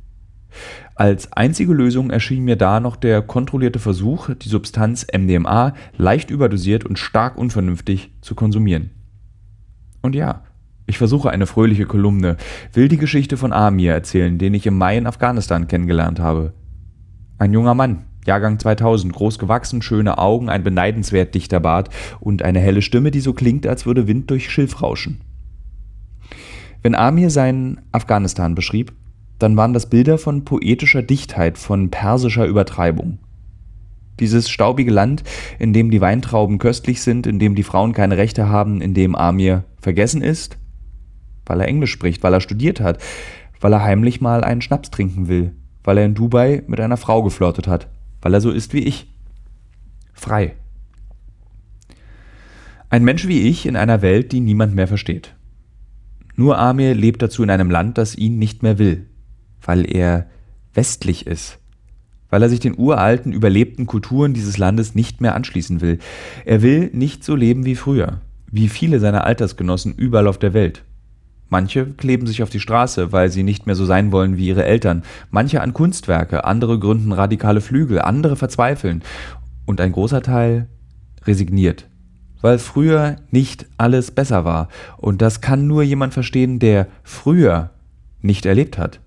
Als 0.96 1.32
einzige 1.34 1.74
Lösung 1.74 2.10
erschien 2.10 2.44
mir 2.44 2.56
da 2.56 2.80
noch 2.80 2.96
der 2.96 3.22
kontrollierte 3.22 3.80
Versuch, 3.80 4.30
die 4.36 4.50
Substanz 4.50 5.08
MDMA 5.12 5.74
leicht 5.98 6.30
überdosiert 6.30 6.86
und 6.86 7.00
stark 7.00 7.38
unvernünftig 7.38 8.12
zu 8.22 8.36
konsumieren. 8.36 8.92
Und 10.02 10.16
ja, 10.16 10.44
ich 10.88 10.98
versuche 10.98 11.30
eine 11.30 11.48
fröhliche 11.48 11.86
Kolumne, 11.86 12.38
will 12.74 12.88
die 12.88 12.98
Geschichte 12.98 13.38
von 13.38 13.54
Amir 13.54 13.94
erzählen, 13.94 14.38
den 14.38 14.54
ich 14.54 14.68
im 14.68 14.78
Mai 14.78 14.98
in 14.98 15.08
Afghanistan 15.08 15.68
kennengelernt 15.68 16.20
habe. 16.20 16.54
Ein 17.38 17.54
junger 17.54 17.76
Mann, 17.76 18.06
Jahrgang 18.26 18.60
2000, 18.60 19.14
groß 19.14 19.40
gewachsen, 19.40 19.82
schöne 19.82 20.18
Augen, 20.18 20.50
ein 20.50 20.64
beneidenswert 20.64 21.34
dichter 21.34 21.60
Bart 21.60 21.90
und 22.20 22.44
eine 22.44 22.60
helle 22.60 22.82
Stimme, 22.82 23.10
die 23.10 23.22
so 23.22 23.34
klingt, 23.34 23.66
als 23.66 23.86
würde 23.86 24.08
Wind 24.08 24.30
durch 24.30 24.52
Schilf 24.52 24.82
rauschen. 24.82 25.22
Wenn 26.84 26.96
Amir 26.96 27.30
seinen 27.30 27.82
Afghanistan 27.92 28.56
beschrieb, 28.56 28.92
dann 29.42 29.58
waren 29.58 29.74
das 29.74 29.90
Bilder 29.90 30.18
von 30.18 30.46
poetischer 30.46 31.02
Dichtheit, 31.02 31.58
von 31.58 31.90
persischer 31.90 32.46
Übertreibung. 32.46 33.20
Dieses 34.20 34.50
staubige 34.50 34.92
Land, 34.92 35.24
in 35.58 35.74
dem 35.74 35.90
die 35.90 36.02
Weintrauben 36.02 36.60
köstlich 36.60 37.02
sind, 37.02 37.26
in 37.26 37.40
dem 37.40 37.56
die 37.56 37.64
Frauen 37.64 37.94
keine 37.94 38.18
Rechte 38.18 38.50
haben, 38.50 38.82
in 38.82 38.94
dem 38.94 39.16
Amir 39.16 39.64
vergessen 39.80 40.22
ist, 40.22 40.58
weil 41.46 41.60
er 41.60 41.68
Englisch 41.68 41.92
spricht, 41.92 42.22
weil 42.22 42.34
er 42.34 42.42
studiert 42.42 42.80
hat, 42.80 43.02
weil 43.60 43.74
er 43.74 43.84
heimlich 43.84 44.22
mal 44.22 44.44
einen 44.44 44.62
Schnaps 44.62 44.92
trinken 44.92 45.28
will, 45.28 45.56
weil 45.84 45.98
er 45.98 46.06
in 46.06 46.14
Dubai 46.14 46.64
mit 46.68 46.80
einer 46.80 46.98
Frau 46.98 47.24
geflirtet 47.24 47.68
hat, 47.68 47.88
weil 48.22 48.34
er 48.34 48.42
so 48.42 48.52
ist 48.52 48.74
wie 48.74 48.84
ich. 48.84 49.12
Frei. 50.14 50.54
Ein 52.90 53.04
Mensch 53.04 53.28
wie 53.28 53.48
ich 53.48 53.66
in 53.66 53.76
einer 53.76 54.02
Welt, 54.02 54.34
die 54.34 54.40
niemand 54.40 54.76
mehr 54.76 54.88
versteht. 54.88 55.36
Nur 56.36 56.60
Amir 56.60 56.94
lebt 56.94 57.22
dazu 57.22 57.42
in 57.42 57.50
einem 57.50 57.72
Land, 57.72 57.98
das 57.98 58.16
ihn 58.16 58.38
nicht 58.38 58.64
mehr 58.64 58.78
will, 58.78 59.08
weil 59.64 59.90
er 59.90 60.28
westlich 60.74 61.28
ist, 61.28 61.60
weil 62.30 62.42
er 62.42 62.50
sich 62.50 62.60
den 62.60 62.78
uralten, 62.78 63.34
überlebten 63.34 63.86
Kulturen 63.86 64.34
dieses 64.34 64.58
Landes 64.58 64.96
nicht 64.96 65.22
mehr 65.22 65.36
anschließen 65.36 65.82
will. 65.82 66.00
Er 66.46 66.62
will 66.62 66.90
nicht 66.94 67.24
so 67.24 67.36
leben 67.36 67.66
wie 67.66 67.76
früher, 67.76 68.22
wie 68.50 68.70
viele 68.70 69.00
seiner 69.00 69.26
Altersgenossen 69.26 69.94
überall 69.94 70.28
auf 70.28 70.38
der 70.38 70.54
Welt. 70.54 70.84
Manche 71.50 71.86
kleben 71.86 72.28
sich 72.28 72.42
auf 72.42 72.50
die 72.50 72.62
Straße, 72.62 73.12
weil 73.12 73.30
sie 73.30 73.44
nicht 73.44 73.66
mehr 73.66 73.76
so 73.76 73.86
sein 73.86 74.14
wollen 74.14 74.38
wie 74.38 74.48
ihre 74.48 74.64
Eltern, 74.64 75.04
manche 75.32 75.62
an 75.62 75.74
Kunstwerke, 75.74 76.46
andere 76.46 76.80
gründen 76.80 77.12
radikale 77.12 77.60
Flügel, 77.60 78.00
andere 78.02 78.38
verzweifeln 78.38 79.04
und 79.66 79.82
ein 79.82 79.92
großer 79.92 80.22
Teil 80.22 80.70
resigniert, 81.26 81.90
weil 82.40 82.58
früher 82.58 83.18
nicht 83.32 83.66
alles 83.78 84.12
besser 84.12 84.46
war, 84.46 84.70
und 84.96 85.22
das 85.22 85.42
kann 85.42 85.68
nur 85.68 85.84
jemand 85.84 86.14
verstehen, 86.14 86.60
der 86.60 86.88
früher 87.04 87.72
nicht 88.22 88.46
erlebt 88.46 88.78
hat 88.78 89.02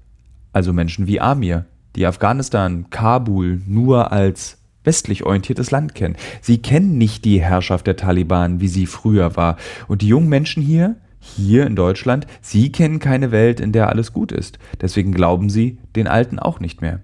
also 0.54 0.72
Menschen 0.72 1.06
wie 1.06 1.20
Amir, 1.20 1.66
die 1.96 2.06
Afghanistan, 2.06 2.86
Kabul 2.90 3.60
nur 3.66 4.12
als 4.12 4.58
westlich 4.84 5.24
orientiertes 5.24 5.70
Land 5.70 5.94
kennen. 5.94 6.16
Sie 6.40 6.58
kennen 6.58 6.98
nicht 6.98 7.24
die 7.24 7.40
Herrschaft 7.40 7.86
der 7.86 7.96
Taliban, 7.96 8.60
wie 8.60 8.68
sie 8.68 8.86
früher 8.86 9.36
war. 9.36 9.56
Und 9.88 10.02
die 10.02 10.08
jungen 10.08 10.28
Menschen 10.28 10.62
hier, 10.62 10.96
hier 11.18 11.66
in 11.66 11.74
Deutschland, 11.74 12.26
sie 12.42 12.70
kennen 12.70 12.98
keine 12.98 13.32
Welt, 13.32 13.60
in 13.60 13.72
der 13.72 13.88
alles 13.88 14.12
gut 14.12 14.30
ist. 14.30 14.58
Deswegen 14.80 15.12
glauben 15.12 15.48
sie 15.48 15.78
den 15.96 16.06
Alten 16.06 16.38
auch 16.38 16.60
nicht 16.60 16.82
mehr. 16.82 17.00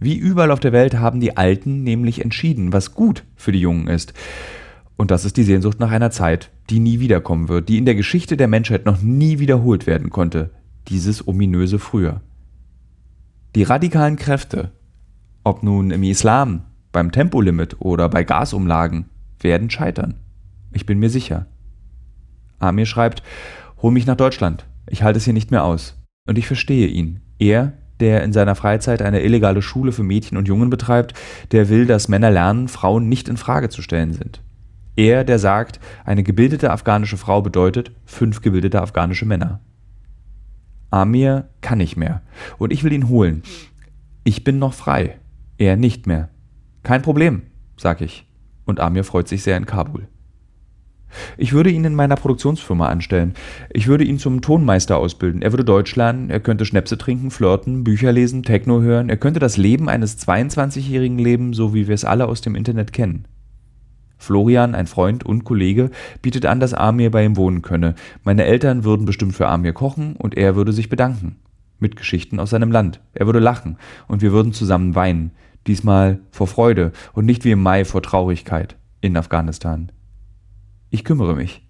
Wie 0.00 0.16
überall 0.16 0.50
auf 0.50 0.60
der 0.60 0.72
Welt 0.72 0.98
haben 0.98 1.20
die 1.20 1.36
Alten 1.36 1.82
nämlich 1.82 2.22
entschieden, 2.22 2.72
was 2.72 2.94
gut 2.94 3.24
für 3.36 3.52
die 3.52 3.60
Jungen 3.60 3.88
ist. 3.88 4.14
Und 4.96 5.10
das 5.12 5.24
ist 5.24 5.36
die 5.36 5.44
Sehnsucht 5.44 5.78
nach 5.78 5.92
einer 5.92 6.10
Zeit, 6.10 6.50
die 6.70 6.80
nie 6.80 6.98
wiederkommen 6.98 7.48
wird, 7.48 7.68
die 7.68 7.78
in 7.78 7.84
der 7.84 7.94
Geschichte 7.94 8.36
der 8.36 8.48
Menschheit 8.48 8.84
noch 8.84 9.00
nie 9.00 9.38
wiederholt 9.38 9.86
werden 9.86 10.10
konnte 10.10 10.50
dieses 10.88 11.26
ominöse 11.26 11.78
Früher. 11.78 12.20
Die 13.54 13.62
radikalen 13.62 14.16
Kräfte, 14.16 14.72
ob 15.44 15.62
nun 15.62 15.90
im 15.90 16.02
Islam, 16.02 16.62
beim 16.92 17.12
Tempolimit 17.12 17.76
oder 17.80 18.08
bei 18.08 18.24
Gasumlagen, 18.24 19.06
werden 19.40 19.70
scheitern. 19.70 20.14
Ich 20.72 20.86
bin 20.86 20.98
mir 20.98 21.10
sicher. 21.10 21.46
Amir 22.58 22.86
schreibt, 22.86 23.22
hol 23.80 23.92
mich 23.92 24.06
nach 24.06 24.16
Deutschland. 24.16 24.66
Ich 24.88 25.02
halte 25.02 25.18
es 25.18 25.24
hier 25.24 25.32
nicht 25.32 25.50
mehr 25.50 25.64
aus. 25.64 25.96
Und 26.26 26.38
ich 26.38 26.46
verstehe 26.46 26.88
ihn. 26.88 27.20
Er, 27.38 27.72
der 28.00 28.22
in 28.22 28.32
seiner 28.32 28.54
Freizeit 28.54 29.02
eine 29.02 29.22
illegale 29.22 29.62
Schule 29.62 29.92
für 29.92 30.02
Mädchen 30.02 30.36
und 30.36 30.48
Jungen 30.48 30.70
betreibt, 30.70 31.14
der 31.52 31.68
will, 31.68 31.86
dass 31.86 32.08
Männer 32.08 32.30
lernen, 32.30 32.68
Frauen 32.68 33.08
nicht 33.08 33.28
in 33.28 33.36
Frage 33.36 33.68
zu 33.68 33.82
stellen 33.82 34.12
sind. 34.12 34.42
Er, 34.96 35.24
der 35.24 35.38
sagt, 35.38 35.78
eine 36.04 36.24
gebildete 36.24 36.70
afghanische 36.70 37.16
Frau 37.16 37.40
bedeutet 37.40 37.92
fünf 38.04 38.42
gebildete 38.42 38.82
afghanische 38.82 39.26
Männer. 39.26 39.60
Amir 40.90 41.48
kann 41.60 41.78
nicht 41.78 41.96
mehr. 41.96 42.22
Und 42.58 42.72
ich 42.72 42.84
will 42.84 42.92
ihn 42.92 43.08
holen. 43.08 43.42
Ich 44.24 44.44
bin 44.44 44.58
noch 44.58 44.74
frei. 44.74 45.18
Er 45.58 45.76
nicht 45.76 46.06
mehr. 46.06 46.28
Kein 46.82 47.02
Problem, 47.02 47.42
sag 47.76 48.00
ich. 48.00 48.26
Und 48.64 48.80
Amir 48.80 49.04
freut 49.04 49.28
sich 49.28 49.42
sehr 49.42 49.56
in 49.56 49.66
Kabul. 49.66 50.08
Ich 51.36 51.52
würde 51.52 51.70
ihn 51.70 51.84
in 51.84 51.94
meiner 51.94 52.16
Produktionsfirma 52.16 52.86
anstellen. 52.86 53.34
Ich 53.70 53.86
würde 53.86 54.04
ihn 54.04 54.18
zum 54.18 54.42
Tonmeister 54.42 54.98
ausbilden. 54.98 55.42
Er 55.42 55.52
würde 55.52 55.64
Deutsch 55.64 55.96
lernen, 55.96 56.30
er 56.30 56.40
könnte 56.40 56.66
Schnäpse 56.66 56.98
trinken, 56.98 57.30
flirten, 57.30 57.84
Bücher 57.84 58.12
lesen, 58.12 58.42
Techno 58.42 58.82
hören. 58.82 59.08
Er 59.08 59.16
könnte 59.16 59.40
das 59.40 59.56
Leben 59.56 59.88
eines 59.88 60.18
22-Jährigen 60.18 61.18
leben, 61.18 61.54
so 61.54 61.74
wie 61.74 61.88
wir 61.88 61.94
es 61.94 62.04
alle 62.04 62.26
aus 62.26 62.40
dem 62.40 62.54
Internet 62.54 62.92
kennen. 62.92 63.26
Florian, 64.18 64.74
ein 64.74 64.86
Freund 64.86 65.24
und 65.24 65.44
Kollege, 65.44 65.90
bietet 66.20 66.44
an, 66.44 66.60
dass 66.60 66.74
Amir 66.74 67.10
bei 67.10 67.24
ihm 67.24 67.36
wohnen 67.36 67.62
könne. 67.62 67.94
Meine 68.24 68.44
Eltern 68.44 68.84
würden 68.84 69.06
bestimmt 69.06 69.34
für 69.34 69.48
Amir 69.48 69.72
kochen 69.72 70.16
und 70.16 70.36
er 70.36 70.56
würde 70.56 70.72
sich 70.72 70.88
bedanken. 70.88 71.36
Mit 71.78 71.96
Geschichten 71.96 72.40
aus 72.40 72.50
seinem 72.50 72.72
Land. 72.72 73.00
Er 73.14 73.26
würde 73.26 73.38
lachen 73.38 73.78
und 74.08 74.20
wir 74.20 74.32
würden 74.32 74.52
zusammen 74.52 74.94
weinen. 74.94 75.30
Diesmal 75.66 76.18
vor 76.30 76.48
Freude 76.48 76.92
und 77.12 77.24
nicht 77.24 77.44
wie 77.44 77.52
im 77.52 77.62
Mai 77.62 77.84
vor 77.84 78.02
Traurigkeit 78.02 78.76
in 79.00 79.16
Afghanistan. 79.16 79.92
Ich 80.90 81.04
kümmere 81.04 81.36
mich. 81.36 81.62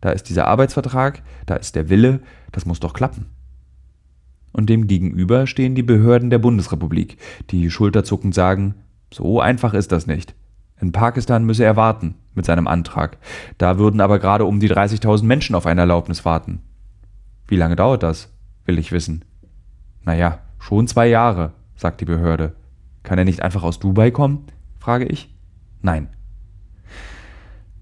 Da 0.00 0.10
ist 0.10 0.28
dieser 0.28 0.46
Arbeitsvertrag, 0.46 1.22
da 1.46 1.56
ist 1.56 1.76
der 1.76 1.88
Wille, 1.88 2.20
das 2.52 2.66
muss 2.66 2.80
doch 2.80 2.92
klappen. 2.92 3.26
Und 4.52 4.70
dem 4.70 4.86
gegenüber 4.86 5.46
stehen 5.46 5.74
die 5.74 5.82
Behörden 5.82 6.30
der 6.30 6.38
Bundesrepublik, 6.38 7.18
die 7.50 7.70
schulterzuckend 7.70 8.34
sagen, 8.34 8.74
so 9.12 9.40
einfach 9.40 9.74
ist 9.74 9.92
das 9.92 10.06
nicht. 10.06 10.34
In 10.80 10.92
Pakistan 10.92 11.44
müsse 11.44 11.64
er 11.64 11.76
warten 11.76 12.16
mit 12.34 12.44
seinem 12.44 12.66
Antrag. 12.66 13.16
Da 13.58 13.78
würden 13.78 14.00
aber 14.00 14.18
gerade 14.18 14.44
um 14.44 14.60
die 14.60 14.70
30.000 14.70 15.24
Menschen 15.24 15.54
auf 15.54 15.66
eine 15.66 15.82
Erlaubnis 15.82 16.24
warten. 16.24 16.60
Wie 17.48 17.56
lange 17.56 17.76
dauert 17.76 18.02
das? 18.02 18.32
will 18.64 18.78
ich 18.78 18.92
wissen. 18.92 19.24
Naja, 20.04 20.40
schon 20.58 20.88
zwei 20.88 21.06
Jahre, 21.06 21.52
sagt 21.76 22.00
die 22.00 22.04
Behörde. 22.04 22.56
Kann 23.04 23.18
er 23.18 23.24
nicht 23.24 23.42
einfach 23.42 23.62
aus 23.62 23.78
Dubai 23.78 24.10
kommen? 24.10 24.46
frage 24.80 25.04
ich. 25.04 25.32
Nein. 25.82 26.08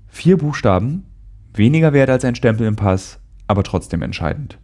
Vier 0.08 0.36
Buchstaben, 0.36 1.06
weniger 1.54 1.92
wert 1.92 2.10
als 2.10 2.24
ein 2.24 2.34
Stempel 2.34 2.66
im 2.66 2.76
Pass, 2.76 3.18
aber 3.46 3.62
trotzdem 3.62 4.02
entscheidend. 4.02 4.58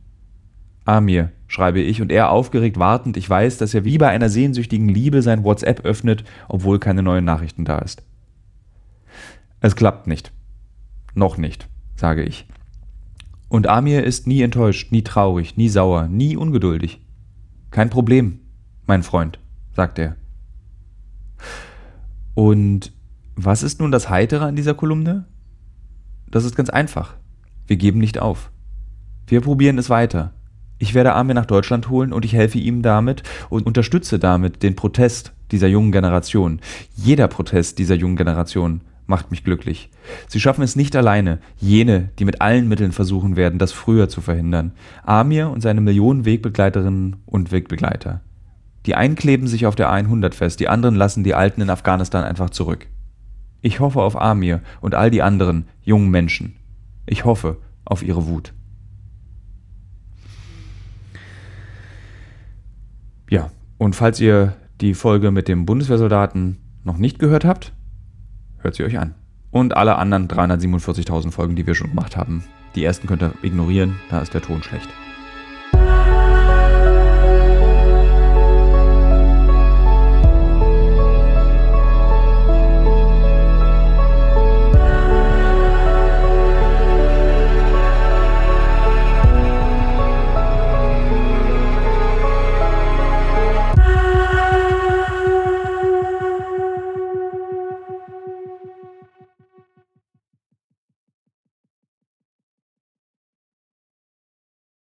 Amir, 0.84 1.32
schreibe 1.46 1.80
ich, 1.80 2.02
und 2.02 2.12
er 2.12 2.30
aufgeregt 2.30 2.78
wartend, 2.78 3.16
ich 3.16 3.28
weiß, 3.28 3.58
dass 3.58 3.74
er 3.74 3.84
wie 3.84 3.98
bei 3.98 4.08
einer 4.08 4.28
sehnsüchtigen 4.28 4.88
Liebe 4.88 5.22
sein 5.22 5.44
WhatsApp 5.44 5.84
öffnet, 5.84 6.24
obwohl 6.48 6.78
keine 6.78 7.02
neuen 7.02 7.24
Nachrichten 7.24 7.64
da 7.64 7.78
ist. 7.78 8.02
Es 9.60 9.76
klappt 9.76 10.06
nicht. 10.06 10.32
Noch 11.14 11.36
nicht, 11.36 11.68
sage 11.96 12.22
ich. 12.22 12.46
Und 13.48 13.66
Amir 13.66 14.04
ist 14.04 14.26
nie 14.26 14.42
enttäuscht, 14.42 14.92
nie 14.92 15.02
traurig, 15.02 15.56
nie 15.56 15.68
sauer, 15.68 16.06
nie 16.06 16.36
ungeduldig. 16.36 17.00
Kein 17.70 17.90
Problem, 17.90 18.40
mein 18.86 19.02
Freund, 19.02 19.38
sagt 19.74 19.98
er. 19.98 20.16
Und 22.34 22.92
was 23.34 23.62
ist 23.62 23.80
nun 23.80 23.90
das 23.90 24.08
Heitere 24.08 24.46
an 24.46 24.56
dieser 24.56 24.74
Kolumne? 24.74 25.26
Das 26.30 26.44
ist 26.44 26.56
ganz 26.56 26.70
einfach. 26.70 27.14
Wir 27.66 27.76
geben 27.76 27.98
nicht 27.98 28.18
auf. 28.18 28.50
Wir 29.26 29.40
probieren 29.40 29.78
es 29.78 29.90
weiter. 29.90 30.32
Ich 30.78 30.94
werde 30.94 31.12
Amir 31.12 31.34
nach 31.34 31.46
Deutschland 31.46 31.90
holen 31.90 32.12
und 32.12 32.24
ich 32.24 32.32
helfe 32.32 32.58
ihm 32.58 32.82
damit 32.82 33.22
und 33.50 33.66
unterstütze 33.66 34.18
damit 34.18 34.62
den 34.62 34.76
Protest 34.76 35.32
dieser 35.50 35.68
jungen 35.68 35.92
Generation. 35.92 36.60
Jeder 36.96 37.28
Protest 37.28 37.78
dieser 37.78 37.96
jungen 37.96 38.16
Generation 38.16 38.80
macht 39.10 39.30
mich 39.30 39.44
glücklich. 39.44 39.90
Sie 40.28 40.40
schaffen 40.40 40.62
es 40.62 40.76
nicht 40.76 40.96
alleine, 40.96 41.40
jene, 41.58 42.08
die 42.18 42.24
mit 42.24 42.40
allen 42.40 42.68
Mitteln 42.68 42.92
versuchen 42.92 43.36
werden, 43.36 43.58
das 43.58 43.72
früher 43.72 44.08
zu 44.08 44.22
verhindern. 44.22 44.72
Amir 45.02 45.50
und 45.50 45.60
seine 45.60 45.82
Millionen 45.82 46.24
Wegbegleiterinnen 46.24 47.16
und 47.26 47.52
Wegbegleiter. 47.52 48.22
Die 48.86 48.94
einen 48.94 49.16
kleben 49.16 49.46
sich 49.46 49.66
auf 49.66 49.74
der 49.74 49.90
100 49.90 50.34
fest, 50.34 50.60
die 50.60 50.68
anderen 50.68 50.94
lassen 50.94 51.24
die 51.24 51.34
Alten 51.34 51.60
in 51.60 51.68
Afghanistan 51.68 52.24
einfach 52.24 52.48
zurück. 52.48 52.86
Ich 53.60 53.80
hoffe 53.80 54.00
auf 54.00 54.18
Amir 54.18 54.62
und 54.80 54.94
all 54.94 55.10
die 55.10 55.20
anderen 55.20 55.66
jungen 55.82 56.10
Menschen. 56.10 56.56
Ich 57.04 57.26
hoffe 57.26 57.58
auf 57.84 58.02
ihre 58.02 58.26
Wut. 58.26 58.54
Ja, 63.28 63.50
und 63.76 63.96
falls 63.96 64.18
ihr 64.20 64.56
die 64.80 64.94
Folge 64.94 65.30
mit 65.30 65.46
dem 65.46 65.66
Bundeswehrsoldaten 65.66 66.56
noch 66.84 66.96
nicht 66.96 67.18
gehört 67.18 67.44
habt, 67.44 67.74
hört 68.62 68.74
sie 68.74 68.84
euch 68.84 68.98
an. 68.98 69.14
Und 69.50 69.76
alle 69.76 69.96
anderen 69.96 70.28
347.000 70.28 71.32
Folgen, 71.32 71.56
die 71.56 71.66
wir 71.66 71.74
schon 71.74 71.90
gemacht 71.90 72.16
haben. 72.16 72.44
Die 72.74 72.84
ersten 72.84 73.08
könnt 73.08 73.22
ihr 73.22 73.34
ignorieren, 73.42 73.96
da 74.10 74.20
ist 74.20 74.32
der 74.32 74.42
Ton 74.42 74.62
schlecht. 74.62 74.88